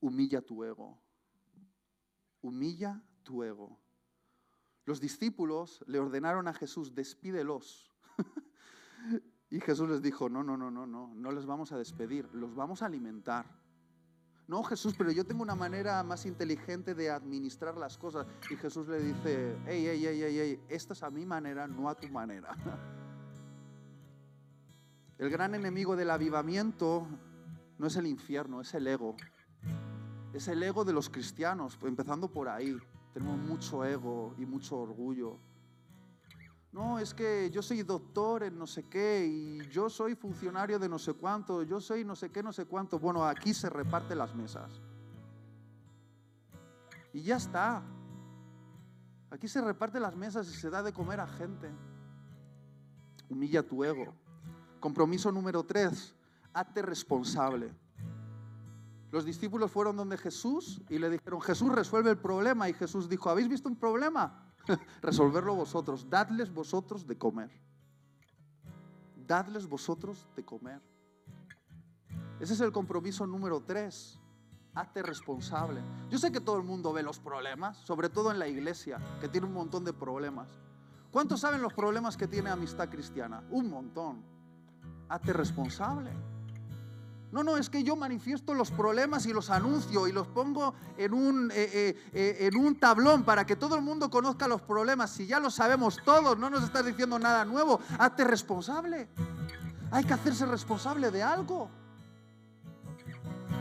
humilla 0.00 0.40
tu 0.40 0.62
ego. 0.62 0.96
Humilla 2.42 3.02
tu 3.24 3.42
ego. 3.42 3.76
Los 4.84 5.00
discípulos 5.00 5.82
le 5.88 5.98
ordenaron 5.98 6.46
a 6.46 6.54
Jesús, 6.54 6.94
despídelos. 6.94 7.92
Y 9.48 9.60
Jesús 9.60 9.88
les 9.88 10.02
dijo, 10.02 10.28
no, 10.28 10.42
no, 10.42 10.56
no, 10.56 10.72
no, 10.72 10.88
no, 10.88 11.14
no 11.14 11.30
les 11.30 11.46
vamos 11.46 11.70
a 11.70 11.78
despedir, 11.78 12.28
los 12.34 12.56
vamos 12.56 12.82
a 12.82 12.86
alimentar. 12.86 13.46
No, 14.48 14.62
Jesús, 14.62 14.94
pero 14.96 15.10
yo 15.10 15.24
tengo 15.24 15.42
una 15.42 15.56
manera 15.56 16.02
más 16.04 16.24
inteligente 16.24 16.94
de 16.94 17.10
administrar 17.10 17.76
las 17.76 17.98
cosas. 17.98 18.26
Y 18.48 18.56
Jesús 18.56 18.86
le 18.86 19.00
dice, 19.00 19.56
hey, 19.66 19.84
hey, 19.88 20.00
hey, 20.04 20.20
hey, 20.22 20.38
hey, 20.38 20.60
esta 20.68 20.92
es 20.92 21.02
a 21.02 21.10
mi 21.10 21.26
manera, 21.26 21.66
no 21.66 21.88
a 21.88 21.94
tu 21.96 22.08
manera. 22.08 22.54
El 25.18 25.30
gran 25.30 25.54
enemigo 25.54 25.96
del 25.96 26.10
avivamiento 26.10 27.06
no 27.78 27.86
es 27.86 27.96
el 27.96 28.06
infierno, 28.06 28.60
es 28.60 28.74
el 28.74 28.86
ego. 28.86 29.16
Es 30.34 30.46
el 30.48 30.62
ego 30.62 30.84
de 30.84 30.92
los 30.92 31.08
cristianos, 31.08 31.78
empezando 31.82 32.28
por 32.28 32.50
ahí. 32.50 32.76
Tenemos 33.14 33.38
mucho 33.38 33.82
ego 33.86 34.34
y 34.36 34.44
mucho 34.44 34.76
orgullo. 34.76 35.38
No, 36.76 36.98
es 36.98 37.14
que 37.14 37.50
yo 37.50 37.62
soy 37.62 37.82
doctor 37.84 38.42
en 38.42 38.58
no 38.58 38.66
sé 38.66 38.82
qué 38.82 39.26
y 39.26 39.66
yo 39.70 39.88
soy 39.88 40.14
funcionario 40.14 40.78
de 40.78 40.90
no 40.90 40.98
sé 40.98 41.14
cuánto, 41.14 41.62
yo 41.62 41.80
soy 41.80 42.04
no 42.04 42.14
sé 42.14 42.30
qué, 42.30 42.42
no 42.42 42.52
sé 42.52 42.66
cuánto. 42.66 42.98
Bueno, 42.98 43.24
aquí 43.24 43.54
se 43.54 43.70
reparten 43.70 44.18
las 44.18 44.34
mesas. 44.34 44.82
Y 47.14 47.22
ya 47.22 47.36
está. 47.36 47.82
Aquí 49.30 49.48
se 49.48 49.62
reparten 49.62 50.02
las 50.02 50.14
mesas 50.16 50.50
y 50.50 50.52
se 50.52 50.68
da 50.68 50.82
de 50.82 50.92
comer 50.92 51.18
a 51.18 51.26
gente. 51.26 51.70
Humilla 53.30 53.66
tu 53.66 53.82
ego. 53.82 54.12
Compromiso 54.78 55.32
número 55.32 55.64
tres, 55.64 56.14
hazte 56.52 56.82
responsable. 56.82 57.72
Los 59.10 59.24
discípulos 59.24 59.72
fueron 59.72 59.96
donde 59.96 60.18
Jesús 60.18 60.82
y 60.90 60.98
le 60.98 61.08
dijeron, 61.08 61.40
Jesús 61.40 61.72
resuelve 61.72 62.10
el 62.10 62.18
problema. 62.18 62.68
Y 62.68 62.74
Jesús 62.74 63.08
dijo, 63.08 63.30
¿habéis 63.30 63.48
visto 63.48 63.66
un 63.66 63.76
problema? 63.76 64.45
resolverlo 65.02 65.54
vosotros. 65.54 66.08
Dadles 66.08 66.52
vosotros 66.52 67.06
de 67.06 67.16
comer. 67.16 67.50
Dadles 69.26 69.66
vosotros 69.66 70.26
de 70.36 70.44
comer. 70.44 70.80
Ese 72.38 72.54
es 72.54 72.60
el 72.60 72.72
compromiso 72.72 73.26
número 73.26 73.60
tres. 73.60 74.20
Hazte 74.74 75.02
responsable. 75.02 75.80
Yo 76.10 76.18
sé 76.18 76.30
que 76.30 76.40
todo 76.40 76.58
el 76.58 76.62
mundo 76.62 76.92
ve 76.92 77.02
los 77.02 77.18
problemas, 77.18 77.78
sobre 77.78 78.10
todo 78.10 78.30
en 78.30 78.38
la 78.38 78.46
iglesia, 78.46 79.00
que 79.20 79.28
tiene 79.28 79.46
un 79.46 79.54
montón 79.54 79.84
de 79.84 79.94
problemas. 79.94 80.48
¿Cuántos 81.10 81.40
saben 81.40 81.62
los 81.62 81.72
problemas 81.72 82.16
que 82.16 82.28
tiene 82.28 82.50
Amistad 82.50 82.90
Cristiana? 82.90 83.42
Un 83.50 83.70
montón. 83.70 84.22
Hazte 85.08 85.32
responsable. 85.32 86.10
No, 87.32 87.42
no, 87.42 87.56
es 87.56 87.68
que 87.68 87.82
yo 87.82 87.96
manifiesto 87.96 88.54
los 88.54 88.70
problemas 88.70 89.26
y 89.26 89.32
los 89.32 89.50
anuncio 89.50 90.06
y 90.06 90.12
los 90.12 90.28
pongo 90.28 90.74
en 90.96 91.12
un, 91.12 91.50
eh, 91.50 91.54
eh, 91.72 92.10
eh, 92.12 92.36
en 92.40 92.56
un 92.56 92.78
tablón 92.78 93.24
para 93.24 93.44
que 93.44 93.56
todo 93.56 93.74
el 93.74 93.82
mundo 93.82 94.10
conozca 94.10 94.46
los 94.46 94.62
problemas. 94.62 95.10
Si 95.10 95.26
ya 95.26 95.40
lo 95.40 95.50
sabemos 95.50 95.98
todos, 96.04 96.38
no 96.38 96.50
nos 96.50 96.62
estás 96.62 96.86
diciendo 96.86 97.18
nada 97.18 97.44
nuevo, 97.44 97.80
hazte 97.98 98.24
responsable. 98.24 99.08
Hay 99.90 100.04
que 100.04 100.14
hacerse 100.14 100.46
responsable 100.46 101.10
de 101.10 101.22
algo. 101.22 101.68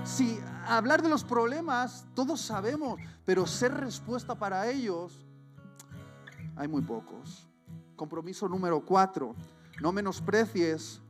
Si 0.04 0.40
hablar 0.68 1.02
de 1.02 1.10
los 1.10 1.24
problemas, 1.24 2.06
todos 2.14 2.42
sabemos, 2.42 3.00
pero 3.26 3.48
ser 3.48 3.74
respuesta 3.74 4.36
para 4.36 4.70
ellos, 4.70 5.26
hay 6.56 6.68
muy 6.68 6.84
pocos. 6.84 7.48
Compromiso 7.96 8.48
número 8.48 8.86
cuatro, 8.86 9.36
no 9.82 9.92
menosprecies 9.92 11.02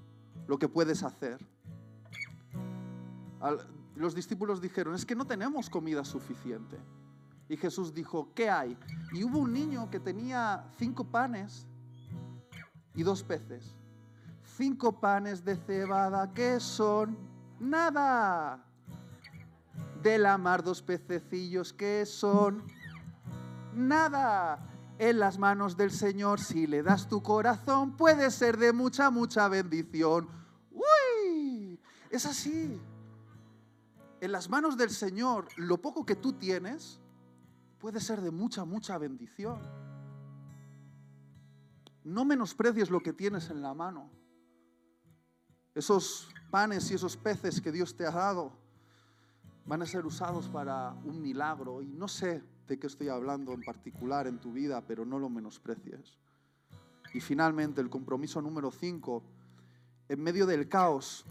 lo 0.47 0.57
que 0.57 0.69
puedes 0.69 1.03
hacer 1.03 1.54
los 3.95 4.15
discípulos 4.15 4.61
dijeron, 4.61 4.95
es 4.95 5.05
que 5.05 5.15
no 5.15 5.25
tenemos 5.25 5.69
comida 5.69 6.03
suficiente. 6.03 6.77
Y 7.47 7.57
Jesús 7.57 7.93
dijo, 7.93 8.31
¿qué 8.33 8.49
hay? 8.49 8.77
Y 9.13 9.23
hubo 9.23 9.39
un 9.39 9.53
niño 9.53 9.89
que 9.89 9.99
tenía 9.99 10.65
cinco 10.77 11.05
panes 11.05 11.67
y 12.95 13.03
dos 13.03 13.23
peces. 13.23 13.75
Cinco 14.57 14.99
panes 14.99 15.43
de 15.45 15.55
cebada 15.55 16.33
que 16.33 16.59
son 16.59 17.17
nada. 17.59 18.65
De 20.01 20.17
la 20.17 20.37
mar 20.37 20.63
dos 20.63 20.81
pececillos 20.81 21.71
que 21.71 22.05
son 22.05 22.63
nada. 23.73 24.71
En 24.97 25.19
las 25.19 25.37
manos 25.37 25.75
del 25.75 25.91
Señor, 25.91 26.39
si 26.39 26.67
le 26.67 26.81
das 26.81 27.07
tu 27.07 27.21
corazón, 27.21 27.97
puede 27.97 28.31
ser 28.31 28.57
de 28.57 28.71
mucha, 28.71 29.11
mucha 29.11 29.47
bendición. 29.49 30.29
¡Uy! 30.71 31.79
Es 32.09 32.25
así 32.25 32.79
en 34.21 34.31
las 34.31 34.49
manos 34.49 34.77
del 34.77 34.89
Señor, 34.89 35.47
lo 35.57 35.81
poco 35.81 36.05
que 36.05 36.15
tú 36.15 36.33
tienes 36.33 36.99
puede 37.79 37.99
ser 37.99 38.21
de 38.21 38.31
mucha, 38.31 38.65
mucha 38.65 38.97
bendición. 38.97 39.61
No 42.03 42.25
menosprecies 42.25 42.89
lo 42.89 43.01
que 43.01 43.13
tienes 43.13 43.49
en 43.49 43.61
la 43.61 43.73
mano. 43.73 44.09
Esos 45.73 46.29
panes 46.49 46.89
y 46.91 46.93
esos 46.93 47.17
peces 47.17 47.59
que 47.59 47.71
Dios 47.71 47.95
te 47.95 48.05
ha 48.05 48.11
dado 48.11 48.53
van 49.65 49.81
a 49.81 49.85
ser 49.85 50.05
usados 50.05 50.47
para 50.47 50.93
un 51.03 51.21
milagro. 51.21 51.81
Y 51.81 51.87
no 51.87 52.07
sé 52.07 52.43
de 52.67 52.79
qué 52.79 52.87
estoy 52.87 53.09
hablando 53.09 53.53
en 53.53 53.61
particular 53.61 54.27
en 54.27 54.39
tu 54.39 54.53
vida, 54.53 54.81
pero 54.87 55.05
no 55.05 55.19
lo 55.19 55.29
menosprecies. 55.29 56.17
Y 57.13 57.19
finalmente, 57.19 57.81
el 57.81 57.89
compromiso 57.89 58.41
número 58.41 58.71
5, 58.71 59.23
en 60.09 60.21
medio 60.21 60.45
del 60.45 60.67
caos, 60.67 61.25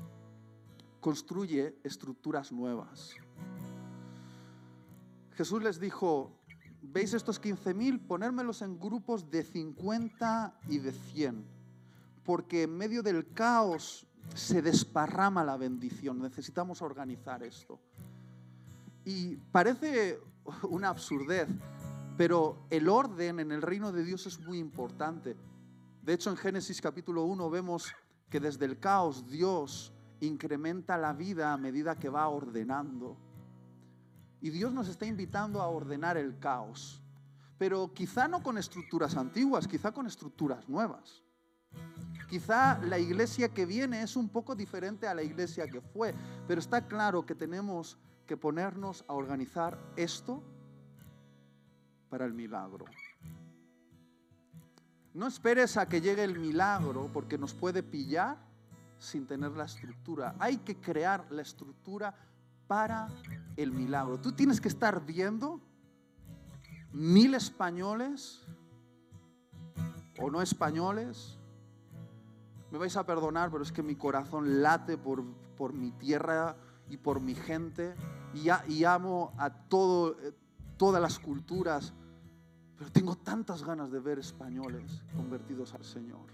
construye 1.04 1.78
estructuras 1.84 2.50
nuevas. 2.50 3.14
Jesús 5.32 5.62
les 5.62 5.78
dijo, 5.78 6.40
¿veis 6.80 7.12
estos 7.12 7.42
15.000? 7.42 8.06
Ponérmelos 8.06 8.62
en 8.62 8.80
grupos 8.80 9.30
de 9.30 9.42
50 9.42 10.60
y 10.66 10.78
de 10.78 10.92
100, 10.92 11.44
porque 12.24 12.62
en 12.62 12.78
medio 12.78 13.02
del 13.02 13.30
caos 13.34 14.06
se 14.34 14.62
desparrama 14.62 15.44
la 15.44 15.58
bendición, 15.58 16.22
necesitamos 16.22 16.80
organizar 16.80 17.42
esto. 17.42 17.78
Y 19.04 19.36
parece 19.52 20.18
una 20.62 20.88
absurdez, 20.88 21.48
pero 22.16 22.64
el 22.70 22.88
orden 22.88 23.40
en 23.40 23.52
el 23.52 23.60
reino 23.60 23.92
de 23.92 24.04
Dios 24.04 24.26
es 24.26 24.40
muy 24.40 24.58
importante. 24.58 25.36
De 26.00 26.14
hecho, 26.14 26.30
en 26.30 26.38
Génesis 26.38 26.80
capítulo 26.80 27.24
1 27.24 27.50
vemos 27.50 27.92
que 28.30 28.40
desde 28.40 28.64
el 28.64 28.78
caos 28.80 29.26
Dios 29.26 29.93
incrementa 30.26 30.96
la 30.96 31.12
vida 31.12 31.52
a 31.52 31.56
medida 31.56 31.96
que 31.96 32.08
va 32.08 32.28
ordenando. 32.28 33.16
Y 34.40 34.50
Dios 34.50 34.72
nos 34.72 34.88
está 34.88 35.06
invitando 35.06 35.60
a 35.62 35.68
ordenar 35.68 36.16
el 36.16 36.38
caos, 36.38 37.02
pero 37.58 37.92
quizá 37.94 38.28
no 38.28 38.42
con 38.42 38.58
estructuras 38.58 39.16
antiguas, 39.16 39.66
quizá 39.66 39.92
con 39.92 40.06
estructuras 40.06 40.68
nuevas. 40.68 41.22
Quizá 42.28 42.78
la 42.78 42.98
iglesia 42.98 43.48
que 43.48 43.66
viene 43.66 44.02
es 44.02 44.16
un 44.16 44.28
poco 44.28 44.54
diferente 44.54 45.06
a 45.06 45.14
la 45.14 45.22
iglesia 45.22 45.66
que 45.66 45.80
fue, 45.80 46.14
pero 46.46 46.60
está 46.60 46.86
claro 46.86 47.24
que 47.24 47.34
tenemos 47.34 47.98
que 48.26 48.36
ponernos 48.36 49.04
a 49.08 49.14
organizar 49.14 49.78
esto 49.96 50.42
para 52.08 52.24
el 52.24 52.32
milagro. 52.32 52.86
No 55.12 55.26
esperes 55.26 55.76
a 55.76 55.88
que 55.88 56.00
llegue 56.00 56.24
el 56.24 56.38
milagro 56.38 57.08
porque 57.12 57.38
nos 57.38 57.54
puede 57.54 57.82
pillar 57.82 58.43
sin 59.04 59.26
tener 59.26 59.52
la 59.52 59.64
estructura. 59.64 60.34
Hay 60.38 60.58
que 60.58 60.76
crear 60.76 61.26
la 61.30 61.42
estructura 61.42 62.14
para 62.66 63.08
el 63.56 63.72
milagro. 63.72 64.20
Tú 64.20 64.32
tienes 64.32 64.60
que 64.60 64.68
estar 64.68 65.04
viendo 65.04 65.60
mil 66.92 67.34
españoles 67.34 68.42
o 70.18 70.30
no 70.30 70.40
españoles, 70.40 71.38
me 72.70 72.78
vais 72.78 72.96
a 72.96 73.04
perdonar, 73.04 73.50
pero 73.50 73.62
es 73.62 73.72
que 73.72 73.82
mi 73.82 73.96
corazón 73.96 74.62
late 74.62 74.96
por, 74.96 75.24
por 75.56 75.72
mi 75.72 75.90
tierra 75.92 76.56
y 76.88 76.96
por 76.96 77.20
mi 77.20 77.34
gente 77.34 77.94
y, 78.34 78.84
amo 78.84 79.32
a 79.38 79.50
todo, 79.50 80.16
eh, 80.20 80.32
todas 80.76 81.00
las 81.00 81.18
culturas, 81.18 81.92
pero 82.76 82.90
tengo 82.90 83.16
tantas 83.16 83.62
ganas 83.62 83.90
de 83.90 84.00
ver 84.00 84.18
españoles 84.18 85.02
convertidos 85.16 85.74
al 85.74 85.84
Señor. 85.84 86.26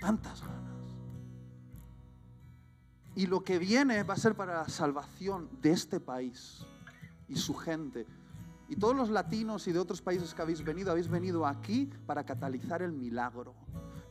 Tantas 0.00 0.40
ganas. 0.42 0.73
Y 3.16 3.26
lo 3.26 3.44
que 3.44 3.58
viene 3.58 4.02
va 4.02 4.14
a 4.14 4.18
ser 4.18 4.34
para 4.34 4.54
la 4.54 4.68
salvación 4.68 5.48
de 5.62 5.72
este 5.72 6.00
país 6.00 6.64
y 7.28 7.36
su 7.36 7.54
gente. 7.54 8.06
Y 8.68 8.76
todos 8.76 8.96
los 8.96 9.10
latinos 9.10 9.68
y 9.68 9.72
de 9.72 9.78
otros 9.78 10.00
países 10.00 10.34
que 10.34 10.42
habéis 10.42 10.64
venido, 10.64 10.90
habéis 10.90 11.08
venido 11.08 11.46
aquí 11.46 11.90
para 12.06 12.24
catalizar 12.24 12.82
el 12.82 12.92
milagro. 12.92 13.54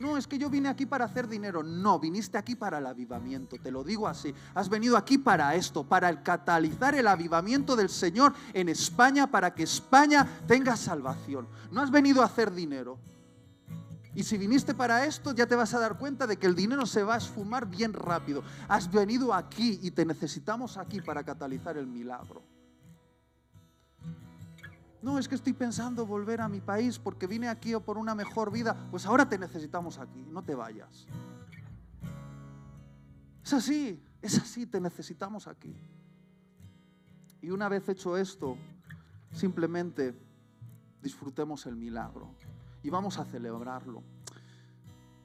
No, 0.00 0.16
es 0.16 0.26
que 0.26 0.38
yo 0.38 0.50
vine 0.50 0.68
aquí 0.68 0.86
para 0.86 1.04
hacer 1.04 1.28
dinero. 1.28 1.62
No, 1.62 1.98
viniste 1.98 2.36
aquí 2.36 2.54
para 2.54 2.78
el 2.78 2.86
avivamiento. 2.86 3.56
Te 3.62 3.70
lo 3.70 3.84
digo 3.84 4.08
así. 4.08 4.34
Has 4.54 4.68
venido 4.68 4.96
aquí 4.96 5.18
para 5.18 5.54
esto, 5.54 5.84
para 5.84 6.08
el 6.08 6.22
catalizar 6.22 6.94
el 6.94 7.06
avivamiento 7.06 7.76
del 7.76 7.88
Señor 7.88 8.34
en 8.52 8.68
España, 8.68 9.30
para 9.30 9.54
que 9.54 9.62
España 9.62 10.26
tenga 10.46 10.76
salvación. 10.76 11.46
No 11.70 11.80
has 11.80 11.90
venido 11.90 12.22
a 12.22 12.26
hacer 12.26 12.52
dinero. 12.52 12.98
Y 14.14 14.22
si 14.22 14.38
viniste 14.38 14.74
para 14.74 15.06
esto, 15.06 15.32
ya 15.32 15.46
te 15.46 15.56
vas 15.56 15.74
a 15.74 15.80
dar 15.80 15.98
cuenta 15.98 16.26
de 16.26 16.36
que 16.36 16.46
el 16.46 16.54
dinero 16.54 16.86
se 16.86 17.02
va 17.02 17.14
a 17.14 17.18
esfumar 17.18 17.68
bien 17.68 17.92
rápido. 17.92 18.44
Has 18.68 18.90
venido 18.90 19.34
aquí 19.34 19.80
y 19.82 19.90
te 19.90 20.04
necesitamos 20.04 20.76
aquí 20.76 21.00
para 21.00 21.24
catalizar 21.24 21.76
el 21.76 21.86
milagro. 21.86 22.42
No, 25.02 25.18
es 25.18 25.28
que 25.28 25.34
estoy 25.34 25.52
pensando 25.52 26.06
volver 26.06 26.40
a 26.40 26.48
mi 26.48 26.60
país 26.60 26.98
porque 26.98 27.26
vine 27.26 27.48
aquí 27.48 27.74
por 27.84 27.98
una 27.98 28.14
mejor 28.14 28.52
vida. 28.52 28.88
Pues 28.90 29.04
ahora 29.04 29.28
te 29.28 29.36
necesitamos 29.36 29.98
aquí, 29.98 30.24
no 30.30 30.42
te 30.42 30.54
vayas. 30.54 31.06
Es 33.44 33.52
así, 33.52 34.02
es 34.22 34.38
así, 34.38 34.64
te 34.64 34.80
necesitamos 34.80 35.48
aquí. 35.48 35.76
Y 37.42 37.50
una 37.50 37.68
vez 37.68 37.86
hecho 37.88 38.16
esto, 38.16 38.56
simplemente 39.32 40.14
disfrutemos 41.02 41.66
el 41.66 41.76
milagro 41.76 42.34
y 42.84 42.90
vamos 42.90 43.18
a 43.18 43.24
celebrarlo. 43.24 44.04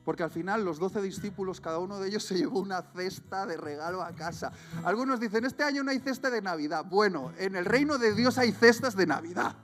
Porque 0.04 0.24
al 0.24 0.32
final 0.32 0.66
los 0.66 0.80
doce 0.80 1.02
discípulos, 1.02 1.62
cada 1.62 1.78
uno 1.78 2.00
de 2.00 2.08
ellos 2.08 2.24
se 2.26 2.36
llevó 2.36 2.62
una 2.62 2.82
cesta 2.82 3.46
de 3.46 3.58
regalo 3.58 4.02
a 4.02 4.16
casa. 4.16 4.52
Algunos 4.84 5.20
dicen, 5.20 5.46
este 5.46 5.64
año 5.64 5.84
no 5.84 5.92
hay 5.92 6.00
cesta 6.00 6.32
de 6.32 6.42
Navidad. 6.42 6.86
Bueno, 6.90 7.32
en 7.38 7.56
el 7.56 7.66
reino 7.66 8.00
de 8.00 8.16
Dios 8.16 8.40
hay 8.40 8.52
cestas 8.52 8.96
de 8.96 9.06
Navidad. 9.06 9.56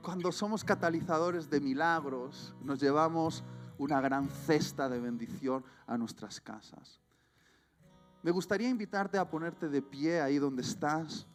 Cuando 0.00 0.32
somos 0.32 0.64
catalizadores 0.64 1.50
de 1.50 1.60
milagros, 1.60 2.54
nos 2.62 2.80
llevamos 2.80 3.44
una 3.76 4.00
gran 4.00 4.28
cesta 4.28 4.88
de 4.88 5.00
bendición 5.00 5.64
a 5.86 5.98
nuestras 5.98 6.40
casas. 6.40 7.00
Me 8.22 8.30
gustaría 8.30 8.68
invitarte 8.68 9.18
a 9.18 9.28
ponerte 9.28 9.68
de 9.68 9.82
pie 9.82 10.20
ahí 10.20 10.38
donde 10.38 10.62
estás. 10.62 11.26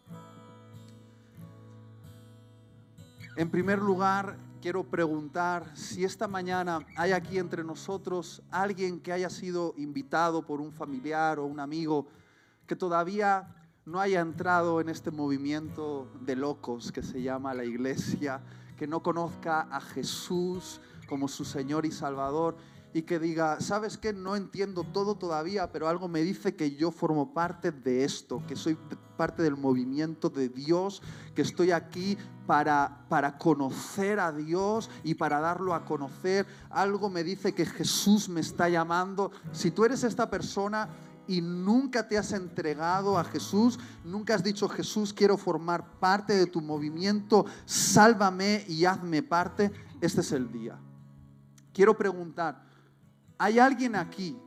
En 3.36 3.50
primer 3.50 3.80
lugar, 3.80 4.38
quiero 4.66 4.84
preguntar 4.84 5.78
si 5.78 6.04
esta 6.04 6.28
mañana 6.28 6.80
hay 6.98 7.12
aquí 7.12 7.38
entre 7.38 7.64
nosotros 7.64 8.42
alguien 8.50 9.00
que 9.00 9.14
haya 9.14 9.30
sido 9.30 9.76
invitado 9.78 10.44
por 10.44 10.60
un 10.60 10.72
familiar 10.72 11.38
o 11.38 11.46
un 11.46 11.60
amigo 11.60 12.08
que 12.66 12.76
todavía 12.76 13.48
no 13.86 14.00
haya 14.00 14.22
entrado 14.22 14.82
en 14.82 14.90
este 14.90 15.12
movimiento 15.12 16.12
de 16.22 16.36
locos 16.36 16.92
que 16.92 17.04
se 17.04 17.22
llama 17.22 17.54
la 17.54 17.64
iglesia, 17.64 18.42
que 18.76 18.88
no 18.88 19.04
conozca 19.04 19.68
a 19.70 19.80
Jesús 19.80 20.82
como 21.08 21.28
su 21.28 21.46
Señor 21.46 21.86
y 21.86 21.92
Salvador 21.92 22.58
y 22.92 23.04
que 23.04 23.20
diga, 23.20 23.60
¿sabes 23.60 24.00
qué? 24.00 24.14
No 24.14 24.36
entiendo 24.36 24.84
todo 24.84 25.14
todavía, 25.14 25.72
pero 25.72 25.88
algo 25.88 26.08
me 26.08 26.24
dice 26.24 26.56
que 26.56 26.76
yo 26.76 26.90
formo 26.90 27.36
parte 27.36 27.72
de 27.72 28.04
esto, 28.04 28.42
que 28.48 28.56
soy 28.56 28.80
parte 29.16 29.44
del 29.44 29.58
movimiento 29.58 30.30
de 30.30 30.50
Dios, 30.50 31.02
que 31.34 31.42
estoy 31.42 31.72
aquí 31.72 32.18
para, 32.46 33.06
para 33.10 33.38
conocer 33.38 34.20
a 34.20 34.32
Dios 34.32 34.90
y 35.04 35.16
para 35.16 35.40
darlo 35.40 35.74
a 35.74 35.86
conocer. 35.86 36.46
Algo 36.70 37.10
me 37.10 37.24
dice 37.24 37.54
que 37.54 37.66
Jesús 37.66 38.30
me 38.30 38.42
está 38.42 38.70
llamando. 38.70 39.32
Si 39.52 39.72
tú 39.72 39.86
eres 39.86 40.04
esta 40.04 40.30
persona 40.30 40.90
y 41.28 41.42
nunca 41.42 42.08
te 42.08 42.18
has 42.18 42.32
entregado 42.34 43.18
a 43.18 43.24
Jesús, 43.24 43.80
nunca 44.04 44.36
has 44.36 44.44
dicho, 44.44 44.70
Jesús, 44.70 45.14
quiero 45.14 45.38
formar 45.38 46.00
parte 46.00 46.34
de 46.34 46.46
tu 46.46 46.62
movimiento, 46.62 47.46
sálvame 47.66 48.64
y 48.68 48.86
hazme 48.86 49.24
parte, 49.24 49.72
este 50.02 50.22
es 50.22 50.32
el 50.32 50.52
día. 50.52 50.78
Quiero 51.74 51.98
preguntar, 51.98 52.66
¿Hay 53.38 53.60
alguien 53.60 53.96
aquí? 53.96 54.38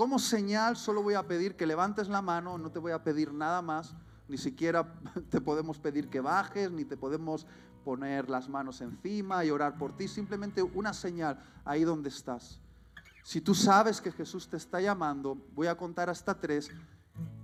Como 0.00 0.18
señal 0.18 0.78
solo 0.78 1.02
voy 1.02 1.12
a 1.12 1.28
pedir 1.28 1.56
que 1.56 1.66
levantes 1.66 2.08
la 2.08 2.22
mano, 2.22 2.56
no 2.56 2.70
te 2.70 2.78
voy 2.78 2.92
a 2.92 3.04
pedir 3.04 3.34
nada 3.34 3.60
más, 3.60 3.94
ni 4.28 4.38
siquiera 4.38 4.94
te 5.28 5.42
podemos 5.42 5.78
pedir 5.78 6.08
que 6.08 6.22
bajes, 6.22 6.70
ni 6.70 6.86
te 6.86 6.96
podemos 6.96 7.46
poner 7.84 8.30
las 8.30 8.48
manos 8.48 8.80
encima 8.80 9.44
y 9.44 9.50
orar 9.50 9.76
por 9.76 9.94
ti, 9.94 10.08
simplemente 10.08 10.62
una 10.62 10.94
señal 10.94 11.38
ahí 11.66 11.84
donde 11.84 12.08
estás. 12.08 12.62
Si 13.24 13.42
tú 13.42 13.54
sabes 13.54 14.00
que 14.00 14.10
Jesús 14.10 14.48
te 14.48 14.56
está 14.56 14.80
llamando, 14.80 15.36
voy 15.54 15.66
a 15.66 15.76
contar 15.76 16.08
hasta 16.08 16.40
tres 16.40 16.70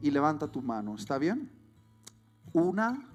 y 0.01 0.11
levanta 0.11 0.49
tu 0.49 0.63
mano, 0.63 0.95
¿está 0.95 1.19
bien? 1.19 1.53
Una, 2.55 3.07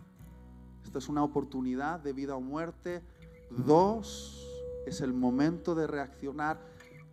esta 0.84 1.00
es 1.00 1.10
una 1.10 1.24
oportunidad 1.24 2.00
de 2.00 2.14
vida 2.14 2.36
o 2.36 2.42
muerte. 2.42 3.04
Dos, 3.50 4.48
es 4.86 5.02
el 5.02 5.14
momento 5.14 5.74
de 5.74 5.88
reaccionar. 5.88 6.62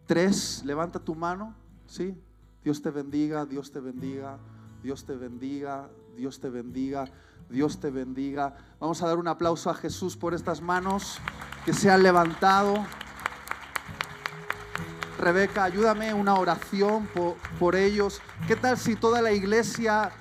Tres, 0.05 0.63
levanta 0.67 0.99
tu 0.99 1.15
mano, 1.15 1.57
¿sí? 1.89 2.15
Dios 2.63 2.81
te 2.83 2.91
bendiga, 2.91 3.47
Dios 3.47 3.73
te 3.73 3.81
bendiga, 3.81 4.39
Dios 4.83 5.05
te 5.05 5.17
bendiga, 5.17 5.89
Dios 6.17 6.39
te 6.39 6.51
bendiga, 6.51 7.07
Dios 7.49 7.81
te 7.81 7.91
bendiga. 7.91 8.55
Vamos 8.79 9.03
a 9.03 9.09
dar 9.09 9.19
un 9.19 9.27
aplauso 9.27 9.71
a 9.71 9.75
Jesús 9.75 10.17
por 10.17 10.35
estas 10.35 10.61
manos 10.61 11.19
que 11.65 11.73
se 11.73 11.91
han 11.91 12.03
levantado. 12.03 12.87
Rebeca, 15.19 15.65
ayúdame 15.65 16.15
una 16.15 16.35
oración 16.37 17.09
por, 17.09 17.35
por, 17.59 17.75
ellos. 17.75 18.21
¿Qué 18.47 18.55
tal 18.55 18.79
si 18.79 18.95
toda 18.95 19.21
la 19.21 19.33
iglesia 19.33 20.13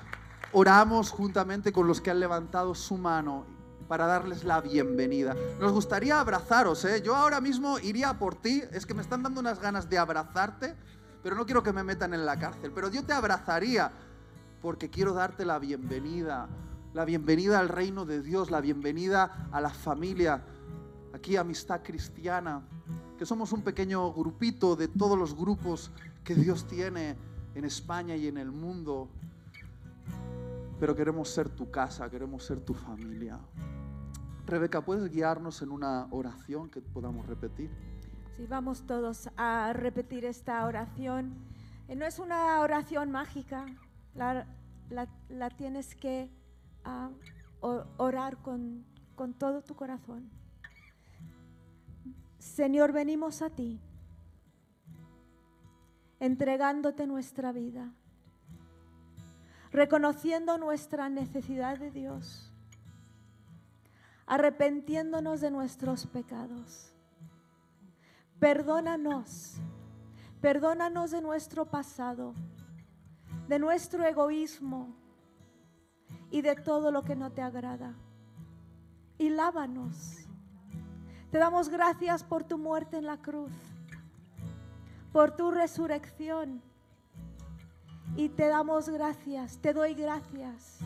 oramos 0.52 1.10
juntamente 1.10 1.72
con 1.72 1.86
los 1.86 2.00
que 2.00 2.10
han 2.10 2.18
levantado 2.18 2.74
su 2.74 2.96
mano 2.96 3.58
para 3.88 4.06
darles 4.06 4.44
la 4.44 4.60
bienvenida. 4.60 5.34
Nos 5.58 5.72
gustaría 5.72 6.20
abrazaros, 6.20 6.84
¿eh? 6.84 7.02
Yo 7.02 7.16
ahora 7.16 7.40
mismo 7.40 7.78
iría 7.78 8.18
por 8.18 8.34
ti, 8.34 8.62
es 8.70 8.84
que 8.84 8.92
me 8.92 9.00
están 9.00 9.22
dando 9.22 9.40
unas 9.40 9.60
ganas 9.60 9.88
de 9.88 9.96
abrazarte, 9.96 10.76
pero 11.22 11.36
no 11.36 11.44
quiero 11.44 11.62
que 11.62 11.72
me 11.72 11.82
metan 11.82 12.14
en 12.14 12.24
la 12.24 12.38
cárcel, 12.38 12.72
pero 12.74 12.90
yo 12.90 13.04
te 13.04 13.12
abrazaría 13.12 13.90
porque 14.62 14.90
quiero 14.90 15.12
darte 15.12 15.44
la 15.44 15.58
bienvenida, 15.58 16.48
la 16.94 17.04
bienvenida 17.04 17.58
al 17.58 17.68
reino 17.68 18.04
de 18.04 18.22
Dios, 18.22 18.50
la 18.50 18.60
bienvenida 18.60 19.48
a 19.52 19.60
la 19.60 19.70
familia, 19.70 20.42
aquí 21.12 21.36
Amistad 21.36 21.82
Cristiana, 21.82 22.62
que 23.16 23.26
somos 23.26 23.52
un 23.52 23.62
pequeño 23.62 24.12
grupito 24.12 24.76
de 24.76 24.88
todos 24.88 25.18
los 25.18 25.34
grupos 25.36 25.90
que 26.24 26.34
Dios 26.34 26.66
tiene 26.66 27.16
en 27.54 27.64
España 27.64 28.14
y 28.16 28.28
en 28.28 28.36
el 28.36 28.50
mundo, 28.50 29.08
pero 30.78 30.94
queremos 30.94 31.28
ser 31.28 31.48
tu 31.48 31.70
casa, 31.70 32.08
queremos 32.08 32.44
ser 32.44 32.60
tu 32.60 32.74
familia. 32.74 33.38
Rebeca, 34.46 34.80
¿puedes 34.80 35.10
guiarnos 35.10 35.60
en 35.62 35.70
una 35.70 36.06
oración 36.10 36.70
que 36.70 36.80
podamos 36.80 37.26
repetir? 37.26 37.70
Sí, 38.38 38.46
vamos 38.46 38.86
todos 38.86 39.28
a 39.36 39.72
repetir 39.72 40.24
esta 40.24 40.64
oración. 40.64 41.34
Eh, 41.88 41.96
no 41.96 42.06
es 42.06 42.20
una 42.20 42.60
oración 42.60 43.10
mágica, 43.10 43.66
la, 44.14 44.46
tienes 45.56 45.96
que 45.96 46.30
ah, 46.84 47.10
orar 47.96 48.36
con, 48.36 48.84
con 49.16 49.34
todo 49.34 49.62
tu 49.62 49.74
corazón. 49.74 50.30
Señor, 52.38 52.92
venimos 52.92 53.42
a 53.42 53.50
ti, 53.50 53.80
entregándote 56.20 57.08
nuestra 57.08 57.50
vida, 57.50 57.90
reconociendo 59.72 60.58
nuestra 60.58 61.08
necesidad 61.08 61.76
de 61.76 61.90
Dios 61.90 62.52
arrepentiéndonos 64.28 65.40
de 65.40 65.50
nuestros 65.50 66.06
pecados. 66.06 66.87
Perdónanos, 68.40 69.56
perdónanos 70.40 71.10
de 71.10 71.20
nuestro 71.20 71.66
pasado, 71.66 72.34
de 73.48 73.58
nuestro 73.58 74.04
egoísmo 74.04 74.94
y 76.30 76.42
de 76.42 76.54
todo 76.54 76.92
lo 76.92 77.02
que 77.02 77.16
no 77.16 77.32
te 77.32 77.42
agrada. 77.42 77.94
Y 79.18 79.30
lávanos. 79.30 80.28
Te 81.32 81.38
damos 81.38 81.68
gracias 81.68 82.22
por 82.22 82.44
tu 82.44 82.56
muerte 82.58 82.96
en 82.96 83.06
la 83.06 83.18
cruz, 83.18 83.52
por 85.12 85.36
tu 85.36 85.50
resurrección. 85.50 86.62
Y 88.16 88.28
te 88.30 88.46
damos 88.46 88.88
gracias, 88.88 89.58
te 89.58 89.74
doy 89.74 89.94
gracias 89.94 90.78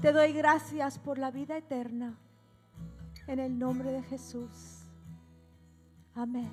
Te 0.00 0.12
doy 0.12 0.32
gracias 0.32 0.98
por 0.98 1.18
la 1.18 1.30
vida 1.30 1.56
eterna. 1.56 2.16
En 3.26 3.38
el 3.38 3.58
nombre 3.58 3.90
de 3.92 4.02
Jesús. 4.02 4.79
Amen. 6.20 6.52